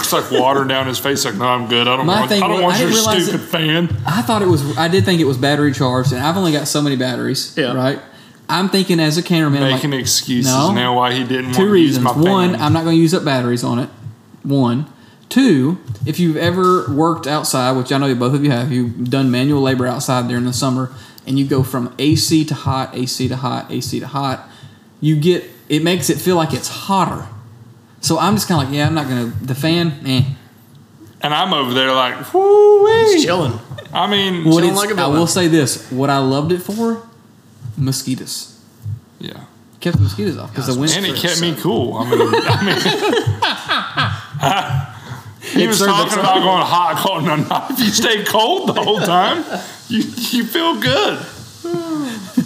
It's 0.00 0.12
like 0.12 0.30
water 0.30 0.64
down 0.64 0.86
his 0.86 0.98
face. 0.98 1.24
Like, 1.24 1.34
No, 1.34 1.46
I'm 1.46 1.68
good. 1.68 1.86
I 1.88 1.96
don't 1.96 2.06
My 2.06 2.20
want. 2.20 2.30
thing 2.30 2.42
I 2.42 2.48
don't 2.48 2.56
was- 2.56 2.62
want 2.62 2.76
I 2.76 2.78
your 2.80 2.88
didn't 2.90 3.04
realize 3.04 3.26
stupid 3.26 3.46
fan. 3.48 3.96
I 4.06 4.22
thought 4.22 4.42
it 4.42 4.48
was. 4.48 4.76
I 4.78 4.88
did 4.88 5.04
think 5.04 5.20
it 5.20 5.24
was 5.24 5.36
battery 5.38 5.72
charged, 5.72 6.12
and 6.12 6.22
I've 6.22 6.36
only 6.36 6.52
got 6.52 6.68
so 6.68 6.80
many 6.80 6.96
batteries. 6.96 7.54
Yeah. 7.56 7.74
Right. 7.74 7.98
I'm 8.50 8.70
thinking 8.70 8.98
as 9.00 9.18
a 9.18 9.22
cameraman, 9.22 9.62
I'm 9.62 9.72
like, 9.72 9.82
Making 9.84 10.00
excuses 10.00 10.50
no. 10.50 10.72
now 10.72 10.96
why 10.96 11.12
he 11.12 11.22
didn't 11.24 11.52
two 11.52 11.58
want 11.66 11.74
to 11.74 11.76
use 11.80 11.98
reasons. 11.98 12.04
my 12.04 12.12
fan. 12.14 12.22
One, 12.22 12.54
I'm 12.56 12.72
not 12.72 12.84
going 12.84 12.96
to 12.96 13.00
use 13.02 13.12
up 13.12 13.22
batteries 13.22 13.62
on 13.62 13.78
it. 13.78 13.90
One, 14.42 14.86
Two, 15.28 15.78
if 16.06 16.18
you've 16.18 16.36
ever 16.38 16.90
worked 16.92 17.26
outside, 17.26 17.72
which 17.76 17.92
I 17.92 17.98
know 17.98 18.14
both 18.14 18.34
of 18.34 18.42
you 18.44 18.50
have, 18.50 18.72
you've 18.72 19.10
done 19.10 19.30
manual 19.30 19.60
labor 19.60 19.86
outside 19.86 20.26
during 20.28 20.44
the 20.44 20.52
summer, 20.54 20.90
and 21.26 21.38
you 21.38 21.46
go 21.46 21.62
from 21.62 21.94
AC 21.98 22.44
to 22.46 22.54
hot, 22.54 22.94
AC 22.94 23.28
to 23.28 23.36
hot, 23.36 23.70
AC 23.70 24.00
to 24.00 24.06
hot, 24.06 24.48
you 25.00 25.16
get 25.16 25.44
it 25.68 25.82
makes 25.82 26.08
it 26.08 26.16
feel 26.18 26.36
like 26.36 26.54
it's 26.54 26.68
hotter. 26.68 27.26
So 28.00 28.18
I'm 28.18 28.34
just 28.36 28.48
kind 28.48 28.62
of 28.62 28.68
like, 28.68 28.76
yeah, 28.76 28.86
I'm 28.86 28.94
not 28.94 29.06
gonna 29.08 29.26
the 29.42 29.54
fan. 29.54 30.00
Eh. 30.06 30.22
And 31.20 31.34
I'm 31.34 31.52
over 31.52 31.74
there 31.74 31.92
like, 31.92 32.32
whoo 32.32 32.86
It's 32.86 33.14
wee. 33.16 33.24
chilling. 33.24 33.58
I 33.92 34.06
mean, 34.06 34.44
What 34.44 34.60
Chilling 34.60 34.70
it's, 34.70 34.78
like 34.78 34.90
a 34.90 34.92
I 34.92 34.96
villain. 34.96 35.18
will 35.18 35.26
say 35.26 35.48
this: 35.48 35.90
what 35.90 36.08
I 36.10 36.18
loved 36.18 36.52
it 36.52 36.60
for, 36.62 37.06
mosquitoes. 37.76 38.58
yeah. 39.18 39.44
Kept 39.80 39.96
the 39.98 40.02
mosquitoes 40.02 40.36
off 40.38 40.50
because 40.50 40.66
the 40.74 40.78
wind. 40.80 40.92
And 40.96 41.06
it 41.06 41.16
kept 41.16 41.40
me 41.40 41.54
cool. 41.56 41.94
I 41.98 42.04
mean, 42.10 42.18
I 42.20 42.64
mean 42.64 42.78
he 45.52 45.66
was 45.66 45.78
talking 45.78 46.18
about 46.18 46.34
purpose. 46.34 46.44
going 46.44 46.62
hot, 46.62 46.96
cold, 46.98 47.24
no, 47.24 47.36
no. 47.36 47.66
If 47.70 47.78
you 47.78 47.90
stay 47.90 48.24
cold 48.24 48.68
the 48.68 48.82
whole 48.82 49.00
time, 49.00 49.44
you 49.88 49.98
you 49.98 50.44
feel 50.44 50.80
good. 50.80 51.24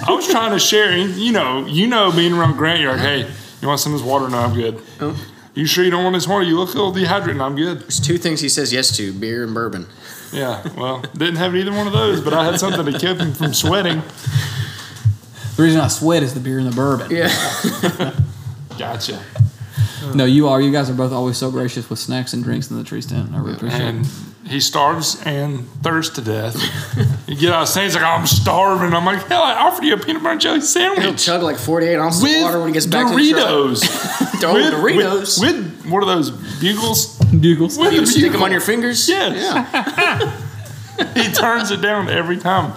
I 0.05 0.11
was 0.11 0.27
trying 0.29 0.53
to 0.53 0.59
share, 0.59 0.97
you 0.97 1.33
know, 1.33 1.67
you 1.67 1.87
know, 1.87 2.11
being 2.11 2.33
around 2.33 2.57
Grant, 2.57 2.81
you're 2.81 2.93
like, 2.93 3.01
hey, 3.01 3.31
you 3.61 3.69
want 3.69 3.79
some 3.81 3.95
of 3.95 4.01
this 4.01 4.09
water? 4.09 4.29
No, 4.29 4.39
I'm 4.39 4.55
good. 4.55 4.81
Oh. 5.01 5.17
You 5.55 5.67
sure 5.67 5.85
you 5.85 5.91
don't 5.91 6.03
want 6.03 6.15
this 6.15 6.27
water? 6.27 6.45
You 6.45 6.57
look 6.57 6.71
a 6.71 6.73
little 6.73 6.93
dehydrated. 6.93 7.37
No, 7.37 7.45
I'm 7.45 7.57
good. 7.57 7.81
There's 7.81 8.01
two 8.01 8.17
things 8.19 8.41
he 8.41 8.49
says 8.49 8.73
yes 8.73 8.97
to: 8.97 9.13
beer 9.13 9.45
and 9.45 9.55
bourbon. 9.55 9.87
Yeah, 10.33 10.67
well, 10.77 11.03
didn't 11.13 11.37
have 11.37 11.55
either 11.55 11.73
one 11.73 11.87
of 11.87 11.93
those, 11.93 12.23
but 12.23 12.33
I 12.33 12.45
had 12.45 12.59
something 12.59 12.91
to 12.91 12.99
keep 12.99 13.19
him 13.19 13.35
from 13.35 13.53
sweating. 13.53 14.03
The 15.57 15.63
reason 15.63 15.81
I 15.81 15.89
sweat 15.89 16.23
is 16.23 16.33
the 16.33 16.41
beer 16.41 16.59
and 16.59 16.67
the 16.67 16.75
bourbon. 16.75 17.11
Yeah. 17.11 18.15
Gotcha. 18.79 19.23
No, 20.15 20.25
you 20.25 20.49
are. 20.49 20.61
You 20.61 20.71
guys 20.73 20.91
are 20.91 20.95
both 20.95 21.13
always 21.13 21.37
so 21.37 21.51
gracious 21.51 21.89
with 21.91 21.99
snacks 21.99 22.33
and 22.33 22.43
drinks 22.45 22.71
in 22.71 22.77
the 22.79 22.85
tree 22.85 23.01
stand. 23.03 23.35
I 23.35 23.39
really 23.39 23.55
appreciate 23.55 23.81
And 23.81 24.05
it. 24.07 24.13
he 24.51 24.61
starves 24.61 25.23
and 25.25 25.67
thirsts 25.83 26.15
to 26.17 26.21
death. 26.23 26.57
you 27.29 27.37
get 27.37 27.53
out 27.53 27.63
of 27.63 27.69
stand, 27.69 27.85
he's 27.87 27.95
like, 27.95 28.05
I'm 28.05 28.27
starving. 28.27 28.93
I'm 28.95 29.05
like, 29.05 29.27
hell, 29.29 29.43
I 29.43 29.55
offered 29.55 29.85
you 29.85 29.95
a 29.95 29.99
peanut 29.99 30.23
butter 30.23 30.33
and 30.33 30.41
jelly 30.41 30.61
sandwich. 30.61 30.99
He'll 31.01 31.17
sandwich. 31.17 31.25
chug 31.25 31.43
like 31.43 31.57
48 31.59 31.97
ounces 31.99 32.23
with 32.23 32.37
of 32.37 32.43
water 32.43 32.59
when 32.59 32.69
he 32.69 32.73
gets 32.75 32.87
back 32.87 33.09
to 33.11 33.17
the 33.17 33.31
truck. 33.31 33.43
Doritos. 33.49 33.81
With, 34.55 34.73
Doritos. 34.75 35.41
With, 35.41 35.57
with 35.85 35.87
what 35.93 36.03
are 36.03 36.07
those 36.07 36.31
bugles? 36.61 37.19
Bugles. 37.19 37.79
With 37.79 37.93
you 37.93 38.01
the 38.01 38.07
stick 38.07 38.23
them 38.23 38.33
bugle. 38.33 38.45
on 38.47 38.51
your 38.53 38.61
fingers? 38.61 39.09
Yes. 39.09 39.37
Yeah. 39.43 40.39
He 41.15 41.33
turns 41.33 41.71
it 41.71 41.81
down 41.81 42.09
every 42.11 42.37
time. 42.37 42.73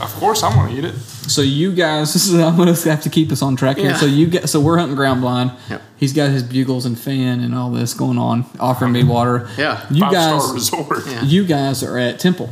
Of 0.00 0.14
course, 0.20 0.42
I'm 0.42 0.52
gonna 0.52 0.72
eat 0.74 0.84
it. 0.84 0.94
So 1.30 1.42
you 1.42 1.72
guys, 1.72 2.12
this 2.14 2.26
is, 2.26 2.34
I'm 2.34 2.56
gonna 2.56 2.74
have 2.74 3.02
to 3.02 3.10
keep 3.10 3.30
us 3.32 3.42
on 3.42 3.56
track 3.56 3.76
here. 3.78 3.90
Yeah. 3.90 3.96
So 3.96 4.06
you 4.06 4.26
get, 4.26 4.48
so 4.48 4.60
we're 4.60 4.78
hunting 4.78 4.96
ground 4.96 5.20
blind. 5.20 5.52
Yep. 5.70 5.82
He's 5.96 6.12
got 6.12 6.30
his 6.30 6.42
bugles 6.42 6.86
and 6.86 6.98
fan 6.98 7.40
and 7.40 7.54
all 7.54 7.70
this 7.70 7.94
going 7.94 8.18
on, 8.18 8.44
offering 8.60 8.92
me 8.92 9.04
water. 9.04 9.48
Yeah. 9.56 9.84
You 9.90 10.00
Five 10.00 10.12
guys, 10.12 10.42
star 10.66 10.84
resort. 10.84 11.06
Yeah. 11.06 11.22
you 11.22 11.44
guys 11.46 11.82
are 11.82 11.98
at 11.98 12.18
Temple, 12.20 12.50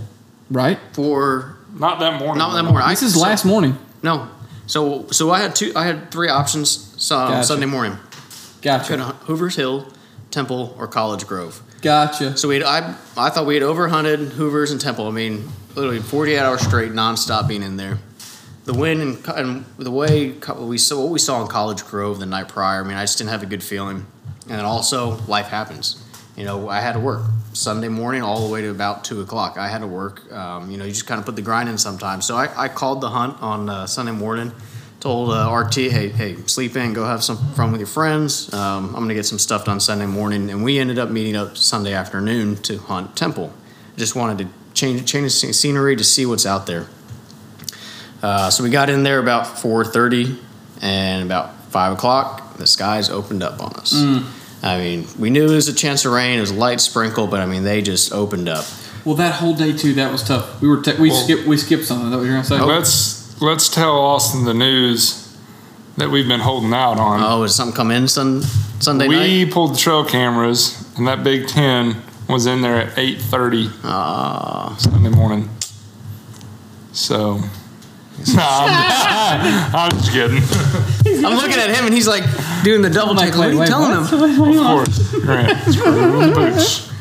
right? 0.50 0.78
For 0.92 1.56
Not 1.74 2.00
that 2.00 2.18
morning. 2.18 2.38
not 2.38 2.54
that 2.54 2.62
morning. 2.64 2.82
I- 2.82 2.90
This 2.92 3.02
is 3.02 3.14
so- 3.14 3.20
last 3.20 3.44
morning. 3.44 3.76
No. 4.02 4.28
So 4.66 5.06
so 5.10 5.30
I 5.30 5.40
had 5.40 5.54
two. 5.54 5.72
I 5.76 5.84
had 5.84 6.10
three 6.10 6.28
options. 6.28 6.94
So, 6.96 7.16
uh, 7.18 7.28
Gotcha. 7.28 7.44
Sunday 7.48 7.66
morning. 7.66 7.98
Gotcha. 8.62 8.88
Could 8.96 9.00
Hoover's 9.26 9.56
Hill, 9.56 9.88
Temple, 10.30 10.74
or 10.78 10.86
College 10.86 11.26
Grove. 11.26 11.60
Gotcha. 11.82 12.36
So 12.36 12.46
we 12.48 12.54
had, 12.54 12.62
I 12.62 12.94
I 13.16 13.28
thought 13.30 13.44
we 13.44 13.54
had 13.54 13.64
overhunted 13.64 14.30
Hoover's 14.30 14.70
and 14.70 14.80
Temple. 14.80 15.08
I 15.08 15.10
mean, 15.10 15.48
literally 15.74 15.98
48 15.98 16.38
hours 16.38 16.60
straight, 16.62 16.92
nonstop 16.92 17.48
being 17.48 17.62
in 17.64 17.76
there. 17.76 17.98
The 18.64 18.74
wind 18.74 19.00
and, 19.00 19.28
and 19.28 19.64
the 19.76 19.90
way 19.90 20.34
we 20.58 20.78
saw 20.78 21.02
what 21.02 21.10
we 21.10 21.18
saw 21.18 21.42
in 21.42 21.48
College 21.48 21.84
Grove 21.84 22.20
the 22.20 22.26
night 22.26 22.48
prior. 22.48 22.84
I 22.84 22.86
mean, 22.86 22.96
I 22.96 23.02
just 23.02 23.18
didn't 23.18 23.30
have 23.30 23.42
a 23.42 23.46
good 23.46 23.62
feeling. 23.62 24.06
And 24.48 24.60
also, 24.60 25.16
life 25.26 25.48
happens. 25.48 26.02
You 26.36 26.44
know, 26.44 26.68
I 26.68 26.80
had 26.80 26.92
to 26.92 27.00
work 27.00 27.22
Sunday 27.52 27.88
morning 27.88 28.22
all 28.22 28.46
the 28.46 28.52
way 28.52 28.62
to 28.62 28.70
about 28.70 29.04
two 29.04 29.20
o'clock. 29.20 29.58
I 29.58 29.68
had 29.68 29.80
to 29.80 29.86
work. 29.86 30.32
Um, 30.32 30.70
you 30.70 30.78
know, 30.78 30.84
you 30.84 30.92
just 30.92 31.06
kind 31.06 31.18
of 31.18 31.26
put 31.26 31.36
the 31.36 31.42
grind 31.42 31.68
in 31.68 31.76
sometimes. 31.76 32.24
So 32.24 32.36
I, 32.36 32.64
I 32.64 32.68
called 32.68 33.00
the 33.00 33.10
hunt 33.10 33.40
on 33.42 33.68
uh, 33.68 33.86
Sunday 33.86 34.12
morning. 34.12 34.52
Told 35.00 35.30
uh, 35.32 35.52
RT, 35.52 35.74
hey, 35.74 36.10
hey, 36.10 36.36
sleep 36.46 36.76
in, 36.76 36.92
go 36.92 37.04
have 37.04 37.24
some 37.24 37.36
fun 37.54 37.72
with 37.72 37.80
your 37.80 37.88
friends. 37.88 38.54
Um, 38.54 38.86
I'm 38.90 39.02
gonna 39.02 39.14
get 39.14 39.26
some 39.26 39.40
stuff 39.40 39.64
done 39.64 39.80
Sunday 39.80 40.06
morning, 40.06 40.48
and 40.48 40.62
we 40.62 40.78
ended 40.78 40.96
up 40.96 41.10
meeting 41.10 41.34
up 41.34 41.56
Sunday 41.56 41.92
afternoon 41.92 42.54
to 42.58 42.78
hunt 42.78 43.16
Temple. 43.16 43.52
Just 43.96 44.14
wanted 44.14 44.38
to 44.38 44.48
change 44.74 45.04
change 45.04 45.40
the 45.40 45.52
scenery 45.52 45.96
to 45.96 46.04
see 46.04 46.24
what's 46.24 46.46
out 46.46 46.66
there. 46.66 46.86
Uh, 48.22 48.50
so 48.50 48.62
we 48.62 48.70
got 48.70 48.88
in 48.88 49.02
there 49.02 49.18
about 49.18 49.46
4:30, 49.58 50.36
and 50.80 51.22
about 51.24 51.50
five 51.70 51.92
o'clock, 51.92 52.56
the 52.56 52.66
skies 52.66 53.10
opened 53.10 53.42
up 53.42 53.60
on 53.62 53.72
us. 53.74 53.94
I 54.64 54.78
mean, 54.78 55.06
we 55.18 55.30
knew 55.30 55.44
it 55.50 55.54
was 55.54 55.68
a 55.68 55.72
chance 55.74 56.04
of 56.04 56.12
rain. 56.12 56.38
It 56.38 56.40
was 56.42 56.52
a 56.52 56.54
light 56.54 56.80
sprinkle, 56.80 57.26
but 57.26 57.40
I 57.40 57.46
mean, 57.46 57.64
they 57.64 57.82
just 57.82 58.12
opened 58.12 58.48
up. 58.48 58.64
Well, 59.04 59.16
that 59.16 59.34
whole 59.34 59.54
day 59.54 59.72
too, 59.72 59.94
that 59.94 60.12
was 60.12 60.22
tough. 60.22 60.60
We 60.62 60.68
were 60.68 60.80
te- 60.80 60.94
we 61.00 61.10
Well- 61.10 61.24
skipped 61.24 61.46
we 61.48 61.56
skipped 61.56 61.84
something. 61.86 62.10
That 62.10 62.18
what 62.18 62.22
you're 62.24 62.34
gonna 62.34 62.44
say? 62.44 62.60
Let's 62.60 63.40
let's 63.40 63.68
tell 63.68 63.98
Austin 63.98 64.44
the 64.44 64.54
news 64.54 65.28
that 65.96 66.10
we've 66.10 66.28
been 66.28 66.40
holding 66.40 66.72
out 66.72 66.98
on. 66.98 67.20
Oh, 67.24 67.42
did 67.44 67.50
something 67.52 67.74
come 67.74 67.90
in 67.90 68.06
sun, 68.06 68.42
Sunday 68.78 69.08
we 69.08 69.44
night? 69.44 69.52
pulled 69.52 69.74
the 69.74 69.78
trail 69.78 70.04
cameras, 70.04 70.76
and 70.96 71.08
that 71.08 71.24
Big 71.24 71.48
Ten 71.48 71.96
was 72.28 72.46
in 72.46 72.62
there 72.62 72.76
at 72.76 72.96
eight 72.96 73.20
thirty 73.20 73.68
Ah, 73.82 74.76
Sunday 74.78 75.10
morning. 75.10 75.48
So, 76.92 77.40
nah, 78.28 78.42
I'm, 78.42 79.74
I'm 79.74 79.90
just 79.92 80.12
kidding. 80.12 80.38
I'm 81.24 81.34
looking 81.36 81.58
at 81.58 81.70
him, 81.70 81.86
and 81.86 81.94
he's 81.94 82.08
like 82.08 82.24
doing 82.64 82.82
the 82.82 82.90
double 82.90 83.14
Like, 83.14 83.30
take. 83.30 83.38
What 83.38 83.46
are 83.46 83.48
wait, 83.48 83.54
you 83.54 83.60
wait, 83.60 83.68
telling 83.68 83.90
what? 83.90 84.12
him? 84.12 84.58
Of 84.58 84.66
course, 84.66 85.20
Grant. 85.20 85.72
Screw 85.72 86.26
the 86.26 86.32
boots. 86.34 86.92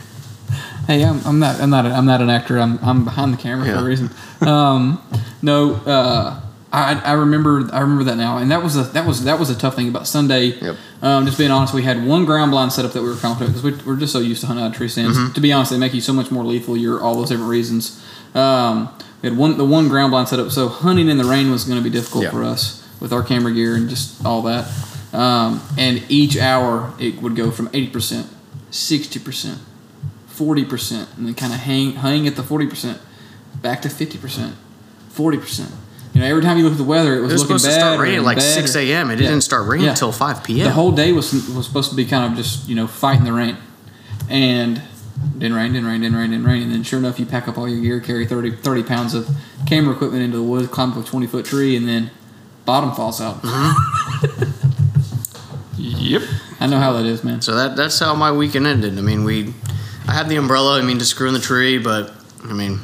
Hey, 0.88 1.03
I'm, 1.05 1.21
I'm 1.25 1.39
not 1.39 1.62
I'm 1.62 1.69
not 1.69 1.86
a, 1.86 1.89
I'm 1.89 2.05
not 2.05 2.21
an 2.21 2.29
actor. 2.29 2.60
I'm 2.60 2.79
I'm 2.79 3.05
behind 3.05 3.34
the 3.34 3.38
camera 3.38 3.65
for 3.65 3.79
a 3.79 3.84
reason. 3.84 4.10
Um, 4.41 5.01
no, 5.41 5.75
uh, 5.75 6.41
I 6.71 6.95
I 6.95 7.13
remember 7.13 7.69
I 7.71 7.81
remember 7.81 8.03
that 8.05 8.17
now, 8.17 8.38
and 8.38 8.51
that 8.51 8.63
was 8.63 8.75
a 8.75 8.84
that 8.84 9.05
was 9.05 9.23
that 9.25 9.39
was 9.39 9.49
a 9.49 9.55
tough 9.55 9.75
thing 9.75 9.88
about 9.88 10.07
Sunday. 10.07 10.47
Yep. 10.47 10.75
Um, 11.01 11.25
just 11.25 11.38
being 11.38 11.51
honest, 11.51 11.73
we 11.73 11.84
had 11.84 12.05
one 12.05 12.25
ground 12.25 12.51
blind 12.51 12.73
setup 12.73 12.93
that 12.93 13.01
we 13.01 13.10
were 13.10 13.15
confident 13.15 13.55
because 13.55 13.63
we, 13.63 13.86
we're 13.86 13.99
just 13.99 14.13
so 14.13 14.19
used 14.19 14.41
to 14.41 14.47
hunting 14.47 14.65
out 14.65 14.71
of 14.71 14.77
tree 14.77 14.88
stands. 14.88 15.17
Mm-hmm. 15.17 15.34
To 15.34 15.41
be 15.41 15.51
honest, 15.51 15.71
they 15.71 15.77
make 15.77 15.93
you 15.93 16.01
so 16.01 16.13
much 16.13 16.31
more 16.31 16.43
lethal. 16.43 16.77
You're 16.77 17.01
all 17.01 17.15
those 17.15 17.29
different 17.29 17.49
reasons. 17.49 18.03
Um, 18.34 18.89
we 19.21 19.29
had 19.29 19.38
one 19.38 19.57
the 19.57 19.65
one 19.65 19.88
ground 19.88 20.12
blind 20.12 20.27
setup, 20.29 20.51
so 20.51 20.67
hunting 20.67 21.07
in 21.10 21.17
the 21.17 21.25
rain 21.25 21.51
was 21.51 21.63
going 21.65 21.77
to 21.77 21.84
be 21.84 21.89
difficult 21.89 22.23
Yeah. 22.25 22.31
for 22.31 22.43
us 22.43 22.88
with 22.99 23.12
our 23.13 23.23
camera 23.23 23.53
gear 23.53 23.75
and 23.75 23.89
just 23.89 24.23
all 24.25 24.41
that. 24.43 24.67
Um, 25.13 25.62
and 25.77 26.03
each 26.10 26.38
hour 26.38 26.93
it 26.99 27.21
would 27.21 27.36
go 27.36 27.51
from 27.51 27.69
eighty 27.73 27.88
percent, 27.88 28.27
sixty 28.69 29.19
percent, 29.19 29.60
forty 30.27 30.63
percent, 30.65 31.10
and 31.17 31.27
then 31.27 31.34
kind 31.36 31.53
of 31.53 31.60
hang 31.60 31.93
hang 31.93 32.27
at 32.27 32.36
the 32.36 32.43
forty 32.43 32.67
percent, 32.67 32.99
back 33.62 33.81
to 33.84 33.89
fifty 33.89 34.17
percent, 34.17 34.55
forty 35.10 35.38
percent. 35.38 35.71
You 36.13 36.19
know, 36.21 36.27
every 36.27 36.41
time 36.41 36.57
you 36.57 36.63
look 36.63 36.73
at 36.73 36.77
the 36.77 36.84
weather, 36.84 37.15
it 37.15 37.21
was, 37.21 37.31
It 37.31 37.34
was 37.36 37.41
looking 37.43 37.57
supposed 37.60 37.75
to 37.75 37.79
start 37.79 37.99
raining 37.99 38.17
at 38.17 38.23
like 38.25 38.36
better. 38.36 38.62
6 38.67 38.75
a.m. 38.75 39.12
It 39.12 39.19
Yeah. 39.19 39.27
didn't 39.29 39.43
start 39.45 39.65
raining 39.65 39.86
Yeah. 39.86 39.91
until 39.91 40.12
5 40.12 40.43
p.m. 40.43 40.65
The 40.67 40.73
whole 40.73 40.91
day 40.91 41.13
was 41.13 41.31
was 41.55 41.65
supposed 41.65 41.89
to 41.91 41.95
be 41.95 42.03
kind 42.05 42.29
of 42.29 42.38
just 42.38 42.67
you 42.67 42.75
know 42.75 42.86
fighting 42.88 43.23
the 43.23 43.31
rain, 43.34 43.55
and 44.29 44.81
didn't 45.38 45.53
rain, 45.55 45.73
didn't 45.73 45.88
rain, 45.88 46.01
didn't 46.01 46.17
rain, 46.17 46.31
didn't 46.31 46.45
rain, 46.45 46.63
and 46.63 46.71
then 46.71 46.84
sure 46.84 46.99
enough, 46.99 47.19
you 47.19 47.25
pack 47.25 47.47
up 47.47 47.57
all 47.57 47.67
your 47.67 47.81
gear, 47.81 47.99
carry 47.99 48.25
30, 48.25 48.57
30 48.57 48.84
pounds 48.84 49.13
of 49.13 49.27
camera 49.67 49.93
equipment 49.95 50.23
into 50.23 50.38
the 50.38 50.43
woods, 50.43 50.67
climb 50.67 50.91
up 50.91 50.97
a 50.97 51.03
twenty 51.07 51.27
foot 51.27 51.45
tree, 51.45 51.75
and 51.75 51.88
then 51.88 52.12
bottom 52.65 52.91
falls 52.93 53.19
out. 53.21 53.39
Yep. 55.77 56.21
I 56.60 56.67
know 56.67 56.79
how 56.79 56.93
that 56.93 57.05
is, 57.05 57.23
man. 57.23 57.41
So 57.41 57.55
that 57.55 57.75
that's 57.75 57.97
how 57.99 58.13
my 58.13 58.31
weekend 58.31 58.67
ended. 58.67 58.97
I 58.97 59.01
mean, 59.01 59.23
we, 59.23 59.53
I 60.07 60.13
had 60.13 60.29
the 60.29 60.36
umbrella. 60.36 60.79
I 60.79 60.84
mean, 60.84 60.99
to 60.99 61.05
screw 61.05 61.27
in 61.27 61.34
the 61.34 61.39
tree, 61.39 61.77
but 61.79 62.13
I 62.43 62.53
mean, 62.53 62.79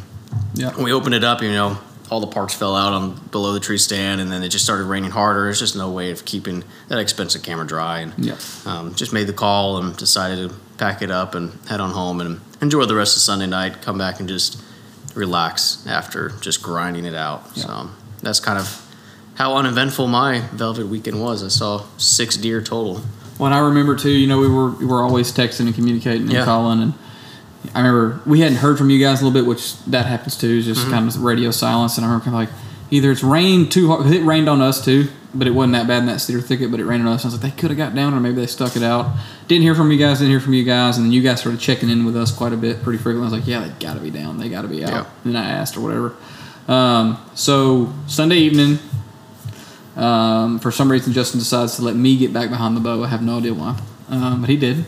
Yeah. 0.56 0.76
we 0.82 0.92
opened 0.92 1.14
it 1.16 1.24
up. 1.24 1.42
You 1.44 1.52
know, 1.52 1.78
all 2.10 2.20
the 2.20 2.28
parts 2.28 2.54
fell 2.56 2.76
out 2.76 2.94
on 2.94 3.16
below 3.32 3.54
the 3.54 3.60
tree 3.60 3.78
stand, 3.78 4.20
and 4.20 4.32
then 4.32 4.42
it 4.42 4.50
just 4.50 4.64
started 4.66 4.86
raining 4.86 5.12
harder. 5.12 5.44
There's 5.44 5.60
just 5.60 5.76
no 5.76 5.92
way 5.92 6.10
of 6.12 6.26
keeping 6.26 6.64
that 6.88 6.98
expensive 6.98 7.44
camera 7.44 7.68
dry, 7.68 8.00
and 8.00 8.14
Yeah. 8.18 8.36
um, 8.66 8.96
just 8.96 9.14
made 9.14 9.28
the 9.28 9.34
call 9.34 9.78
and 9.78 9.96
decided 9.96 10.50
to 10.50 10.56
pack 10.78 11.02
it 11.02 11.12
up 11.12 11.36
and 11.36 11.52
head 11.68 11.80
on 11.80 11.92
home 11.92 12.22
and 12.22 12.40
enjoy 12.62 12.86
the 12.86 12.96
rest 12.96 13.16
of 13.16 13.22
Sunday 13.22 13.48
night. 13.48 13.82
Come 13.82 13.98
back 13.98 14.20
and 14.20 14.28
just 14.30 14.62
relax 15.16 15.86
after 15.88 16.30
just 16.42 16.62
grinding 16.62 17.06
it 17.06 17.16
out. 17.16 17.44
Yeah. 17.56 17.64
So 17.64 17.90
that's 18.22 18.40
kind 18.40 18.60
of 18.60 18.84
how 19.36 19.56
uneventful 19.56 20.08
my 20.08 20.40
velvet 20.54 20.88
weekend 20.88 21.22
was. 21.22 21.44
I 21.44 21.48
saw 21.50 21.86
six 21.98 22.38
deer 22.38 22.62
total. 22.62 23.02
Well, 23.40 23.48
and 23.48 23.54
I 23.56 23.60
remember 23.60 23.96
too. 23.96 24.10
You 24.12 24.28
know, 24.28 24.40
we 24.40 24.50
were 24.50 24.70
we 24.72 24.86
were 24.86 25.04
always 25.04 25.32
texting 25.32 25.62
and 25.68 25.76
communicating 25.76 26.24
and 26.24 26.32
Yeah. 26.32 26.46
calling, 26.46 26.82
and 26.82 26.94
I 27.76 27.80
remember 27.82 28.20
we 28.26 28.40
hadn't 28.42 28.58
heard 28.58 28.78
from 28.78 28.90
you 28.90 29.00
guys 29.00 29.22
a 29.22 29.26
little 29.26 29.40
bit, 29.40 29.48
which 29.48 29.80
that 29.86 30.06
happens 30.08 30.36
too. 30.38 30.50
Is 30.58 30.66
just 30.66 30.82
Mm-hmm. 30.82 30.92
kind 30.92 31.08
of 31.08 31.22
radio 31.24 31.52
silence, 31.52 31.98
and 31.98 32.06
I 32.06 32.10
remember 32.10 32.26
kind 32.32 32.36
of 32.36 32.50
like 32.54 32.60
either 32.90 33.12
it's 33.12 33.24
rained 33.24 33.72
too 33.72 33.88
hard 33.90 34.04
because 34.04 34.14
it 34.20 34.24
rained 34.24 34.50
on 34.50 34.62
us 34.62 34.84
too, 34.84 35.08
but 35.34 35.48
it 35.48 35.52
wasn't 35.52 35.74
that 35.74 35.88
bad 35.88 36.00
in 36.00 36.06
that 36.08 36.20
cedar 36.20 36.42
thicket, 36.42 36.72
but 36.72 36.80
it 36.80 36.86
rained 36.86 37.08
on 37.08 37.14
us. 37.14 37.24
I 37.26 37.28
was 37.28 37.42
like, 37.42 37.54
they 37.54 37.60
could 37.62 37.70
have 37.70 37.78
got 37.78 37.94
down, 37.96 38.14
or 38.14 38.20
maybe 38.20 38.36
they 38.36 38.48
stuck 38.48 38.76
it 38.76 38.84
out. 38.84 39.16
Didn't 39.48 39.64
hear 39.64 39.76
from 39.76 39.92
you 39.92 39.98
guys. 39.98 40.20
Didn't 40.20 40.32
hear 40.32 40.40
from 40.40 40.54
you 40.54 40.64
guys, 40.64 40.98
and 40.98 41.06
then 41.06 41.12
you 41.12 41.22
guys 41.22 41.40
started 41.42 41.60
checking 41.60 41.90
in 41.90 42.06
with 42.06 42.16
us 42.18 42.32
quite 42.32 42.54
a 42.54 42.58
bit, 42.58 42.82
pretty 42.84 42.98
frequently. 42.98 43.28
I 43.28 43.32
was 43.32 43.40
like, 43.40 43.48
yeah, 43.48 43.60
they 43.68 43.70
got 43.86 43.94
to 43.96 44.00
be 44.00 44.10
down. 44.10 44.38
They 44.40 44.50
got 44.50 44.64
to 44.64 44.68
be 44.68 44.84
out. 44.84 44.90
Yeah. 44.92 45.06
And 45.24 45.36
then 45.36 45.44
I 45.44 45.50
asked 45.50 45.78
or 45.78 45.82
whatever. 45.82 46.16
Um, 46.68 47.18
so 47.36 47.94
Sunday 48.08 48.38
evening, 48.38 48.80
um, 49.96 50.60
for 50.60 50.72
some 50.72 50.92
reason, 50.92 51.14
Justin 51.14 51.40
decides 51.40 51.76
to 51.78 51.82
let 51.82 51.96
me 51.96 52.18
get 52.18 52.34
back 52.34 52.50
behind 52.50 52.76
the 52.76 52.82
bow. 52.82 53.04
I 53.04 53.08
have 53.08 53.22
no 53.24 53.38
idea 53.38 53.54
why, 53.54 53.80
um, 54.10 54.42
but 54.42 54.50
he 54.50 54.58
did. 54.58 54.86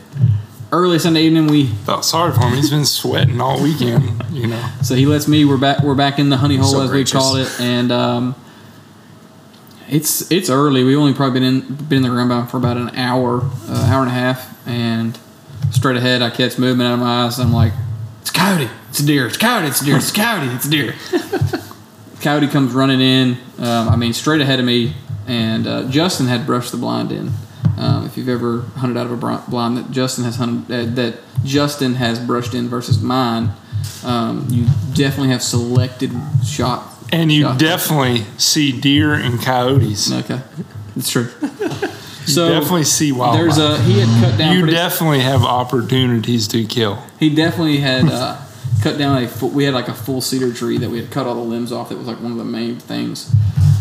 early 0.72 0.98
Sunday 0.98 1.22
evening, 1.22 1.46
we 1.48 1.66
Felt 1.66 2.04
sorry 2.04 2.32
for 2.32 2.42
him. 2.42 2.54
He's 2.54 2.70
been 2.70 2.84
sweating 2.84 3.40
all 3.40 3.62
weekend. 3.62 4.22
You 4.30 4.46
know. 4.46 4.68
So 4.82 4.94
he 4.94 5.06
lets 5.06 5.26
me. 5.26 5.44
We're 5.44 5.56
back. 5.58 5.82
We're 5.82 5.94
back 5.96 6.18
in 6.18 6.28
the 6.28 6.36
honey 6.36 6.56
hole 6.56 6.68
So 6.70 6.82
as 6.82 6.90
gracious. 6.90 7.14
we 7.14 7.18
called 7.20 7.38
it, 7.38 7.60
and 7.60 7.90
um, 7.90 8.34
it's 9.90 10.30
it's 10.30 10.48
early. 10.48 10.84
We've 10.84 10.98
only 10.98 11.14
probably 11.14 11.40
been 11.40 11.48
in 11.48 11.74
been 11.74 11.98
in 11.98 12.02
the 12.02 12.08
ground 12.08 12.30
bound 12.30 12.50
for 12.50 12.56
about 12.56 12.76
an 12.76 12.90
hour, 12.96 13.40
uh, 13.68 13.88
hour 13.90 14.02
and 14.02 14.10
a 14.10 14.14
half, 14.14 14.66
and 14.66 15.18
straight 15.72 15.96
ahead 15.96 16.22
I 16.22 16.30
catch 16.30 16.58
movement 16.58 16.88
out 16.88 16.94
of 16.94 17.00
my 17.00 17.24
eyes. 17.24 17.38
I'm 17.38 17.52
like, 17.52 17.72
it's 18.20 18.30
coyote, 18.30 18.70
it's 18.88 19.00
a 19.00 19.06
deer, 19.06 19.26
it's 19.26 19.36
coyote, 19.36 19.68
it's 19.68 19.82
a 19.82 19.84
deer, 19.84 19.96
it's 19.96 20.12
coyote, 20.12 20.54
it's 20.54 20.66
a 20.66 20.70
deer. 20.70 20.94
coyote 22.20 22.48
comes 22.48 22.72
running 22.72 23.00
in. 23.00 23.38
Um, 23.58 23.88
I 23.88 23.96
mean, 23.96 24.12
straight 24.12 24.40
ahead 24.40 24.60
of 24.60 24.64
me, 24.64 24.94
and 25.26 25.66
uh, 25.66 25.88
Justin 25.88 26.26
had 26.26 26.46
brushed 26.46 26.70
the 26.70 26.78
blind 26.78 27.10
in. 27.10 27.32
Um, 27.76 28.06
if 28.06 28.16
you've 28.16 28.28
ever 28.28 28.60
hunted 28.76 28.98
out 28.98 29.06
of 29.06 29.12
a 29.12 29.50
blind 29.50 29.76
that 29.76 29.90
Justin 29.90 30.24
has 30.24 30.36
hunted, 30.36 30.70
uh, 30.72 30.94
that 30.94 31.18
Justin 31.44 31.94
has 31.94 32.20
brushed 32.20 32.54
in 32.54 32.68
versus 32.68 33.00
mine, 33.00 33.52
um, 34.04 34.46
you 34.50 34.66
definitely 34.94 35.30
have 35.30 35.42
selected 35.42 36.12
shot. 36.44 36.86
And 37.12 37.30
you 37.32 37.52
definitely 37.56 38.24
see 38.38 38.78
deer 38.78 39.14
and 39.14 39.40
coyotes. 39.40 40.12
okay, 40.12 40.40
it's 40.96 41.10
true. 41.10 41.28
You 41.40 42.34
so 42.36 42.48
definitely 42.48 42.84
see 42.84 43.10
wildlife. 43.10 43.56
there's 43.56 43.58
a 43.58 43.82
he 43.82 43.98
had 43.98 44.22
cut 44.24 44.38
down. 44.38 44.54
you 44.54 44.60
pretty- 44.60 44.76
definitely 44.76 45.20
have 45.20 45.42
opportunities 45.42 46.46
to 46.48 46.64
kill. 46.64 47.02
He 47.18 47.34
definitely 47.34 47.78
had 47.78 48.04
uh, 48.06 48.38
cut 48.82 48.98
down 48.98 49.20
a. 49.22 49.26
Full, 49.26 49.48
we 49.50 49.64
had 49.64 49.74
like 49.74 49.88
a 49.88 49.94
full 49.94 50.20
cedar 50.20 50.52
tree 50.52 50.78
that 50.78 50.88
we 50.90 51.00
had 51.00 51.10
cut 51.10 51.26
all 51.26 51.34
the 51.34 51.40
limbs 51.40 51.72
off. 51.72 51.88
That 51.88 51.98
was 51.98 52.06
like 52.06 52.20
one 52.20 52.30
of 52.32 52.38
the 52.38 52.44
main 52.44 52.76
things, 52.78 53.34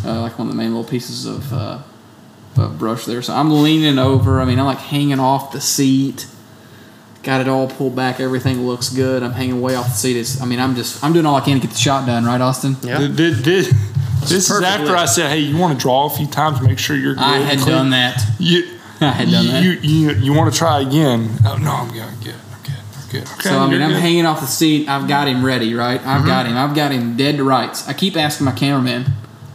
uh, 0.03 0.21
like 0.21 0.39
one 0.39 0.47
of 0.47 0.53
the 0.53 0.57
main 0.57 0.73
little 0.73 0.89
pieces 0.89 1.25
of, 1.27 1.53
uh, 1.53 1.79
of 2.57 2.79
brush 2.79 3.05
there. 3.05 3.21
So 3.21 3.33
I'm 3.35 3.61
leaning 3.61 3.99
over. 3.99 4.39
I 4.41 4.45
mean, 4.45 4.57
I'm 4.57 4.65
like 4.65 4.79
hanging 4.79 5.19
off 5.19 5.51
the 5.51 5.61
seat. 5.61 6.25
Got 7.23 7.41
it 7.41 7.47
all 7.49 7.67
pulled 7.67 7.95
back. 7.95 8.19
Everything 8.21 8.65
looks 8.65 8.89
good. 8.89 9.23
I'm 9.23 9.33
hanging 9.33 9.59
way 9.61 9.75
off 9.75 9.87
the 9.87 9.91
seat. 9.93 10.15
It's, 10.15 10.41
I 10.41 10.45
mean, 10.45 10.59
I'm 10.59 10.75
just 10.75 11.03
I'm 11.03 11.11
doing 11.11 11.25
all 11.25 11.35
I 11.35 11.41
can 11.41 11.59
to 11.59 11.67
get 11.67 11.71
the 11.73 11.79
shot 11.79 12.05
done. 12.05 12.23
Right, 12.25 12.39
Austin? 12.39 12.77
Yeah. 12.81 12.97
Th- 12.99 13.15
th- 13.15 13.35
This, 13.37 13.73
this 14.29 14.49
is 14.49 14.61
after 14.61 14.85
lip. 14.87 14.97
I 14.97 15.05
said, 15.05 15.29
"Hey, 15.29 15.39
you 15.39 15.57
want 15.57 15.77
to 15.77 15.81
draw 15.81 16.05
a 16.05 16.09
few 16.09 16.27
times, 16.27 16.61
make 16.61 16.79
sure 16.79 16.95
you're 16.95 17.15
good." 17.15 17.23
I 17.23 17.37
had 17.39 17.59
clean." 17.59 17.75
done 17.75 17.89
that. 17.89 18.21
You, 18.39 18.63
I 19.01 19.09
had 19.11 19.29
done 19.31 19.47
that. 19.47 19.63
You, 19.63 19.71
you, 19.71 20.11
you 20.11 20.33
want 20.33 20.51
to 20.53 20.57
try 20.57 20.79
again? 20.81 21.29
Oh 21.45 21.57
no, 21.57 21.71
I'm 21.71 21.91
good. 21.91 22.03
I'm 22.03 22.19
good. 22.21 22.35
I'm 22.35 22.61
good. 22.63 22.73
I'm 22.95 23.09
good. 23.09 23.23
Okay, 23.23 23.49
So 23.49 23.57
I 23.59 23.63
mean, 23.63 23.73
you're 23.73 23.83
I'm 23.83 23.89
good. 23.91 24.01
hanging 24.01 24.25
off 24.25 24.39
the 24.39 24.47
seat. 24.47 24.87
I've 24.87 25.07
got 25.09 25.27
him 25.27 25.43
ready, 25.43 25.73
right? 25.73 25.99
I've 25.99 26.19
mm-hmm. 26.19 26.27
got 26.27 26.45
him. 26.45 26.55
I've 26.57 26.75
got 26.75 26.91
him 26.93 27.17
dead 27.17 27.35
to 27.37 27.43
rights. 27.43 27.87
I 27.87 27.93
keep 27.93 28.15
asking 28.15 28.45
my 28.45 28.53
cameraman, 28.53 29.05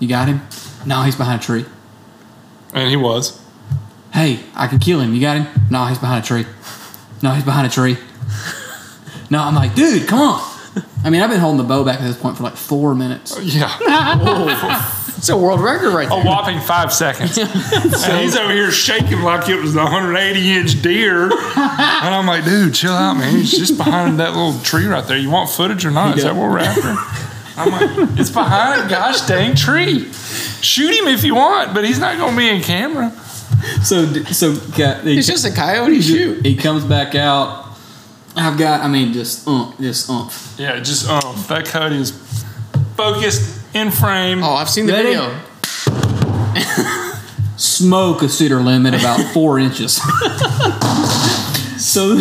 "You 0.01 0.09
got 0.09 0.29
him?" 0.29 0.43
No, 0.85 1.03
he's 1.03 1.17
behind 1.17 1.41
a 1.41 1.45
tree. 1.45 1.65
and 2.75 2.91
he 2.91 2.97
was. 2.97 3.41
Hey, 4.13 4.41
I 4.55 4.67
can 4.67 4.79
kill 4.79 5.01
him. 5.01 5.15
You 5.15 5.21
got 5.21 5.39
him? 5.39 5.47
No, 5.71 5.87
he's 5.87 5.99
behind 5.99 6.25
a 6.25 6.27
tree. 6.27 6.47
No, 7.25 7.31
he's 7.31 7.43
behind 7.43 7.67
a 7.67 7.71
tree. 7.71 7.97
No, 9.31 9.43
I'm 9.43 9.55
like, 9.55 9.75
dude, 9.75 10.07
come 10.07 10.21
on. 10.21 10.43
I 11.03 11.09
mean, 11.09 11.23
I've 11.23 11.31
been 11.31 11.41
holding 11.41 11.57
the 11.57 11.65
bow 11.65 11.83
back 11.83 11.99
at 12.03 12.07
this 12.07 12.19
point 12.19 12.37
for 12.37 12.43
like 12.43 12.55
four 12.55 12.95
minutes. 12.95 13.35
Oh, 13.35 13.41
yeah, 13.41 14.91
It's 15.17 15.31
a 15.31 15.37
world 15.39 15.63
record 15.63 15.95
right 15.95 16.07
a 16.07 16.11
there. 16.11 16.23
whopping 16.23 16.61
five 16.61 16.93
seconds. 16.93 17.39
and 17.39 18.21
he's 18.21 18.37
over 18.37 18.53
here 18.53 18.71
shaking 18.71 19.23
like 19.23 19.49
it 19.49 19.59
was 19.59 19.73
the 19.73 19.81
180 19.83 20.51
inch 20.53 20.83
deer. 20.83 21.23
And 21.33 21.33
I'm 22.15 22.27
like, 22.27 22.45
dude, 22.45 22.75
chill 22.75 22.93
out, 22.93 23.15
man. 23.15 23.35
He's 23.35 23.53
just 23.53 23.79
behind 23.79 24.21
that 24.21 24.35
little 24.37 24.61
tree 24.61 24.85
right 24.85 25.07
there. 25.07 25.17
You 25.17 25.31
want 25.31 25.49
footage 25.49 25.87
or 25.87 25.91
not? 25.91 26.19
Is 26.19 26.25
that 26.25 26.37
what 26.37 26.51
we're 26.51 26.59
after? 26.59 26.95
I'm 27.57 27.71
like, 27.71 28.19
it's 28.21 28.29
behind 28.29 28.85
a 28.85 28.89
gosh 28.91 29.23
dang 29.23 29.55
tree. 29.57 30.13
Shoot 30.13 30.93
him 30.93 31.09
if 31.09 31.25
you 31.25 31.37
want, 31.37 31.73
but 31.73 31.87
he's 31.87 31.99
not 31.99 32.19
going 32.19 32.33
to 32.33 32.37
be 32.37 32.51
in 32.51 32.61
camera. 32.61 33.11
So, 33.85 34.07
so 34.25 34.57
got, 34.77 35.05
he, 35.05 35.19
It's 35.19 35.27
just 35.27 35.45
a 35.47 35.51
coyote 35.53 36.01
shoot. 36.01 36.45
he 36.45 36.57
comes 36.57 36.85
back 36.85 37.15
out. 37.15 37.67
I've 38.37 38.59
got, 38.59 38.81
I 38.81 38.89
mean, 38.89 39.13
just 39.13 39.47
umph, 39.47 39.79
just 39.79 40.09
umph. 40.09 40.55
Yeah, 40.59 40.81
just 40.81 41.09
um, 41.09 41.37
that 41.49 41.67
coyote 41.67 41.97
is 41.97 42.11
focused 42.97 43.61
in 43.75 43.91
frame. 43.91 44.43
Oh, 44.43 44.55
I've 44.55 44.71
seen 44.71 44.87
the 44.87 44.93
Ready? 44.95 45.09
video. 45.15 45.41
Smoke 47.57 48.23
a 48.23 48.29
cedar 48.29 48.61
limb 48.61 48.87
at 48.87 48.95
about 48.95 49.21
four 49.35 49.59
inches. 49.59 49.97
so, 51.79 52.15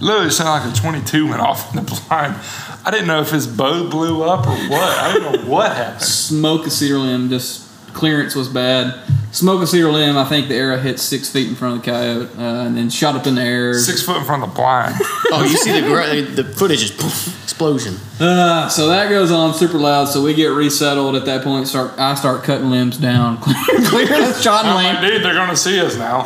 Literally 0.00 0.30
sounded 0.30 0.66
like 0.68 0.76
a 0.76 0.80
22 0.80 1.28
went 1.28 1.40
off 1.40 1.74
in 1.74 1.84
the 1.84 2.00
blind. 2.08 2.36
I 2.84 2.90
didn't 2.90 3.06
know 3.06 3.20
if 3.20 3.30
his 3.30 3.46
bow 3.46 3.88
blew 3.88 4.22
up 4.22 4.46
or 4.46 4.56
what. 4.68 4.98
I 4.98 5.12
didn't 5.12 5.32
know 5.32 5.48
what 5.50 5.74
happened. 5.76 6.02
smoke 6.02 6.66
a 6.66 6.70
cedar 6.70 6.98
limb, 6.98 7.28
just 7.28 7.66
clearance 7.94 8.34
was 8.34 8.48
bad. 8.48 8.94
Smoke 9.36 9.60
a 9.62 9.66
cedar 9.66 9.92
limb, 9.92 10.16
I 10.16 10.24
think 10.24 10.48
the 10.48 10.54
arrow 10.54 10.78
hit 10.78 10.98
six 10.98 11.28
feet 11.28 11.46
in 11.46 11.54
front 11.56 11.76
of 11.76 11.84
the 11.84 11.90
coyote 11.90 12.30
uh, 12.38 12.64
and 12.66 12.74
then 12.74 12.88
shot 12.88 13.16
up 13.16 13.26
in 13.26 13.34
the 13.34 13.42
air. 13.42 13.74
Six 13.74 14.00
foot 14.02 14.16
in 14.16 14.24
front 14.24 14.42
of 14.42 14.48
the 14.48 14.54
blind. 14.54 14.94
Oh, 15.30 15.42
you 15.42 15.56
see 15.58 15.78
the 15.78 15.86
gra- 15.86 16.22
the 16.22 16.44
footage 16.44 16.84
is 16.84 16.90
poof, 16.92 17.42
explosion. 17.42 17.96
Uh, 18.18 18.68
so 18.68 18.88
that 18.88 19.10
goes 19.10 19.30
on 19.30 19.52
super 19.52 19.76
loud. 19.76 20.06
So 20.06 20.22
we 20.22 20.32
get 20.32 20.46
resettled 20.46 21.16
at 21.16 21.26
that 21.26 21.42
point. 21.44 21.66
Start 21.68 21.98
I 21.98 22.14
start 22.14 22.44
cutting 22.44 22.70
limbs 22.70 22.96
down, 22.96 23.36
clear, 23.42 23.56
clear 23.84 24.06
the 24.06 24.32
shot 24.40 24.64
I'm 24.64 24.76
lane. 24.76 24.94
like, 24.94 25.02
dude, 25.02 25.22
they're 25.22 25.34
going 25.34 25.50
to 25.50 25.56
see 25.56 25.78
us 25.80 25.96
now. 25.98 26.20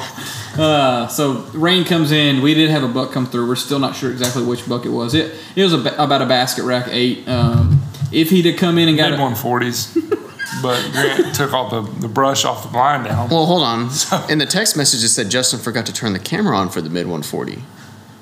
Uh, 0.57 1.09
so 1.09 1.39
rain 1.55 1.85
comes 1.85 2.13
in. 2.13 2.43
We 2.43 2.55
did 2.55 2.71
have 2.71 2.85
a 2.85 2.89
buck 2.89 3.11
come 3.11 3.27
through. 3.27 3.49
We're 3.49 3.57
still 3.57 3.79
not 3.81 3.97
sure 3.97 4.13
exactly 4.13 4.45
which 4.45 4.69
buck 4.69 4.85
it 4.85 4.91
was. 4.91 5.15
It 5.15 5.35
it 5.57 5.65
was 5.65 5.73
a, 5.73 5.79
about 5.97 6.23
a 6.23 6.27
basket 6.27 6.63
rack 6.65 6.87
eight. 6.91 7.27
Um, 7.27 7.81
if 8.13 8.31
he'd 8.31 8.45
have 8.45 8.57
come 8.57 8.77
in 8.79 8.89
and 8.89 8.97
got 8.99 9.11
Mid 9.11 9.19
it, 9.19 9.23
140s. 9.23 10.30
But 10.63 10.91
Grant 10.93 11.35
took 11.35 11.53
all 11.53 11.69
the, 11.69 11.83
the 12.01 12.09
brush 12.09 12.45
off 12.45 12.63
the 12.63 12.69
blind 12.69 13.05
down. 13.05 13.29
Well, 13.31 13.47
hold 13.47 13.63
on. 13.63 13.91
In 14.31 14.39
the 14.39 14.47
text 14.47 14.77
message, 14.77 15.05
it 15.05 15.09
said 15.09 15.31
Justin 15.31 15.61
forgot 15.61 15.87
to 15.87 15.93
turn 15.93 16.13
the 16.13 16.19
camera 16.19 16.57
on 16.57 16.69
for 16.69 16.81
the 16.81 16.91
mid 16.91 17.07
140. 17.07 17.63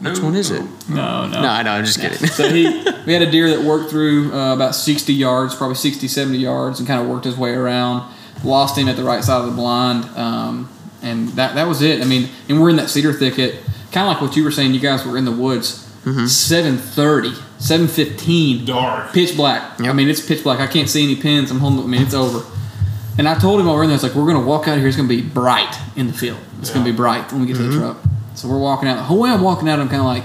Which 0.00 0.20
one 0.20 0.36
is 0.36 0.50
it? 0.52 0.62
no, 0.88 1.26
no, 1.26 1.42
No, 1.42 1.48
I 1.48 1.62
know. 1.64 1.72
I'm 1.72 1.84
just 1.84 2.00
kidding. 2.00 2.18
So 2.28 2.48
he, 2.48 2.66
we 3.06 3.12
had 3.12 3.22
a 3.22 3.30
deer 3.30 3.50
that 3.50 3.62
worked 3.64 3.90
through 3.90 4.32
uh, 4.32 4.54
about 4.54 4.76
60 4.76 5.12
yards, 5.12 5.56
probably 5.56 5.74
60, 5.74 6.06
70 6.06 6.38
yards, 6.38 6.78
and 6.78 6.86
kind 6.86 7.00
of 7.02 7.08
worked 7.08 7.24
his 7.24 7.36
way 7.36 7.50
around. 7.50 8.08
Lost 8.44 8.78
him 8.78 8.88
at 8.88 8.96
the 8.96 9.02
right 9.02 9.24
side 9.24 9.40
of 9.40 9.46
the 9.46 9.56
blind, 9.56 10.04
um, 10.16 10.68
and 11.02 11.30
that 11.30 11.56
that 11.56 11.66
was 11.66 11.82
it. 11.82 12.00
I 12.00 12.04
mean, 12.04 12.28
and 12.48 12.60
we're 12.60 12.70
in 12.70 12.76
that 12.76 12.88
cedar 12.88 13.12
thicket, 13.12 13.56
kind 13.90 14.06
of 14.06 14.12
like 14.14 14.20
what 14.20 14.36
you 14.36 14.44
were 14.44 14.52
saying. 14.52 14.74
You 14.74 14.78
guys 14.80 15.04
were 15.04 15.18
in 15.18 15.24
the 15.24 15.32
woods. 15.32 15.87
Mm-hmm. 16.08 16.24
7:30, 16.24 17.32
7:15, 17.58 18.66
Dark. 18.66 19.12
pitch 19.12 19.36
black. 19.36 19.80
I 19.80 19.92
mean, 19.92 20.08
it's 20.08 20.24
pitch 20.24 20.42
black. 20.42 20.60
I 20.60 20.66
can't 20.66 20.88
see 20.88 21.04
any 21.04 21.16
pins. 21.16 21.50
I'm 21.50 21.58
holding. 21.58 21.80
I 21.80 21.86
mean, 21.86 22.02
it's 22.02 22.14
over. 22.14 22.44
And 23.18 23.28
I 23.28 23.36
told 23.36 23.60
him 23.60 23.66
while 23.66 23.74
we're 23.74 23.82
in 23.82 23.88
there, 23.88 23.96
it's 23.96 24.04
like 24.04 24.14
we're 24.14 24.26
gonna 24.26 24.46
walk 24.46 24.68
out 24.68 24.74
of 24.74 24.78
here. 24.78 24.88
It's 24.88 24.96
gonna 24.96 25.08
be 25.08 25.22
bright 25.22 25.76
in 25.96 26.06
the 26.06 26.12
field. 26.12 26.38
It's 26.60 26.70
gonna 26.70 26.84
be 26.84 26.92
bright 26.92 27.30
when 27.32 27.40
we 27.40 27.46
get 27.48 27.56
to 27.56 27.62
the 27.64 27.68
mm-hmm. 27.70 27.80
truck. 27.80 27.98
So 28.34 28.48
we're 28.48 28.58
walking 28.58 28.88
out. 28.88 28.94
The 28.94 29.02
whole 29.02 29.20
way 29.20 29.30
I'm 29.30 29.42
walking 29.42 29.68
out, 29.68 29.80
I'm 29.80 29.88
kind 29.88 30.00
of 30.00 30.06
like, 30.06 30.24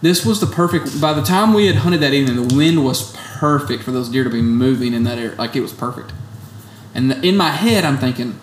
this 0.00 0.24
was 0.24 0.40
the 0.40 0.46
perfect. 0.46 1.00
By 1.00 1.12
the 1.12 1.22
time 1.22 1.52
we 1.52 1.66
had 1.66 1.76
hunted 1.76 2.00
that 2.00 2.14
evening, 2.14 2.48
the 2.48 2.56
wind 2.56 2.84
was 2.84 3.12
perfect 3.14 3.82
for 3.82 3.92
those 3.92 4.08
deer 4.08 4.24
to 4.24 4.30
be 4.30 4.40
moving 4.40 4.94
in 4.94 5.04
that 5.04 5.18
area. 5.18 5.36
Like 5.36 5.54
it 5.54 5.60
was 5.60 5.72
perfect. 5.72 6.12
And 6.94 7.12
in 7.24 7.36
my 7.36 7.50
head, 7.50 7.84
I'm 7.84 7.98
thinking, 7.98 8.40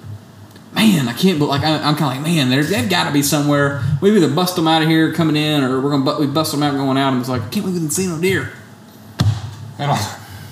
man, 0.74 1.08
I 1.08 1.14
can't. 1.14 1.40
But 1.40 1.48
like 1.48 1.62
I, 1.64 1.76
I'm 1.76 1.96
kind 1.96 2.18
of 2.18 2.18
like, 2.18 2.22
man, 2.22 2.50
there, 2.50 2.64
they've 2.64 2.90
got 2.90 3.06
to 3.08 3.12
be 3.14 3.22
somewhere. 3.22 3.82
We 4.02 4.16
either 4.16 4.30
bust 4.34 4.56
them 4.56 4.68
out 4.68 4.82
of 4.82 4.88
here 4.90 5.14
coming 5.14 5.36
in, 5.36 5.64
or 5.64 5.82
we're 5.82 5.92
gonna 5.92 6.06
bu- 6.06 6.20
we 6.20 6.28
bust 6.28 6.52
them 6.52 6.64
out 6.64 6.76
going 6.76 6.98
out. 6.98 7.12
And 7.14 7.20
it's 7.20 7.30
like, 7.30 7.42
I 7.42 7.50
can't 7.50 7.66
believe 7.66 7.74
we 7.76 7.80
didn't 7.80 7.94
see 7.94 8.08
no 8.08 8.20
deer. 8.20 8.52
And 9.78 9.92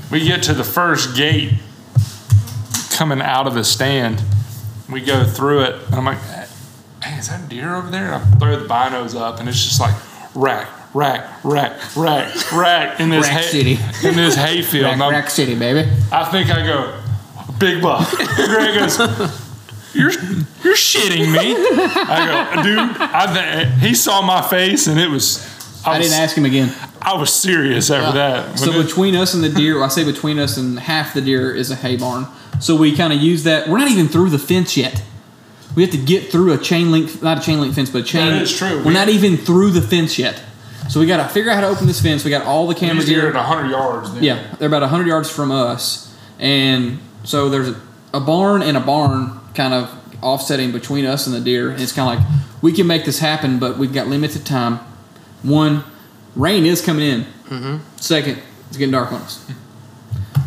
we 0.10 0.24
get 0.26 0.44
to 0.44 0.54
the 0.54 0.64
first 0.64 1.16
gate 1.16 1.54
coming 2.92 3.22
out 3.22 3.48
of 3.48 3.54
the 3.54 3.64
stand. 3.64 4.22
We 4.90 5.02
go 5.02 5.26
through 5.26 5.64
it, 5.64 5.76
and 5.88 5.96
I'm 5.96 6.06
like, 6.06 6.20
hey, 7.04 7.18
is 7.20 7.28
that 7.30 7.44
a 7.46 7.48
deer 7.50 7.76
over 7.76 7.90
there? 7.92 8.14
And 8.14 8.24
I 8.24 8.38
throw 8.38 8.58
the 8.58 8.66
binos 8.68 9.20
up, 9.20 9.40
and 9.40 9.50
it's 9.50 9.62
just 9.62 9.82
like 9.82 9.94
rack, 10.34 10.70
rack, 10.94 11.44
rack, 11.44 11.96
rack, 11.98 12.52
rack 12.54 13.00
in 13.02 13.10
this 13.10 13.28
Rack 13.28 13.42
hay, 13.44 13.50
City. 13.50 13.80
in 14.08 14.16
this 14.16 14.36
hayfield. 14.36 14.98
Rack, 14.98 15.12
Rack 15.12 15.30
City, 15.30 15.56
baby. 15.56 15.90
I 16.12 16.24
think 16.32 16.50
I 16.50 16.66
go, 16.66 17.02
big 17.60 17.82
buck. 17.82 18.10
Greg 18.12 18.76
goes, 18.80 18.98
you're 19.94 20.12
you're 20.64 20.76
shitting 20.76 21.32
me. 21.32 21.56
I 21.58 22.54
go, 22.56 22.64
dude. 22.64 22.80
I 22.80 23.66
he 23.80 23.94
saw 23.96 24.22
my 24.22 24.42
face, 24.42 24.88
and 24.88 25.00
it 25.00 25.10
was. 25.10 25.46
I, 25.86 25.96
I 25.96 25.98
was, 26.00 26.08
didn't 26.10 26.22
ask 26.22 26.36
him 26.38 26.46
again. 26.46 26.74
I 27.02 27.16
was 27.16 27.32
serious 27.34 27.90
after 27.90 28.18
that. 28.18 28.60
So 28.60 28.72
it- 28.72 28.86
between 28.88 29.16
us 29.16 29.34
and 29.34 29.44
the 29.44 29.50
deer, 29.50 29.82
I 29.84 29.88
say 29.88 30.04
between 30.04 30.38
us 30.40 30.58
and 30.58 30.78
half 30.80 31.14
the 31.14 31.22
deer 31.22 31.54
is 31.56 31.72
a 31.72 31.76
hay 31.76 31.96
barn. 31.96 32.28
So 32.60 32.76
we 32.76 32.96
kind 32.96 33.14
of 33.14 33.20
use 33.22 33.44
that. 33.44 33.70
We're 33.70 33.78
not 33.78 33.90
even 33.92 34.08
through 34.08 34.32
the 34.32 34.40
fence 34.40 34.76
yet. 34.76 35.02
We 35.76 35.84
have 35.84 35.92
to 35.92 35.98
get 35.98 36.32
through 36.32 36.54
a 36.54 36.58
chain 36.58 36.92
link, 36.92 37.22
not 37.22 37.38
a 37.38 37.42
chain 37.42 37.62
link 37.62 37.76
fence, 37.76 37.90
but 37.92 38.02
a 38.02 38.04
chain. 38.04 38.32
That 38.32 38.42
is 38.42 38.58
true. 38.58 38.80
We're 38.80 38.86
We- 38.88 38.94
not 38.94 39.10
even 39.10 39.38
through 39.38 39.72
the 39.72 39.82
fence 39.82 40.18
yet. 40.20 40.42
So 40.90 41.00
we 41.00 41.06
got 41.06 41.18
to 41.18 41.30
figure 41.34 41.52
out 41.52 41.56
how 41.56 41.62
to 41.62 41.68
open 41.68 41.86
this 41.86 42.02
fence. 42.02 42.24
We 42.26 42.32
got 42.32 42.46
all 42.46 42.66
the 42.68 42.74
camera 42.76 42.96
These 42.96 43.10
deer 43.10 43.22
gear. 43.22 43.30
at 43.30 43.36
100 43.36 43.70
yards. 43.70 44.14
Then. 44.14 44.24
Yeah, 44.24 44.56
they're 44.58 44.68
about 44.70 44.82
100 44.82 45.06
yards 45.08 45.30
from 45.30 45.52
us. 45.52 46.14
And 46.40 47.00
so 47.24 47.50
there's 47.50 47.70
a, 47.70 47.82
a 48.14 48.20
barn 48.20 48.62
and 48.64 48.76
a 48.78 48.80
barn 48.80 49.40
kind 49.58 49.74
of 49.74 50.24
offsetting 50.24 50.72
between 50.72 51.06
us 51.06 51.28
and 51.28 51.36
the 51.36 51.42
deer. 51.42 51.72
And 51.72 51.82
it's 51.82 51.92
kind 51.92 52.18
of 52.18 52.24
like, 52.24 52.42
we 52.62 52.72
can 52.72 52.88
make 52.88 53.04
this 53.04 53.20
happen, 53.20 53.60
but 53.60 53.78
we've 53.78 53.94
got 53.94 54.08
limited 54.08 54.46
time. 54.46 54.80
One, 55.44 55.84
rain 56.36 56.66
is 56.66 56.82
coming 56.82 57.06
in. 57.06 57.22
Mm-hmm. 57.50 57.78
Second, 57.98 58.42
it's 58.70 58.78
getting 58.78 58.94
dark 58.94 59.12
on 59.12 59.22
us. 59.22 59.46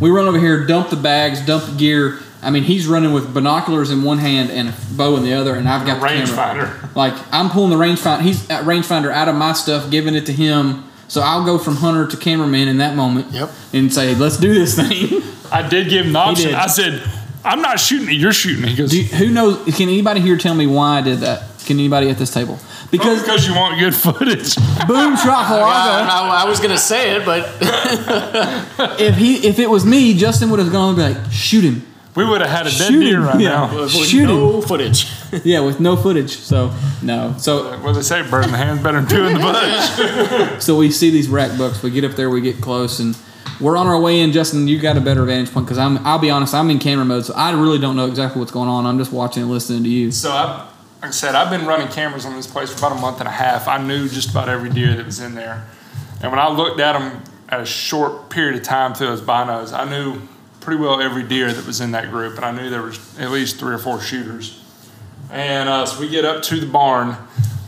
We 0.01 0.09
run 0.09 0.27
over 0.27 0.39
here, 0.39 0.65
dump 0.65 0.89
the 0.89 0.97
bags, 0.97 1.45
dump 1.45 1.67
the 1.67 1.77
gear, 1.77 2.21
I 2.43 2.51
mean, 2.51 2.63
he's 2.63 2.87
running 2.87 3.13
with 3.13 3.35
binoculars 3.35 3.91
in 3.91 4.03
one 4.03 4.19
hand 4.19 4.51
and 4.51 4.71
a 4.71 4.75
bow 4.93 5.17
in 5.17 5.25
the 5.25 5.35
other, 5.35 5.55
and 5.55 5.69
I've 5.69 5.87
got 5.87 6.01
the 6.01 6.07
rangefinder. 6.07 6.95
Like 6.95 7.15
I'm 7.33 7.51
pulling 7.51 7.71
the 7.71 7.77
rangefinder. 7.77 8.23
He's 8.23 8.49
at 8.49 8.65
rangefinder 8.65 9.13
out 9.13 9.29
of 9.29 9.35
my 9.35 9.53
stuff, 9.53 9.91
giving 9.91 10.15
it 10.15 10.27
to 10.27 10.33
him. 10.33 10.85
So 11.09 11.21
I'll 11.21 11.45
go 11.45 11.59
from 11.59 11.77
hunter 11.77 12.07
to 12.07 12.17
cameraman 12.17 12.69
in 12.69 12.79
that 12.79 12.97
moment. 12.97 13.33
Yep. 13.33 13.51
And 13.73 13.93
say, 13.93 14.15
let's 14.15 14.37
do 14.37 14.55
this 14.55 14.77
thing. 14.77 15.23
I 15.53 15.69
did 15.69 15.91
give 15.91 16.07
him 16.07 16.13
the 16.13 16.19
option. 16.19 16.55
I 16.55 16.67
said, 16.67 17.03
I'm 17.45 17.63
not 17.63 17.81
shooting 17.81 18.09
it. 18.09 18.15
You're 18.19 18.33
shooting 18.33 18.65
it. 18.65 18.71
He 18.71 18.77
goes, 18.77 18.91
Do 18.91 18.99
you- 19.03 19.05
who 19.05 19.31
knows? 19.31 19.57
Can 19.77 19.89
anybody 19.89 20.21
here 20.21 20.37
tell 20.37 20.55
me 20.55 20.67
why 20.67 20.99
I 20.99 21.01
did 21.03 21.21
that? 21.21 21.45
Can 21.67 21.79
anybody 21.79 22.11
at 22.11 22.19
this 22.19 22.31
table? 22.33 22.59
because, 22.91 23.21
Because 23.21 23.23
because 23.23 23.49
you 23.49 23.55
want 23.55 23.79
good 23.79 23.95
footage. 23.95 24.57
boom 24.87 25.17
shot 25.17 25.51
I, 25.51 26.07
I, 26.11 26.43
I 26.45 26.49
was 26.49 26.59
gonna 26.59 26.77
say 26.79 27.17
it, 27.17 27.25
but 27.25 27.49
If 29.01 29.17
he, 29.17 29.47
if 29.47 29.59
it 29.59 29.71
was 29.71 29.85
me, 29.87 30.15
Justin 30.17 30.51
would 30.51 30.59
have 30.59 30.73
gone 30.73 30.89
and 31.01 31.15
be 31.15 31.21
like, 31.21 31.33
shoot 31.33 31.63
him. 31.65 31.87
We 32.17 32.25
would 32.25 32.41
have 32.41 32.51
had 32.51 32.67
a 32.67 32.71
dead 32.71 32.89
Shoot 32.89 33.01
deer 33.01 33.19
him. 33.19 33.25
right 33.27 33.41
Yeah. 33.41 33.51
now. 33.51 33.81
with 33.83 33.93
Shoot 33.93 34.27
no 34.27 34.61
footage. 34.63 35.07
Yeah, 35.45 35.61
with 35.61 35.79
no 35.79 35.97
footage. 35.97 36.37
So 36.39 36.73
no. 37.03 37.35
So 37.39 37.79
What 37.79 37.93
they 37.93 38.03
say, 38.03 38.29
bird 38.29 38.45
in 38.47 38.51
the 38.51 38.57
hand's 38.57 38.83
better 38.83 39.01
than 39.01 39.09
two 39.09 39.25
in 39.27 39.35
the 39.35 40.49
bush. 40.57 40.63
So 40.65 40.77
we 40.77 40.91
see 40.91 41.11
these 41.11 41.29
rack 41.29 41.57
books. 41.57 41.83
We 41.85 41.91
get 41.91 42.03
up 42.05 42.13
there, 42.17 42.29
we 42.29 42.41
get 42.41 42.61
close, 42.61 42.99
and 42.99 43.17
we're 43.61 43.77
on 43.77 43.87
our 43.87 44.01
way 44.01 44.21
in. 44.21 44.33
Justin, 44.33 44.67
you 44.69 44.79
got 44.79 44.97
a 44.97 45.01
better 45.01 45.25
vantage 45.25 45.53
point 45.53 45.67
because 45.67 45.79
I'm. 45.79 45.99
I'll 46.07 46.19
be 46.19 46.31
honest, 46.31 46.55
I'm 46.55 46.71
in 46.71 46.79
camera 46.79 47.05
mode, 47.05 47.27
so 47.27 47.35
I 47.35 47.53
really 47.53 47.79
don't 47.79 47.97
know 47.97 48.07
exactly 48.07 48.41
what's 48.41 48.53
going 48.53 48.69
on. 48.69 48.87
I'm 48.87 48.99
just 48.99 49.13
watching 49.13 49.43
and 49.43 49.51
listening 49.51 49.83
to 49.85 49.89
you. 49.89 50.11
So 50.11 50.31
I, 50.31 50.67
like 51.03 51.09
I 51.09 51.11
said, 51.11 51.35
I've 51.35 51.51
been 51.51 51.67
running 51.67 51.89
cameras 51.89 52.25
on 52.25 52.35
this 52.35 52.47
place 52.47 52.73
for 52.73 52.79
about 52.79 52.99
a 52.99 53.01
month 53.01 53.21
and 53.21 53.29
a 53.29 53.33
half. 53.33 53.69
I 53.69 53.79
knew 53.79 54.09
just 54.09 54.31
about 54.31 54.49
every 54.49 54.71
deer 54.71 54.95
that 54.95 55.07
was 55.07 55.21
in 55.21 55.35
there, 55.35 55.67
and 56.23 56.31
when 56.33 56.39
I 56.39 56.49
looked 56.49 56.81
at 56.81 56.99
them 56.99 57.23
at 57.49 57.61
a 57.61 57.67
short 57.67 58.31
period 58.31 58.57
of 58.57 58.63
time 58.63 58.95
through 58.95 59.09
those 59.09 59.23
binos, 59.23 59.73
I 59.73 59.89
knew 59.89 60.21
pretty 60.61 60.81
well 60.81 61.01
every 61.01 61.23
deer 61.23 61.53
that 61.53 61.67
was 61.67 61.81
in 61.81 61.93
that 61.93 62.11
group, 62.11 62.37
and 62.37 62.45
I 62.45 62.53
knew 62.53 62.71
there 62.71 62.83
was 62.83 63.19
at 63.19 63.31
least 63.31 63.59
three 63.59 63.75
or 63.75 63.79
four 63.79 64.01
shooters. 64.01 64.63
And 65.31 65.69
uh, 65.69 65.87
so 65.87 66.01
we 66.01 66.09
get 66.09 66.25
up 66.25 66.43
to 66.45 66.61
the 66.61 66.67
barn. 66.67 67.17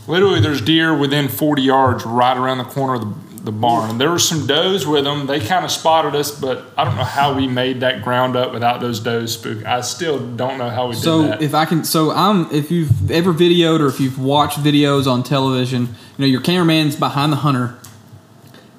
Literally, 0.06 0.40
there's 0.40 0.60
deer 0.60 0.96
within 0.96 1.28
40 1.28 1.62
yards 1.62 2.04
right 2.04 2.36
around 2.36 2.58
the 2.58 2.64
corner 2.64 2.94
of 2.94 3.00
the, 3.00 3.31
the 3.44 3.52
barn. 3.52 3.90
And 3.90 4.00
there 4.00 4.10
were 4.10 4.18
some 4.18 4.46
does 4.46 4.86
with 4.86 5.04
them. 5.04 5.26
They 5.26 5.40
kind 5.40 5.64
of 5.64 5.70
spotted 5.70 6.14
us, 6.14 6.30
but 6.30 6.64
I 6.76 6.84
don't 6.84 6.96
know 6.96 7.04
how 7.04 7.34
we 7.34 7.48
made 7.48 7.80
that 7.80 8.02
ground 8.02 8.36
up 8.36 8.52
without 8.52 8.80
those 8.80 9.00
does 9.00 9.34
spook. 9.34 9.64
I 9.66 9.80
still 9.80 10.18
don't 10.18 10.58
know 10.58 10.70
how 10.70 10.88
we 10.88 10.94
did 10.94 11.00
that. 11.00 11.04
So 11.04 11.22
that. 11.22 11.42
if 11.42 11.54
I 11.54 11.64
can, 11.64 11.84
so 11.84 12.12
I'm. 12.12 12.48
If 12.52 12.70
you've 12.70 13.10
ever 13.10 13.32
videoed 13.32 13.80
or 13.80 13.86
if 13.86 13.98
you've 13.98 14.18
watched 14.18 14.58
videos 14.58 15.10
on 15.10 15.22
television, 15.22 15.82
you 15.82 16.18
know 16.18 16.26
your 16.26 16.40
cameraman's 16.40 16.94
behind 16.94 17.32
the 17.32 17.36
hunter, 17.36 17.76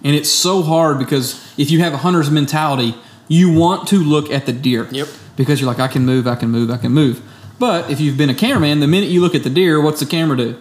and 0.04 0.16
it's 0.16 0.30
so 0.30 0.62
hard 0.62 0.98
because 0.98 1.42
if 1.58 1.70
you 1.70 1.80
have 1.80 1.94
a 1.94 1.98
hunter's 1.98 2.32
mentality, 2.32 2.96
you 3.28 3.54
want 3.54 3.88
to 3.90 3.98
look 3.98 4.32
at 4.32 4.46
the 4.46 4.54
deer. 4.54 4.88
Yep. 4.92 5.08
Because 5.36 5.60
you're 5.60 5.68
like, 5.68 5.80
I 5.80 5.88
can 5.88 6.06
move, 6.06 6.28
I 6.28 6.36
can 6.36 6.50
move, 6.50 6.70
I 6.70 6.78
can 6.78 6.92
move. 6.92 7.22
But 7.60 7.90
if 7.90 8.00
you've 8.00 8.18
been 8.18 8.30
a 8.30 8.36
cameraman, 8.36 8.80
the 8.80 8.88
minute 8.88 9.10
you 9.10 9.20
look 9.20 9.36
at 9.36 9.44
the 9.44 9.50
deer, 9.50 9.82
what's 9.82 10.00
the 10.00 10.06
camera 10.06 10.38
do? 10.38 10.58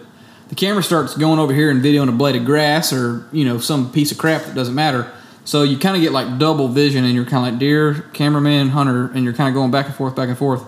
The 0.49 0.55
camera 0.55 0.83
starts 0.83 1.15
going 1.17 1.39
over 1.39 1.53
here 1.53 1.71
and 1.71 1.83
videoing 1.83 2.09
a 2.09 2.11
blade 2.11 2.35
of 2.35 2.45
grass 2.45 2.93
or 2.93 3.27
you 3.31 3.45
know 3.45 3.57
some 3.57 3.91
piece 3.91 4.11
of 4.11 4.17
crap 4.17 4.43
that 4.43 4.55
doesn't 4.55 4.75
matter. 4.75 5.11
So 5.45 5.63
you 5.63 5.77
kind 5.77 5.95
of 5.95 6.01
get 6.01 6.11
like 6.11 6.37
double 6.39 6.67
vision, 6.67 7.03
and 7.03 7.13
you're 7.13 7.25
kind 7.25 7.45
of 7.45 7.53
like 7.53 7.59
deer, 7.59 8.05
cameraman, 8.13 8.69
hunter, 8.69 9.11
and 9.13 9.23
you're 9.23 9.33
kind 9.33 9.49
of 9.49 9.55
going 9.55 9.71
back 9.71 9.87
and 9.87 9.95
forth, 9.95 10.15
back 10.15 10.29
and 10.29 10.37
forth. 10.37 10.63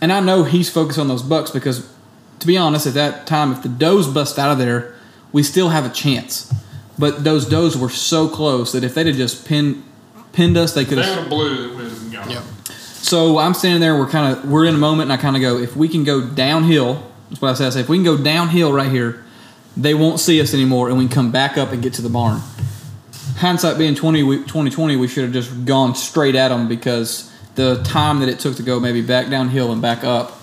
And 0.00 0.12
I 0.12 0.20
know 0.20 0.42
he's 0.42 0.68
focused 0.68 0.98
on 0.98 1.06
those 1.06 1.22
bucks 1.22 1.50
because, 1.50 1.88
to 2.40 2.46
be 2.46 2.56
honest, 2.56 2.86
at 2.88 2.94
that 2.94 3.26
time, 3.26 3.52
if 3.52 3.62
the 3.62 3.68
does 3.68 4.08
bust 4.08 4.38
out 4.38 4.50
of 4.50 4.58
there, 4.58 4.94
we 5.30 5.44
still 5.44 5.68
have 5.68 5.86
a 5.86 5.90
chance. 5.90 6.52
But 6.98 7.22
those 7.22 7.46
does 7.46 7.76
were 7.76 7.88
so 7.88 8.28
close 8.28 8.72
that 8.72 8.82
if 8.82 8.94
they'd 8.94 9.06
have 9.06 9.16
just 9.16 9.46
pinned 9.46 9.84
pinned 10.32 10.56
us, 10.56 10.74
they 10.74 10.84
could 10.84 10.98
have. 10.98 11.08
would 11.08 11.18
have 11.18 11.28
blew 11.28 11.70
it 11.70 11.76
with 11.76 12.00
them 12.00 12.12
gone. 12.12 12.30
Yep. 12.30 12.42
So 12.66 13.38
I'm 13.38 13.54
standing 13.54 13.80
there. 13.80 13.96
We're 13.96 14.08
kind 14.08 14.36
of 14.36 14.50
we're 14.50 14.64
in 14.64 14.74
a 14.74 14.78
moment, 14.78 15.10
and 15.10 15.12
I 15.12 15.22
kind 15.22 15.36
of 15.36 15.42
go, 15.42 15.58
if 15.58 15.76
we 15.76 15.88
can 15.88 16.02
go 16.02 16.26
downhill, 16.26 17.11
that's 17.32 17.40
what 17.40 17.50
I 17.50 17.54
said. 17.54 17.66
I 17.68 17.70
say, 17.70 17.80
if 17.80 17.88
we 17.88 17.96
can 17.96 18.04
go 18.04 18.18
downhill 18.18 18.74
right 18.74 18.90
here, 18.90 19.24
they 19.74 19.94
won't 19.94 20.20
see 20.20 20.38
us 20.42 20.52
anymore, 20.52 20.90
and 20.90 20.98
we 20.98 21.04
can 21.04 21.14
come 21.14 21.32
back 21.32 21.56
up 21.56 21.72
and 21.72 21.82
get 21.82 21.94
to 21.94 22.02
the 22.02 22.10
barn. 22.10 22.42
Hindsight 23.36 23.78
being 23.78 23.94
20, 23.94 24.22
we, 24.22 24.36
2020, 24.36 24.96
we 24.96 25.08
should 25.08 25.24
have 25.24 25.32
just 25.32 25.64
gone 25.64 25.94
straight 25.94 26.34
at 26.34 26.48
them 26.48 26.68
because 26.68 27.32
the 27.54 27.82
time 27.84 28.20
that 28.20 28.28
it 28.28 28.38
took 28.38 28.56
to 28.56 28.62
go 28.62 28.78
maybe 28.78 29.00
back 29.00 29.30
downhill 29.30 29.72
and 29.72 29.80
back 29.80 30.04
up 30.04 30.38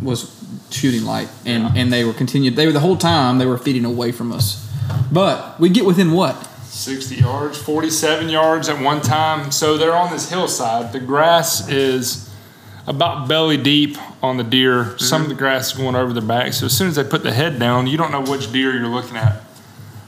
was 0.00 0.38
shooting 0.70 1.04
light, 1.04 1.28
and 1.44 1.76
and 1.76 1.92
they 1.92 2.04
were 2.04 2.12
continued. 2.12 2.54
They 2.54 2.66
were 2.66 2.72
the 2.72 2.80
whole 2.80 2.96
time 2.96 3.38
they 3.38 3.46
were 3.46 3.58
feeding 3.58 3.84
away 3.84 4.12
from 4.12 4.32
us, 4.32 4.68
but 5.10 5.58
we 5.58 5.68
get 5.68 5.84
within 5.84 6.12
what 6.12 6.36
60 6.64 7.16
yards, 7.16 7.58
47 7.58 8.28
yards 8.28 8.68
at 8.68 8.80
one 8.80 9.00
time. 9.00 9.50
So 9.50 9.76
they're 9.76 9.94
on 9.94 10.12
this 10.12 10.30
hillside. 10.30 10.92
The 10.92 11.00
grass 11.00 11.68
is 11.68 12.31
about 12.86 13.28
belly 13.28 13.56
deep 13.56 13.96
on 14.22 14.36
the 14.36 14.44
deer. 14.44 14.98
Some 14.98 15.22
of 15.22 15.28
the 15.28 15.34
grass 15.34 15.72
is 15.72 15.78
going 15.78 15.94
over 15.94 16.12
their 16.12 16.22
back. 16.22 16.52
So 16.52 16.66
as 16.66 16.76
soon 16.76 16.88
as 16.88 16.96
they 16.96 17.04
put 17.04 17.22
the 17.22 17.32
head 17.32 17.58
down, 17.58 17.86
you 17.86 17.96
don't 17.96 18.10
know 18.10 18.20
which 18.22 18.52
deer 18.52 18.72
you're 18.72 18.88
looking 18.88 19.16
at. 19.16 19.42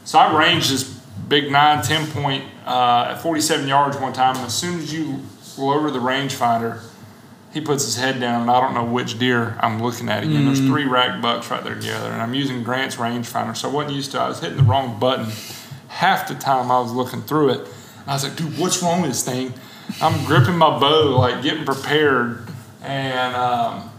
So 0.04 0.18
I 0.18 0.36
ranged 0.36 0.70
this 0.70 0.84
big 0.84 1.50
9, 1.50 1.82
10 1.82 2.10
point 2.10 2.44
uh, 2.66 3.08
at 3.10 3.22
47 3.22 3.68
yards 3.68 3.96
one 3.96 4.12
time. 4.12 4.36
And 4.36 4.46
as 4.46 4.54
soon 4.54 4.80
as 4.80 4.92
you 4.92 5.20
lower 5.56 5.90
the 5.90 6.00
rangefinder, 6.00 6.82
he 7.52 7.60
puts 7.60 7.84
his 7.84 7.96
head 7.96 8.18
down, 8.18 8.42
and 8.42 8.50
I 8.50 8.60
don't 8.60 8.74
know 8.74 8.84
which 8.84 9.16
deer 9.16 9.56
I'm 9.60 9.80
looking 9.80 10.08
at 10.08 10.24
again. 10.24 10.44
There's 10.44 10.58
three 10.58 10.86
rack 10.86 11.22
bucks 11.22 11.48
right 11.52 11.62
there 11.62 11.76
together, 11.76 12.10
and 12.10 12.20
I'm 12.20 12.34
using 12.34 12.64
Grant's 12.64 12.96
rangefinder, 12.96 13.56
so 13.56 13.70
I 13.70 13.72
wasn't 13.72 13.94
used 13.94 14.10
to. 14.10 14.16
It. 14.16 14.22
I 14.22 14.28
was 14.28 14.40
hitting 14.40 14.56
the 14.56 14.64
wrong 14.64 14.98
button 14.98 15.30
half 15.86 16.26
the 16.26 16.34
time 16.34 16.72
I 16.72 16.80
was 16.80 16.90
looking 16.90 17.22
through 17.22 17.50
it. 17.50 17.68
I 18.08 18.14
was 18.14 18.24
like, 18.24 18.34
dude, 18.34 18.58
what's 18.58 18.82
wrong 18.82 19.02
with 19.02 19.12
this 19.12 19.24
thing? 19.24 19.54
I'm 20.02 20.24
gripping 20.24 20.56
my 20.56 20.80
bow, 20.80 21.16
like 21.16 21.44
getting 21.44 21.64
prepared, 21.64 22.48
and 22.84 23.34
um, 23.34 23.90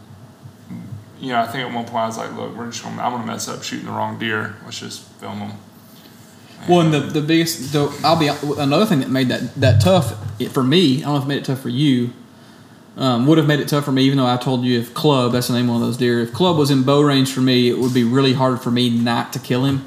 you 1.19 1.29
know, 1.29 1.39
I 1.39 1.47
think 1.47 1.67
at 1.67 1.73
one 1.73 1.85
point 1.85 1.95
I 1.95 2.07
was 2.07 2.17
like, 2.17 2.35
look, 2.35 2.55
we're 2.55 2.67
just 2.67 2.83
gonna, 2.83 3.01
I'm 3.01 3.11
gonna 3.11 3.25
mess 3.25 3.47
up 3.47 3.63
shooting 3.63 3.85
the 3.85 3.91
wrong 3.91 4.19
deer. 4.19 4.55
Let's 4.63 4.79
just 4.79 5.01
film 5.13 5.39
them. 5.39 5.51
Well, 6.69 6.81
and 6.81 6.93
the 6.93 6.99
the 6.99 7.21
biggest, 7.21 7.73
the, 7.73 7.95
I'll 8.03 8.19
be 8.19 8.27
another 8.27 8.85
thing 8.85 8.99
that 8.99 9.09
made 9.09 9.29
that 9.29 9.55
that 9.55 9.81
tough 9.81 10.15
for 10.51 10.63
me. 10.63 10.97
I 10.97 11.05
don't 11.05 11.13
know 11.13 11.17
if 11.17 11.23
it 11.23 11.27
made 11.27 11.37
it 11.39 11.45
tough 11.45 11.61
for 11.61 11.69
you. 11.69 12.11
Um, 12.97 13.27
would 13.27 13.37
have 13.37 13.47
made 13.47 13.59
it 13.59 13.67
tough 13.67 13.83
for 13.83 13.91
me, 13.91 14.03
even 14.03 14.17
though 14.17 14.25
I 14.25 14.37
told 14.37 14.63
you 14.63 14.79
if 14.79 14.93
Club, 14.93 15.33
that's 15.33 15.49
the 15.49 15.53
name 15.53 15.65
of 15.65 15.73
one 15.73 15.81
of 15.81 15.87
those 15.87 15.97
deer. 15.97 16.21
If 16.21 16.31
Club 16.31 16.57
was 16.57 16.71
in 16.71 16.83
bow 16.83 17.01
range 17.01 17.33
for 17.33 17.41
me, 17.41 17.69
it 17.69 17.77
would 17.77 17.93
be 17.93 18.05
really 18.05 18.33
hard 18.33 18.61
for 18.61 18.71
me 18.71 18.89
not 18.89 19.33
to 19.33 19.39
kill 19.39 19.65
him. 19.65 19.85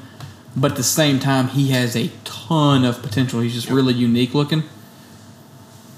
But 0.55 0.71
at 0.71 0.77
the 0.77 0.83
same 0.83 1.19
time, 1.19 1.47
he 1.47 1.69
has 1.69 1.95
a 1.95 2.11
ton 2.23 2.85
of 2.85 3.01
potential. 3.01 3.39
He's 3.39 3.55
just 3.55 3.69
really 3.69 3.95
unique 3.95 4.35
looking. 4.35 4.63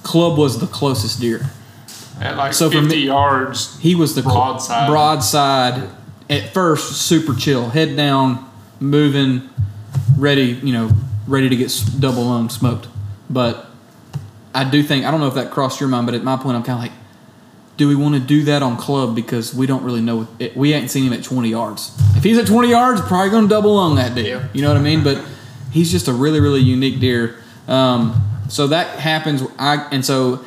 Club 0.04 0.38
was 0.38 0.60
the 0.60 0.68
closest 0.68 1.20
deer. 1.20 1.50
At 2.22 2.38
like 2.38 2.54
So 2.54 2.70
for 2.70 2.80
50 2.82 2.96
me- 2.96 3.06
yards, 3.06 3.78
He 3.80 3.96
was 3.96 4.16
the 4.16 4.22
Broadside. 4.22 4.88
broadside. 4.90 5.90
At 6.30 6.54
first, 6.54 6.94
super 7.02 7.34
chill, 7.34 7.70
head 7.70 7.98
down, 7.98 8.46
moving, 8.80 9.50
ready. 10.18 10.60
You 10.64 10.72
know, 10.74 10.92
ready 11.28 11.50
to 11.50 11.56
get 11.56 11.74
double 12.00 12.24
lung 12.26 12.50
smoked. 12.50 12.88
But 13.30 13.68
I 14.54 14.64
do 14.64 14.82
think 14.84 15.06
I 15.06 15.12
don't 15.12 15.20
know 15.20 15.28
if 15.28 15.34
that 15.36 15.52
crossed 15.52 15.80
your 15.80 15.90
mind, 15.90 16.06
but 16.06 16.16
at 16.16 16.24
my 16.24 16.38
point, 16.38 16.56
I'm 16.56 16.64
kind 16.64 16.78
of 16.78 16.84
like, 16.84 16.92
do 17.78 17.88
we 17.88 17.96
want 17.96 18.14
to 18.16 18.20
do 18.22 18.44
that 18.44 18.62
on 18.64 18.78
club 18.78 19.16
because 19.16 19.54
we 19.56 19.66
don't 19.66 19.84
really 19.84 20.02
know. 20.02 20.28
It, 20.40 20.56
we 20.56 20.74
ain't 20.74 20.92
seen 20.92 21.04
him 21.06 21.14
at 21.14 21.24
20 21.24 21.50
yards. 21.50 21.92
If 22.16 22.24
he's 22.24 22.38
at 22.38 22.46
20 22.48 22.70
yards, 22.70 23.02
probably 23.02 23.30
going 23.32 23.46
to 23.46 23.50
double 23.50 23.76
lung 23.76 23.96
that 23.96 24.14
deer. 24.14 24.50
You 24.54 24.62
know 24.62 24.68
what 24.68 24.78
I 24.78 24.82
mean? 24.82 25.04
But 25.04 25.24
he's 25.72 25.92
just 25.92 26.08
a 26.08 26.14
really, 26.14 26.40
really 26.40 26.60
unique 26.62 27.00
deer. 27.00 27.38
Um, 27.68 28.22
so 28.50 28.68
that 28.68 29.00
happens. 29.00 29.42
I 29.58 29.88
and 29.92 30.06
so 30.06 30.46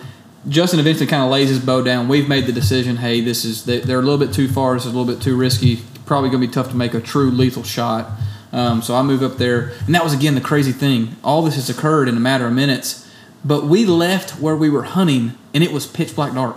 Justin 0.48 0.78
eventually 0.78 1.06
kind 1.06 1.22
of 1.22 1.30
lays 1.30 1.48
his 1.48 1.58
bow 1.58 1.82
down. 1.82 2.08
We've 2.08 2.28
made 2.28 2.46
the 2.46 2.52
decision. 2.52 2.96
Hey, 2.96 3.20
this 3.20 3.44
is 3.44 3.64
they, 3.64 3.80
they're 3.80 3.98
a 3.98 4.02
little 4.02 4.18
bit 4.18 4.34
too 4.34 4.48
far. 4.48 4.74
This 4.74 4.84
is 4.84 4.92
a 4.92 4.96
little 4.96 5.12
bit 5.12 5.22
too 5.22 5.36
risky. 5.36 5.82
Probably 6.06 6.28
going 6.28 6.42
to 6.42 6.46
be 6.46 6.52
tough 6.52 6.70
to 6.70 6.76
make 6.76 6.92
a 6.92 7.00
true 7.00 7.30
lethal 7.30 7.62
shot. 7.62 8.10
Um, 8.52 8.82
so 8.82 8.94
I 8.94 9.02
move 9.02 9.22
up 9.22 9.38
there, 9.38 9.72
and 9.86 9.94
that 9.94 10.04
was 10.04 10.12
again 10.12 10.34
the 10.34 10.40
crazy 10.40 10.70
thing. 10.70 11.16
All 11.24 11.42
this 11.42 11.56
has 11.56 11.68
occurred 11.68 12.08
in 12.08 12.16
a 12.16 12.20
matter 12.20 12.46
of 12.46 12.52
minutes, 12.52 13.10
but 13.44 13.64
we 13.64 13.84
left 13.84 14.38
where 14.38 14.54
we 14.54 14.70
were 14.70 14.84
hunting, 14.84 15.32
and 15.52 15.64
it 15.64 15.72
was 15.72 15.86
pitch 15.86 16.14
black 16.14 16.34
dark. 16.34 16.56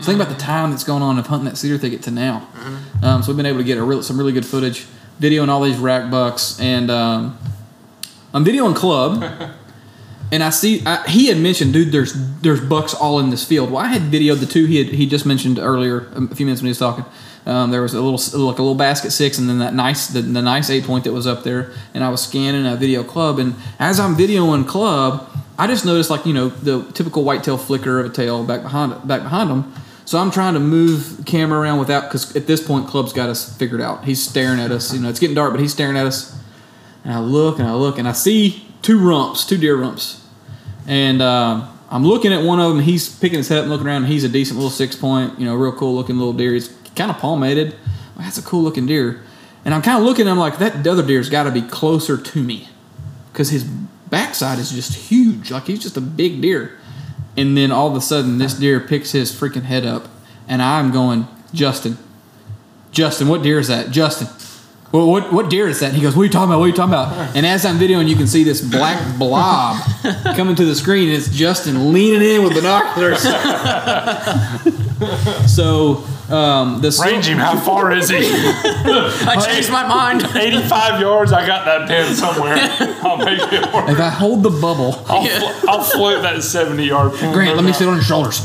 So 0.00 0.06
think 0.06 0.20
about 0.20 0.32
the 0.32 0.40
time 0.40 0.70
that's 0.70 0.84
going 0.84 1.02
on 1.02 1.18
of 1.18 1.28
hunting 1.28 1.48
that 1.48 1.56
cedar 1.56 1.78
thicket 1.78 2.02
to 2.02 2.10
now. 2.10 2.48
Um, 3.02 3.22
so 3.22 3.28
we've 3.28 3.36
been 3.36 3.46
able 3.46 3.58
to 3.58 3.64
get 3.64 3.78
a 3.78 3.82
real, 3.82 4.02
some 4.02 4.18
really 4.18 4.32
good 4.32 4.44
footage, 4.44 4.80
video, 5.18 5.44
videoing 5.44 5.48
all 5.48 5.62
these 5.62 5.78
rack 5.78 6.10
bucks, 6.10 6.58
and 6.60 6.90
um, 6.90 7.38
I'm 8.34 8.44
videoing 8.44 8.74
club. 8.74 9.52
And 10.32 10.42
I 10.42 10.50
see 10.50 10.82
I, 10.84 11.06
he 11.08 11.28
had 11.28 11.38
mentioned, 11.38 11.72
dude, 11.72 11.92
there's 11.92 12.12
there's 12.40 12.60
bucks 12.60 12.94
all 12.94 13.20
in 13.20 13.30
this 13.30 13.44
field. 13.44 13.70
Well, 13.70 13.84
I 13.84 13.88
had 13.88 14.02
videoed 14.02 14.40
the 14.40 14.46
two 14.46 14.66
he 14.66 14.78
had 14.78 14.88
he 14.88 15.06
just 15.06 15.24
mentioned 15.24 15.58
earlier 15.58 16.08
a 16.14 16.34
few 16.34 16.46
minutes 16.46 16.62
when 16.62 16.66
he 16.66 16.70
was 16.70 16.78
talking. 16.78 17.04
Um, 17.46 17.70
there 17.70 17.80
was 17.80 17.94
a 17.94 18.00
little 18.00 18.44
like 18.44 18.58
a 18.58 18.62
little 18.62 18.74
basket 18.74 19.12
six, 19.12 19.38
and 19.38 19.48
then 19.48 19.60
that 19.60 19.72
nice 19.72 20.08
the, 20.08 20.20
the 20.20 20.42
nice 20.42 20.68
eight 20.68 20.84
point 20.84 21.04
that 21.04 21.12
was 21.12 21.28
up 21.28 21.44
there. 21.44 21.72
And 21.94 22.02
I 22.02 22.08
was 22.08 22.20
scanning 22.20 22.66
a 22.66 22.74
video 22.74 23.04
club, 23.04 23.38
and 23.38 23.54
as 23.78 24.00
I'm 24.00 24.16
videoing 24.16 24.66
club, 24.66 25.30
I 25.56 25.68
just 25.68 25.86
noticed 25.86 26.10
like 26.10 26.26
you 26.26 26.32
know 26.32 26.48
the 26.48 26.90
typical 26.92 27.22
whitetail 27.22 27.56
flicker 27.56 28.00
of 28.00 28.06
a 28.06 28.08
tail 28.08 28.44
back 28.44 28.62
behind 28.62 29.06
back 29.06 29.22
behind 29.22 29.48
him. 29.48 29.72
So 30.06 30.18
I'm 30.18 30.32
trying 30.32 30.54
to 30.54 30.60
move 30.60 31.22
camera 31.24 31.60
around 31.60 31.78
without 31.78 32.04
because 32.04 32.34
at 32.34 32.48
this 32.48 32.64
point 32.64 32.88
club's 32.88 33.12
got 33.12 33.28
us 33.28 33.56
figured 33.56 33.80
out. 33.80 34.04
He's 34.04 34.22
staring 34.22 34.58
at 34.58 34.72
us. 34.72 34.92
You 34.92 35.00
know 35.00 35.08
it's 35.08 35.20
getting 35.20 35.36
dark, 35.36 35.52
but 35.52 35.60
he's 35.60 35.72
staring 35.72 35.96
at 35.96 36.06
us. 36.06 36.36
And 37.04 37.14
I 37.14 37.20
look 37.20 37.60
and 37.60 37.68
I 37.68 37.74
look 37.74 37.98
and 37.98 38.08
I 38.08 38.12
see 38.12 38.65
two 38.86 39.00
rumps, 39.00 39.44
two 39.44 39.58
deer 39.58 39.76
rumps. 39.76 40.24
And 40.86 41.20
um, 41.20 41.76
I'm 41.90 42.06
looking 42.06 42.32
at 42.32 42.44
one 42.44 42.60
of 42.60 42.68
them. 42.68 42.84
He's 42.84 43.08
picking 43.08 43.38
his 43.38 43.48
head 43.48 43.58
up 43.58 43.62
and 43.62 43.72
looking 43.72 43.88
around. 43.88 44.04
He's 44.04 44.22
a 44.22 44.28
decent 44.28 44.58
little 44.58 44.70
six 44.70 44.94
point, 44.94 45.40
you 45.40 45.44
know, 45.44 45.56
real 45.56 45.72
cool 45.72 45.96
looking 45.96 46.16
little 46.16 46.32
deer. 46.32 46.52
He's 46.52 46.68
kind 46.94 47.10
of 47.10 47.18
palmated. 47.18 47.72
Well, 48.14 48.24
that's 48.24 48.38
a 48.38 48.42
cool 48.42 48.62
looking 48.62 48.86
deer. 48.86 49.22
And 49.64 49.74
I'm 49.74 49.82
kind 49.82 49.98
of 49.98 50.04
looking. 50.04 50.28
I'm 50.28 50.38
like, 50.38 50.58
that 50.58 50.86
other 50.86 51.04
deer's 51.04 51.28
got 51.28 51.42
to 51.42 51.50
be 51.50 51.62
closer 51.62 52.16
to 52.16 52.42
me, 52.42 52.68
because 53.32 53.50
his 53.50 53.64
backside 53.64 54.60
is 54.60 54.70
just 54.70 54.94
huge. 54.94 55.50
Like 55.50 55.66
he's 55.66 55.82
just 55.82 55.96
a 55.96 56.00
big 56.00 56.40
deer. 56.40 56.78
And 57.36 57.56
then 57.56 57.72
all 57.72 57.88
of 57.88 57.96
a 57.96 58.00
sudden, 58.00 58.38
this 58.38 58.54
deer 58.54 58.78
picks 58.78 59.10
his 59.10 59.32
freaking 59.32 59.64
head 59.64 59.84
up, 59.84 60.06
and 60.46 60.62
I'm 60.62 60.92
going, 60.92 61.26
Justin, 61.52 61.98
Justin, 62.92 63.26
what 63.26 63.42
deer 63.42 63.58
is 63.58 63.66
that? 63.66 63.90
Justin, 63.90 64.28
well, 64.92 65.10
what 65.10 65.32
what 65.32 65.50
deer 65.50 65.68
is 65.68 65.80
that? 65.80 65.88
And 65.88 65.96
he 65.96 66.02
goes, 66.02 66.16
What 66.16 66.22
are 66.22 66.26
you 66.26 66.30
talking 66.30 66.50
about? 66.50 66.58
What 66.58 66.66
are 66.66 66.68
you 66.68 66.74
talking 66.74 66.94
about? 66.94 67.36
And 67.36 67.44
as 67.44 67.66
I'm 67.66 67.76
videoing, 67.76 68.08
you 68.08 68.16
can 68.16 68.26
see 68.26 68.44
this 68.44 68.60
black 68.60 69.18
blob 69.18 69.82
coming 70.36 70.54
to 70.56 70.64
the 70.64 70.74
screen. 70.74 71.08
And 71.08 71.16
it's 71.16 71.28
Justin 71.28 71.92
leaning 71.92 72.22
in 72.22 72.42
with 72.42 72.54
binoculars. 72.54 73.20
so 75.52 76.04
um, 76.32 76.80
the 76.80 76.98
Range 77.04 77.26
him. 77.26 77.38
How 77.38 77.58
far 77.58 77.92
is 77.92 78.08
he? 78.08 78.18
I 78.22 79.42
changed 79.44 79.70
my 79.70 79.86
mind. 79.86 80.22
85 80.24 81.00
yards. 81.00 81.32
I 81.32 81.46
got 81.46 81.64
that 81.64 81.88
pin 81.88 82.14
somewhere. 82.14 82.56
I'll 83.02 83.18
make 83.18 83.40
it 83.52 83.72
work. 83.72 83.88
if 83.88 84.00
I 84.00 84.08
hold 84.08 84.42
the 84.42 84.50
bubble, 84.50 85.04
I'll, 85.06 85.26
fl- 85.26 85.70
I'll 85.70 85.84
float 85.84 86.22
that 86.22 86.42
70 86.42 86.84
yard 86.84 87.14
pin. 87.14 87.32
Grant, 87.32 87.56
let 87.56 87.64
me 87.64 87.72
sit 87.72 87.86
on 87.86 87.94
your 87.94 88.02
shoulders. 88.02 88.38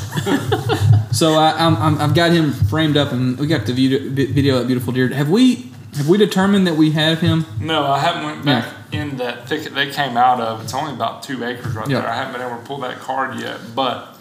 so 1.11 1.33
I, 1.33 1.55
I'm, 1.57 1.75
I'm, 1.77 1.97
I've 1.99 2.13
got 2.13 2.31
him 2.31 2.51
framed 2.51 2.97
up, 2.97 3.13
and 3.13 3.39
we 3.39 3.47
got 3.47 3.65
the 3.65 3.73
video, 3.73 3.99
video 4.09 4.55
of 4.55 4.61
that 4.61 4.67
beautiful 4.67 4.93
deer. 4.93 5.07
Have 5.09 5.29
we 5.29 5.70
have 5.95 6.07
we 6.07 6.17
determined 6.17 6.67
that 6.67 6.75
we 6.75 6.91
have 6.91 7.19
him? 7.19 7.45
No, 7.59 7.85
I 7.87 7.99
haven't 7.99 8.23
went 8.23 8.45
back 8.45 8.65
in 8.91 9.17
that 9.17 9.47
thicket 9.47 9.73
they 9.75 9.89
came 9.91 10.17
out 10.17 10.39
of. 10.39 10.61
It's 10.63 10.73
only 10.73 10.93
about 10.93 11.23
two 11.23 11.43
acres 11.43 11.73
right 11.75 11.87
Yeah. 11.87 12.01
there. 12.01 12.09
I 12.09 12.15
haven't 12.15 12.33
been 12.33 12.41
able 12.41 12.57
to 12.57 12.63
pull 12.65 12.77
that 12.79 12.99
card 12.99 13.39
yet, 13.39 13.59
but 13.75 14.17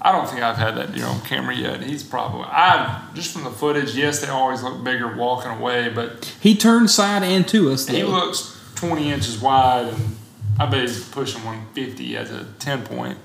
I 0.00 0.12
don't 0.12 0.28
think 0.28 0.42
I've 0.42 0.56
had 0.58 0.76
that 0.76 0.94
deer 0.94 1.06
on 1.06 1.20
camera 1.22 1.54
yet. 1.54 1.82
He's 1.82 2.02
probably 2.02 2.42
I 2.44 3.02
just 3.14 3.32
from 3.32 3.44
the 3.44 3.50
footage. 3.50 3.94
Yes, 3.94 4.20
they 4.20 4.28
always 4.28 4.62
look 4.62 4.82
bigger 4.84 5.14
walking 5.16 5.50
away, 5.50 5.88
but 5.94 6.30
He 6.40 6.54
turned 6.56 6.90
side 6.90 7.22
and 7.22 7.46
to 7.48 7.70
us. 7.72 7.86
he 7.86 8.02
looks 8.02 8.58
20 8.74 9.10
inches 9.12 9.38
wide, 9.38 9.86
and 9.88 10.16
I 10.58 10.66
bet 10.66 10.82
he's 10.82 11.02
pushing 11.08 11.42
150 11.44 12.16
as 12.16 12.30
a 12.30 12.44
10 12.58 12.82
point. 12.82 13.18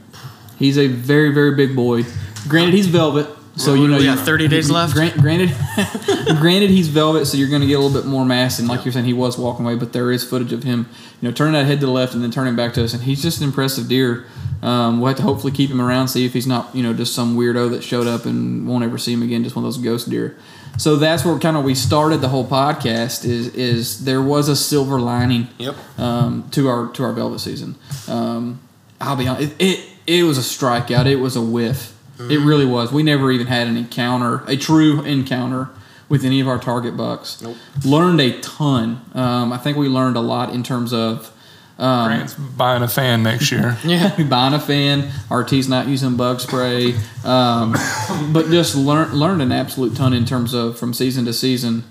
He's 0.57 0.77
a 0.77 0.87
very 0.87 1.33
very 1.33 1.55
big 1.55 1.75
boy. 1.75 2.05
Granted, 2.47 2.73
he's 2.73 2.87
velvet, 2.87 3.27
so 3.59 3.73
you 3.73 3.87
know 3.87 4.01
got 4.03 4.25
30 4.25 4.47
days 4.47 4.69
left. 4.71 4.93
Grant, 4.93 5.15
granted, 5.17 5.49
granted 6.39 6.69
he's 6.69 6.87
velvet, 6.87 7.25
so 7.25 7.37
you're 7.37 7.49
going 7.49 7.61
to 7.61 7.67
get 7.67 7.73
a 7.73 7.79
little 7.79 8.01
bit 8.01 8.07
more 8.09 8.25
mass. 8.25 8.59
And 8.59 8.67
like 8.67 8.85
you're 8.85 8.91
saying, 8.91 9.05
he 9.05 9.13
was 9.13 9.37
walking 9.37 9.65
away, 9.65 9.75
but 9.75 9.93
there 9.93 10.11
is 10.11 10.23
footage 10.23 10.53
of 10.53 10.63
him, 10.63 10.87
you 11.21 11.27
know, 11.29 11.33
turning 11.33 11.53
that 11.53 11.65
head 11.65 11.79
to 11.81 11.85
the 11.85 11.91
left 11.91 12.13
and 12.13 12.23
then 12.23 12.31
turning 12.31 12.55
back 12.55 12.73
to 12.73 12.83
us, 12.83 12.93
and 12.93 13.03
he's 13.03 13.21
just 13.21 13.39
an 13.41 13.45
impressive 13.45 13.87
deer. 13.87 14.25
Um, 14.61 14.99
we'll 14.99 15.07
have 15.09 15.17
to 15.17 15.23
hopefully 15.23 15.53
keep 15.53 15.69
him 15.69 15.79
around, 15.79 16.09
see 16.09 16.25
if 16.25 16.33
he's 16.33 16.47
not, 16.47 16.73
you 16.75 16.83
know, 16.83 16.93
just 16.93 17.15
some 17.15 17.37
weirdo 17.37 17.69
that 17.71 17.83
showed 17.83 18.07
up 18.07 18.25
and 18.25 18.67
won't 18.67 18.83
ever 18.83 18.97
see 18.97 19.13
him 19.13 19.23
again, 19.23 19.43
just 19.43 19.55
one 19.55 19.63
of 19.63 19.73
those 19.73 19.81
ghost 19.81 20.09
deer. 20.09 20.37
So 20.77 20.95
that's 20.97 21.23
where 21.25 21.37
kind 21.39 21.55
of 21.57 21.63
we 21.63 21.75
started 21.75 22.17
the 22.21 22.29
whole 22.29 22.45
podcast. 22.47 23.25
Is 23.25 23.53
is 23.55 24.05
there 24.05 24.21
was 24.21 24.47
a 24.49 24.55
silver 24.55 24.99
lining 24.99 25.47
Yep. 25.57 25.75
um, 25.97 26.47
to 26.51 26.67
our 26.69 26.87
to 26.93 27.03
our 27.03 27.11
velvet 27.13 27.39
season. 27.39 27.75
Um, 28.07 28.59
I'll 29.01 29.15
be 29.17 29.27
honest, 29.27 29.53
it, 29.59 29.61
it 29.61 29.89
it 30.07 30.23
was 30.23 30.37
a 30.37 30.41
strikeout. 30.41 31.05
It 31.05 31.17
was 31.17 31.35
a 31.35 31.41
whiff. 31.41 31.95
It 32.19 32.39
really 32.39 32.65
was. 32.65 32.91
We 32.91 33.03
never 33.03 33.31
even 33.31 33.47
had 33.47 33.67
an 33.67 33.77
encounter, 33.77 34.43
a 34.47 34.57
true 34.57 35.01
encounter 35.03 35.69
with 36.09 36.25
any 36.25 36.39
of 36.39 36.47
our 36.47 36.57
target 36.59 36.97
bucks. 36.97 37.41
Nope. 37.41 37.55
Learned 37.85 38.19
a 38.19 38.39
ton. 38.41 39.01
Um, 39.13 39.53
I 39.53 39.57
think 39.57 39.77
we 39.77 39.87
learned 39.87 40.17
a 40.17 40.21
lot 40.21 40.53
in 40.53 40.63
terms 40.63 40.91
of 40.91 41.31
um, 41.77 42.07
Grant's 42.07 42.33
buying 42.33 42.83
a 42.83 42.87
fan 42.87 43.23
next 43.23 43.51
year. 43.51 43.77
Yeah. 43.85 44.21
buying 44.29 44.53
a 44.53 44.59
fan. 44.59 45.09
RT's 45.31 45.69
not 45.69 45.87
using 45.87 46.17
bug 46.17 46.41
spray, 46.41 46.95
um, 47.23 47.73
but 48.33 48.47
just 48.47 48.75
learn 48.75 49.13
learned 49.13 49.41
an 49.41 49.51
absolute 49.51 49.95
ton 49.95 50.13
in 50.13 50.25
terms 50.25 50.53
of 50.53 50.77
from 50.77 50.93
season 50.93 51.25
to 51.25 51.33
season. 51.33 51.85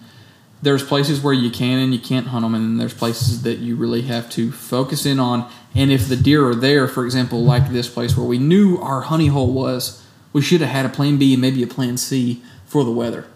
There's 0.60 0.82
places 0.82 1.22
where 1.22 1.32
you 1.32 1.50
can 1.50 1.78
and 1.78 1.94
you 1.94 2.00
can't 2.00 2.26
hunt 2.26 2.44
them, 2.44 2.54
and 2.54 2.64
then 2.64 2.76
there's 2.78 2.92
places 2.92 3.42
that 3.42 3.58
you 3.58 3.76
really 3.76 4.02
have 4.02 4.28
to 4.30 4.50
focus 4.50 5.06
in 5.06 5.20
on. 5.20 5.48
And 5.74 5.92
if 5.92 6.08
the 6.08 6.16
deer 6.16 6.46
are 6.48 6.54
there, 6.54 6.88
for 6.88 7.04
example, 7.04 7.44
like 7.44 7.70
this 7.70 7.88
place 7.88 8.16
where 8.16 8.26
we 8.26 8.38
knew 8.38 8.76
our 8.78 9.02
honey 9.02 9.28
hole 9.28 9.52
was, 9.52 10.04
we 10.38 10.42
should 10.44 10.60
have 10.60 10.70
had 10.70 10.86
a 10.86 10.88
plan 10.88 11.18
B 11.18 11.32
and 11.34 11.42
maybe 11.42 11.62
a 11.64 11.66
plan 11.66 11.96
C 11.96 12.40
for 12.64 12.84
the 12.84 12.92
weather. 12.92 13.26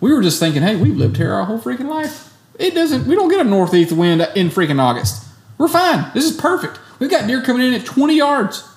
We 0.00 0.12
were 0.12 0.20
just 0.22 0.38
thinking, 0.38 0.60
hey, 0.60 0.76
we've 0.76 0.94
lived 0.96 1.16
here 1.16 1.32
our 1.32 1.44
whole 1.46 1.58
freaking 1.58 1.88
life. 1.88 2.30
It 2.58 2.74
doesn't. 2.74 3.06
We 3.06 3.14
don't 3.14 3.30
get 3.30 3.40
a 3.40 3.44
northeast 3.48 3.92
wind 3.92 4.20
in 4.36 4.50
freaking 4.50 4.78
August. 4.78 5.24
We're 5.56 5.68
fine. 5.68 6.10
This 6.12 6.24
is 6.30 6.36
perfect. 6.36 6.78
We've 6.98 7.10
got 7.10 7.26
deer 7.26 7.40
coming 7.42 7.66
in 7.66 7.72
at 7.72 7.86
20 7.86 8.14
yards. 8.16 8.68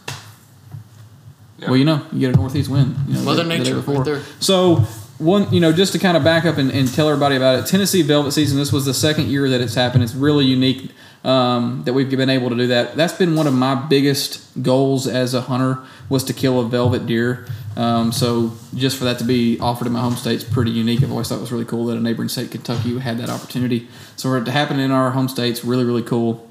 Yeah. 1.57 1.67
Well, 1.69 1.77
you 1.77 1.85
know, 1.85 2.05
you 2.13 2.19
get 2.21 2.33
a 2.33 2.37
northeast 2.37 2.69
wind. 2.69 2.95
You 3.07 3.15
know, 3.15 3.21
Mother 3.23 3.43
the- 3.43 3.49
the 3.49 3.57
Nature 3.57 3.75
before. 3.75 3.95
right 3.95 4.05
there. 4.05 4.21
So 4.39 4.85
one, 5.17 5.51
you 5.53 5.59
know, 5.59 5.71
just 5.71 5.93
to 5.93 5.99
kind 5.99 6.15
of 6.17 6.23
back 6.23 6.45
up 6.45 6.57
and, 6.57 6.71
and 6.71 6.91
tell 6.93 7.09
everybody 7.09 7.35
about 7.35 7.59
it, 7.59 7.65
Tennessee 7.67 8.01
Velvet 8.01 8.31
Season. 8.31 8.57
This 8.57 8.71
was 8.71 8.85
the 8.85 8.93
second 8.93 9.27
year 9.27 9.49
that 9.49 9.61
it's 9.61 9.75
happened. 9.75 10.03
It's 10.03 10.15
really 10.15 10.45
unique 10.45 10.91
um, 11.25 11.81
that 11.85 11.93
we've 11.93 12.09
been 12.09 12.29
able 12.29 12.49
to 12.49 12.55
do 12.55 12.67
that. 12.67 12.95
That's 12.95 13.13
been 13.13 13.35
one 13.35 13.47
of 13.47 13.53
my 13.53 13.73
biggest 13.73 14.61
goals 14.61 15.07
as 15.07 15.33
a 15.33 15.41
hunter 15.41 15.79
was 16.07 16.23
to 16.25 16.33
kill 16.33 16.59
a 16.59 16.69
velvet 16.69 17.07
deer. 17.07 17.47
Um, 17.75 18.11
so 18.11 18.53
just 18.75 18.95
for 18.95 19.05
that 19.05 19.17
to 19.17 19.25
be 19.25 19.59
offered 19.59 19.87
in 19.87 19.93
my 19.93 20.01
home 20.01 20.15
state 20.15 20.35
is 20.35 20.43
pretty 20.43 20.69
unique. 20.69 21.01
I've 21.01 21.11
always 21.11 21.27
thought 21.27 21.39
it 21.39 21.41
was 21.41 21.51
really 21.51 21.65
cool 21.65 21.87
that 21.87 21.97
a 21.97 21.99
neighboring 21.99 22.29
state, 22.29 22.51
Kentucky, 22.51 22.97
had 22.99 23.17
that 23.17 23.29
opportunity. 23.29 23.87
So 24.15 24.29
for 24.29 24.37
it 24.37 24.45
to 24.45 24.51
happen 24.51 24.79
in 24.79 24.91
our 24.91 25.11
home 25.11 25.27
state's 25.27 25.65
really, 25.65 25.83
really 25.83 26.03
cool. 26.03 26.47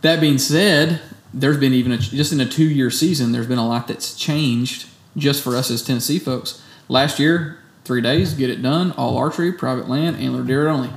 That 0.00 0.20
being 0.20 0.38
said, 0.38 1.00
there's 1.32 1.56
been 1.56 1.72
even 1.72 1.92
a, 1.92 1.98
just 1.98 2.32
in 2.32 2.40
a 2.40 2.46
two 2.46 2.68
year 2.68 2.90
season, 2.90 3.30
there's 3.30 3.46
been 3.46 3.58
a 3.58 3.68
lot 3.68 3.86
that's 3.86 4.16
changed 4.16 4.88
just 5.16 5.42
for 5.42 5.54
us 5.54 5.70
as 5.70 5.84
Tennessee 5.84 6.18
folks. 6.18 6.60
Last 6.88 7.20
year, 7.20 7.60
three 7.84 8.00
days, 8.00 8.34
get 8.34 8.50
it 8.50 8.60
done, 8.60 8.90
all 8.92 9.16
archery, 9.16 9.52
private 9.52 9.88
land, 9.88 10.16
antler 10.16 10.42
deer 10.42 10.66
only. 10.66 10.90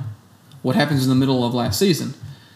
What 0.62 0.74
happens 0.74 1.04
in 1.04 1.10
the 1.10 1.14
middle 1.14 1.44
of 1.44 1.54
last 1.54 1.78
season? 1.78 2.14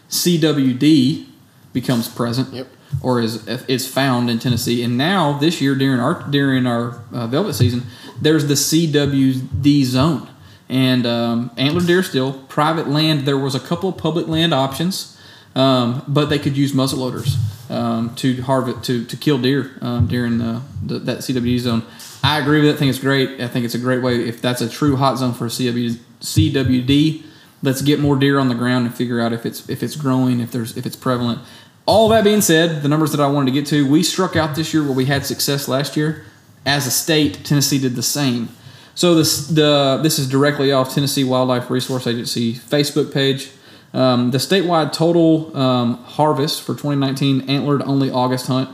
CWD 0.09 1.25
becomes 1.73 2.07
present 2.07 2.53
Yep. 2.53 2.67
or 3.01 3.21
is 3.21 3.47
is 3.67 3.87
found 3.87 4.29
in 4.29 4.39
Tennessee, 4.39 4.83
and 4.83 4.97
now 4.97 5.37
this 5.37 5.61
year 5.61 5.75
during 5.75 5.99
our 5.99 6.23
during 6.29 6.65
our 6.65 7.01
uh, 7.13 7.27
velvet 7.27 7.53
season, 7.53 7.83
there's 8.21 8.47
the 8.47 8.55
CWD 8.55 9.83
zone 9.85 10.27
and 10.67 11.05
um, 11.05 11.51
antler 11.57 11.81
deer 11.81 12.03
still 12.03 12.33
private 12.47 12.87
land. 12.87 13.21
There 13.21 13.37
was 13.37 13.55
a 13.55 13.59
couple 13.59 13.89
of 13.89 13.97
public 13.97 14.27
land 14.27 14.53
options, 14.53 15.17
um, 15.55 16.03
but 16.07 16.25
they 16.25 16.39
could 16.39 16.55
use 16.57 16.73
muzzleloaders 16.73 17.35
um, 17.69 18.15
to 18.15 18.41
harvest 18.41 18.83
to, 18.85 19.05
to 19.05 19.17
kill 19.17 19.37
deer 19.39 19.71
um, 19.81 20.07
during 20.07 20.37
the, 20.39 20.61
the 20.83 20.99
that 20.99 21.17
CWD 21.19 21.59
zone. 21.59 21.83
I 22.23 22.39
agree 22.39 22.59
with 22.61 22.69
that. 22.69 22.75
I 22.75 22.79
think 22.79 22.89
it's 22.89 22.99
great. 22.99 23.39
I 23.41 23.47
think 23.47 23.65
it's 23.65 23.75
a 23.75 23.79
great 23.79 24.01
way 24.03 24.27
if 24.27 24.41
that's 24.41 24.61
a 24.61 24.69
true 24.69 24.95
hot 24.97 25.17
zone 25.17 25.33
for 25.33 25.47
CW, 25.47 25.97
CWD. 26.21 27.23
Let's 27.61 27.81
get 27.81 27.99
more 27.99 28.15
deer 28.15 28.39
on 28.39 28.47
the 28.47 28.55
ground 28.55 28.85
and 28.85 28.95
figure 28.95 29.19
out 29.19 29.33
if 29.33 29.45
it's 29.45 29.67
if 29.69 29.83
it's 29.83 29.95
growing, 29.95 30.39
if 30.39 30.51
there's 30.51 30.77
if 30.77 30.85
it's 30.85 30.95
prevalent. 30.95 31.39
All 31.85 32.07
that 32.09 32.23
being 32.23 32.41
said, 32.41 32.83
the 32.83 32.87
numbers 32.87 33.11
that 33.11 33.19
I 33.19 33.27
wanted 33.27 33.47
to 33.47 33.59
get 33.59 33.65
to, 33.67 33.89
we 33.89 34.03
struck 34.03 34.35
out 34.35 34.55
this 34.55 34.73
year 34.73 34.83
where 34.83 34.93
we 34.93 35.05
had 35.05 35.25
success 35.25 35.67
last 35.67 35.97
year. 35.97 36.23
As 36.65 36.85
a 36.85 36.91
state, 36.91 37.43
Tennessee 37.43 37.79
did 37.79 37.95
the 37.95 38.03
same. 38.03 38.49
So 38.95 39.15
this 39.15 39.47
the 39.47 39.99
this 40.03 40.19
is 40.19 40.29
directly 40.29 40.71
off 40.71 40.93
Tennessee 40.93 41.23
Wildlife 41.23 41.69
Resource 41.69 42.05
Agency 42.05 42.53
Facebook 42.53 43.13
page. 43.13 43.51
Um, 43.93 44.31
the 44.31 44.37
statewide 44.37 44.93
total 44.93 45.55
um, 45.57 46.03
harvest 46.03 46.61
for 46.61 46.73
2019 46.73 47.49
antlered 47.49 47.81
only 47.81 48.11
August 48.11 48.47
hunt 48.47 48.69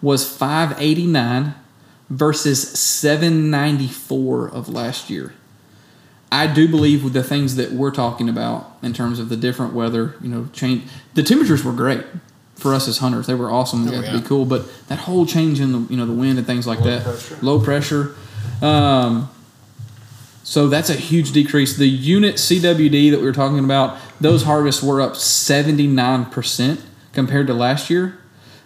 was 0.00 0.28
589 0.28 1.54
versus 2.08 2.70
794 2.78 4.48
of 4.48 4.68
last 4.68 5.10
year. 5.10 5.34
I 6.42 6.46
do 6.52 6.66
believe 6.68 7.04
with 7.04 7.12
the 7.12 7.22
things 7.22 7.56
that 7.56 7.72
we're 7.72 7.90
talking 7.92 8.28
about 8.28 8.76
in 8.82 8.92
terms 8.92 9.18
of 9.18 9.28
the 9.28 9.36
different 9.36 9.72
weather, 9.74 10.14
you 10.20 10.28
know, 10.28 10.48
change. 10.52 10.82
The 11.14 11.22
temperatures 11.22 11.62
were 11.64 11.72
great 11.72 12.02
for 12.56 12.74
us 12.74 12.88
as 12.88 12.98
hunters; 12.98 13.26
they 13.26 13.34
were 13.34 13.50
awesome. 13.50 13.84
They 13.84 13.96
Oh, 13.96 14.00
got 14.02 14.12
to 14.12 14.18
be 14.20 14.26
cool, 14.26 14.44
but 14.44 14.62
that 14.88 14.98
whole 15.00 15.26
change 15.26 15.60
in 15.60 15.72
the 15.72 15.80
you 15.90 15.96
know 15.96 16.06
the 16.06 16.12
wind 16.12 16.38
and 16.38 16.46
things 16.46 16.66
like 16.66 16.80
Low 16.80 16.86
that, 16.90 17.02
pressure. 17.04 17.38
low 17.42 17.60
pressure. 17.60 18.14
Um, 18.62 19.30
so 20.42 20.68
that's 20.68 20.90
a 20.90 20.94
huge 20.94 21.32
decrease. 21.32 21.76
The 21.76 21.88
unit 21.88 22.34
CWD 22.36 23.10
that 23.12 23.18
we 23.20 23.24
were 23.24 23.32
talking 23.32 23.58
about, 23.64 23.98
those 24.20 24.42
harvests 24.42 24.82
were 24.82 25.00
up 25.00 25.14
79% 25.14 26.80
compared 27.14 27.46
to 27.46 27.54
last 27.54 27.88
year, 27.88 28.18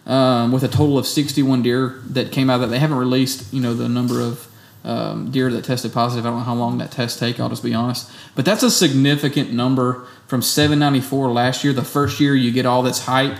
um, 0.06 0.50
with 0.50 0.64
a 0.64 0.68
total 0.68 0.98
of 0.98 1.06
61 1.06 1.62
deer 1.62 2.00
that 2.08 2.32
came 2.32 2.50
out 2.50 2.56
of 2.56 2.60
that. 2.62 2.66
They 2.68 2.78
haven't 2.80 2.96
released, 2.98 3.52
you 3.52 3.60
know, 3.60 3.74
the 3.74 3.88
number 3.88 4.20
of 4.20 4.47
um, 4.84 5.30
deer 5.30 5.50
that 5.50 5.64
tested 5.64 5.92
positive. 5.92 6.24
I 6.24 6.30
don't 6.30 6.38
know 6.38 6.44
how 6.44 6.54
long 6.54 6.78
that 6.78 6.90
test 6.90 7.18
take. 7.18 7.40
I'll 7.40 7.48
just 7.48 7.62
be 7.62 7.74
honest, 7.74 8.10
but 8.34 8.44
that's 8.44 8.62
a 8.62 8.70
significant 8.70 9.52
number 9.52 10.06
from 10.26 10.42
794 10.42 11.30
last 11.30 11.64
year. 11.64 11.72
The 11.72 11.84
first 11.84 12.20
year 12.20 12.34
you 12.34 12.52
get 12.52 12.66
all 12.66 12.82
this 12.82 13.04
hype. 13.04 13.38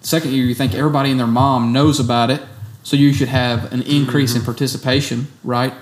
Second 0.00 0.32
year 0.32 0.44
you 0.44 0.54
think 0.54 0.74
everybody 0.74 1.10
and 1.10 1.20
their 1.20 1.26
mom 1.26 1.72
knows 1.72 2.00
about 2.00 2.30
it, 2.30 2.42
so 2.82 2.96
you 2.96 3.12
should 3.12 3.28
have 3.28 3.72
an 3.72 3.82
increase 3.82 4.34
in 4.34 4.42
participation, 4.42 5.28
right? 5.44 5.74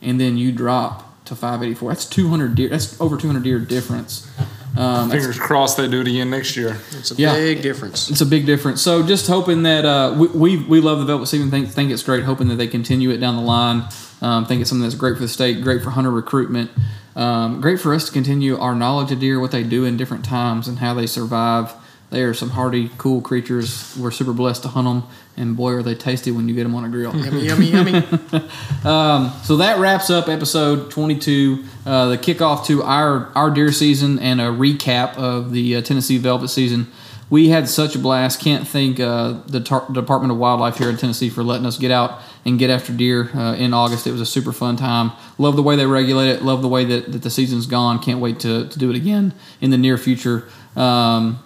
And 0.00 0.20
then 0.20 0.36
you 0.36 0.52
drop 0.52 1.24
to 1.24 1.34
584. 1.34 1.88
That's 1.88 2.04
200 2.04 2.54
deer. 2.54 2.68
That's 2.68 3.00
over 3.00 3.16
200 3.16 3.42
deer 3.42 3.58
difference 3.58 4.30
Um, 4.76 5.08
that's- 5.08 5.12
Fingers 5.24 5.38
crossed 5.38 5.76
they 5.76 5.86
do 5.86 6.00
it 6.00 6.08
again 6.08 6.30
next 6.30 6.56
year. 6.56 6.76
It's 6.98 7.12
a 7.12 7.14
Yeah. 7.14 7.34
big 7.34 7.62
difference. 7.62 8.10
it's 8.10 8.20
a 8.20 8.26
big 8.26 8.44
difference. 8.44 8.82
So 8.82 9.02
just 9.04 9.26
hoping 9.28 9.62
that 9.62 9.84
uh, 9.84 10.14
we, 10.18 10.26
we 10.28 10.56
we 10.64 10.80
love 10.80 10.98
the 10.98 11.04
Velvet 11.04 11.26
Season. 11.26 11.50
Think 11.50 11.68
think 11.70 11.90
it's 11.92 12.02
great. 12.02 12.24
Hoping 12.24 12.48
that 12.48 12.56
they 12.56 12.66
continue 12.66 13.10
it 13.10 13.18
down 13.18 13.36
the 13.36 13.42
line. 13.42 13.84
Um, 14.20 14.46
think 14.46 14.60
it's 14.60 14.70
something 14.70 14.82
that's 14.82 14.94
great 14.94 15.16
for 15.16 15.22
the 15.22 15.28
state, 15.28 15.62
great 15.62 15.82
for 15.82 15.90
hunter 15.90 16.10
recruitment, 16.10 16.70
um, 17.14 17.60
great 17.60 17.78
for 17.80 17.92
us 17.94 18.06
to 18.06 18.12
continue 18.12 18.58
our 18.58 18.74
knowledge 18.74 19.12
of 19.12 19.20
deer, 19.20 19.38
what 19.38 19.50
they 19.52 19.62
do 19.62 19.84
in 19.84 19.96
different 19.96 20.24
times, 20.24 20.66
and 20.66 20.78
how 20.78 20.94
they 20.94 21.06
survive. 21.06 21.72
They 22.14 22.22
are 22.22 22.32
some 22.32 22.50
hardy, 22.50 22.92
cool 22.96 23.20
creatures. 23.20 23.96
We're 23.98 24.12
super 24.12 24.32
blessed 24.32 24.62
to 24.62 24.68
hunt 24.68 24.86
them, 24.86 25.10
and 25.36 25.56
boy, 25.56 25.72
are 25.72 25.82
they 25.82 25.96
tasty 25.96 26.30
when 26.30 26.48
you 26.48 26.54
get 26.54 26.62
them 26.62 26.76
on 26.76 26.84
a 26.84 26.88
grill. 26.88 27.12
Yummy, 27.42 27.70
yummy, 27.70 27.90
yummy. 27.92 28.02
So 29.42 29.56
that 29.56 29.78
wraps 29.80 30.10
up 30.10 30.28
episode 30.28 30.92
22, 30.92 31.64
uh, 31.84 32.08
the 32.10 32.18
kickoff 32.18 32.66
to 32.66 32.84
our, 32.84 33.32
our 33.34 33.50
deer 33.50 33.72
season 33.72 34.20
and 34.20 34.40
a 34.40 34.44
recap 34.44 35.16
of 35.16 35.50
the 35.50 35.74
uh, 35.74 35.82
Tennessee 35.82 36.18
Velvet 36.18 36.48
season. 36.48 36.86
We 37.30 37.48
had 37.48 37.68
such 37.68 37.96
a 37.96 37.98
blast. 37.98 38.40
Can't 38.40 38.66
thank 38.68 39.00
uh, 39.00 39.40
the 39.48 39.60
Tar- 39.60 39.90
Department 39.90 40.30
of 40.30 40.38
Wildlife 40.38 40.78
here 40.78 40.88
in 40.88 40.96
Tennessee 40.96 41.30
for 41.30 41.42
letting 41.42 41.66
us 41.66 41.78
get 41.78 41.90
out 41.90 42.20
and 42.44 42.60
get 42.60 42.70
after 42.70 42.92
deer 42.92 43.28
uh, 43.34 43.56
in 43.56 43.74
August. 43.74 44.06
It 44.06 44.12
was 44.12 44.20
a 44.20 44.26
super 44.26 44.52
fun 44.52 44.76
time. 44.76 45.10
Love 45.36 45.56
the 45.56 45.62
way 45.62 45.74
they 45.74 45.86
regulate 45.86 46.28
it. 46.28 46.42
Love 46.42 46.62
the 46.62 46.68
way 46.68 46.84
that, 46.84 47.10
that 47.10 47.22
the 47.22 47.30
season's 47.30 47.66
gone. 47.66 47.98
Can't 47.98 48.20
wait 48.20 48.38
to, 48.40 48.68
to 48.68 48.78
do 48.78 48.88
it 48.88 48.94
again 48.94 49.34
in 49.60 49.70
the 49.70 49.78
near 49.78 49.98
future. 49.98 50.46
Um, 50.76 51.42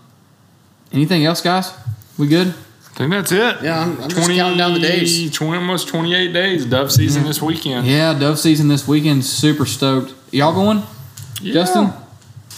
anything 0.93 1.25
else, 1.25 1.41
guys? 1.41 1.73
We 2.19 2.27
good? 2.29 2.49
I 2.49 2.99
think 2.99 3.11
that's 3.13 3.31
it. 3.33 3.57
Yeah, 3.63 3.79
I'm- 3.81 3.99
I'm 4.03 4.09
just 4.09 4.29
counting 4.29 4.59
down 4.59 4.75
the 4.75 4.81
days. 4.81 5.31
20, 5.31 5.57
almost 5.59 5.87
28 5.89 6.33
days. 6.33 6.67
Dove 6.67 6.91
season 6.91 7.25
this 7.25 7.41
weekend. 7.41 7.87
Yeah, 7.87 8.13
dove 8.19 8.39
season 8.41 8.67
this 8.69 8.89
weekend. 8.89 9.25
Super 9.25 9.67
stoked. 9.67 10.15
Y'all 10.33 10.53
going? 10.53 10.83
Yeah. 11.41 11.53
Justin? 11.55 11.93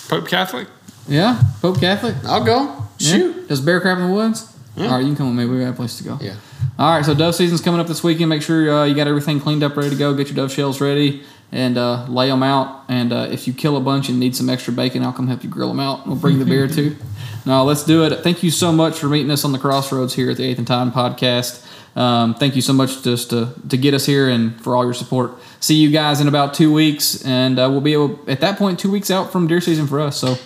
Pope 0.09 0.26
Catholic. 0.28 0.66
Yeah, 1.07 1.41
Pope 1.61 1.78
Catholic. 1.81 2.14
I'll 2.26 2.43
go. 2.45 2.85
Yeah. 2.99 3.12
Shoot. 3.16 3.49
Does 3.49 3.61
Bear 3.61 3.81
Crap 3.81 3.99
in 3.99 4.09
the 4.09 4.12
Woods? 4.14 4.47
Yeah. 4.76 4.87
All 4.87 4.93
right, 4.93 5.01
you 5.01 5.07
can 5.09 5.16
come 5.16 5.37
with 5.37 5.47
me. 5.47 5.53
We 5.53 5.62
got 5.62 5.70
a 5.70 5.72
place 5.74 5.99
to 5.99 6.05
go. 6.05 6.18
Yeah. 6.20 6.35
All 6.78 6.91
right, 6.97 7.05
so 7.05 7.12
dove 7.14 7.35
season's 7.35 7.61
coming 7.61 7.81
up 7.81 7.87
this 7.87 8.03
weekend. 8.03 8.31
Make 8.31 8.41
sure 8.43 8.70
uh, 8.72 8.85
you 8.85 8.95
got 8.95 9.09
everything 9.09 9.41
cleaned 9.41 9.62
up, 9.62 9.76
ready 9.76 9.91
to 9.91 9.97
go. 9.97 10.14
Get 10.14 10.28
your 10.28 10.37
dove 10.37 10.53
shells 10.53 10.81
ready 10.81 11.22
and 11.53 11.76
uh, 11.76 12.07
lay 12.07 12.28
them 12.28 12.42
out. 12.42 12.84
And 12.88 13.12
uh, 13.12 13.28
if 13.30 13.46
you 13.46 13.53
kill 13.53 13.76
a 13.76 13.80
bunch 13.80 14.09
and 14.09 14.20
need 14.20 14.36
some 14.36 14.48
extra 14.48 14.72
bacon, 14.72 15.03
I'll 15.03 15.12
come 15.12 15.28
help 15.28 15.42
you 15.42 15.51
grill 15.51 15.68
them 15.68 15.80
out. 15.80 16.07
We'll 16.07 16.16
bring 16.16 16.38
the 16.38 16.44
beer 16.44 16.68
too. 16.68 16.96
No, 17.46 17.64
let's 17.64 17.84
do 17.84 18.05
it. 18.05 18.22
Thank 18.22 18.42
you 18.42 18.51
so 18.51 18.70
much 18.70 18.98
for 18.98 19.07
meeting 19.07 19.30
us 19.30 19.46
on 19.46 19.53
the 19.53 19.59
crossroads 19.59 20.12
here 20.12 20.30
at 20.30 20.36
the 20.36 20.44
Eighth 20.44 20.59
and 20.59 20.66
Time 20.66 20.92
podcast. 20.92 21.66
Um, 21.96 22.34
thank 22.34 22.55
you 22.55 22.61
so 22.61 22.74
much 22.74 23.03
just 23.03 23.30
to, 23.30 23.55
to 23.68 23.78
get 23.78 23.94
us 23.94 24.05
here 24.05 24.28
and 24.28 24.61
for 24.61 24.76
all 24.76 24.84
your 24.84 24.92
support. 24.92 25.32
See 25.59 25.76
you 25.76 25.90
guys 25.90 26.20
in 26.20 26.28
about 26.28 26.53
two 26.53 26.70
weeks, 26.72 27.24
and 27.24 27.59
uh, 27.59 27.68
we'll 27.70 27.80
be 27.80 27.94
able 27.94 28.20
at 28.28 28.40
that 28.40 28.59
point 28.59 28.78
two 28.78 28.90
weeks 28.90 29.11
out 29.11 29.32
from 29.32 29.46
deer 29.46 29.61
season 29.61 29.86
for 29.86 30.01
us. 30.01 30.18
So 30.18 30.36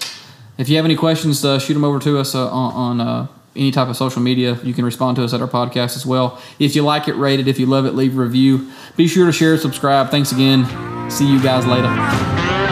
if 0.57 0.69
you 0.69 0.77
have 0.77 0.85
any 0.85 0.97
questions, 0.97 1.45
uh, 1.45 1.59
shoot 1.59 1.75
them 1.75 1.85
over 1.85 1.99
to 1.99 2.19
us 2.19 2.35
uh, 2.35 2.49
on, 2.49 3.01
on 3.01 3.01
uh, 3.01 3.27
any 3.57 3.71
type 3.71 3.89
of 3.89 3.97
social 3.97 4.21
media. 4.23 4.59
You 4.63 4.75
can 4.75 4.85
respond 4.85 5.17
to 5.17 5.25
us 5.25 5.33
at 5.33 5.41
our 5.41 5.49
podcast 5.49 5.97
as 5.97 6.05
well. 6.07 6.41
If 6.59 6.75
you 6.75 6.83
like 6.83 7.09
it, 7.09 7.15
rate 7.15 7.41
it. 7.41 7.49
If 7.49 7.59
you 7.59 7.67
love 7.67 7.87
it, 7.87 7.95
leave 7.95 8.17
a 8.19 8.23
review. 8.23 8.71
Be 8.97 9.09
sure 9.09 9.27
to 9.27 9.33
share, 9.33 9.57
subscribe. 9.59 10.11
Thanks 10.11 10.33
again. 10.33 10.65
See 11.11 11.31
you 11.31 11.43
guys 11.43 11.67
later. 11.67 12.64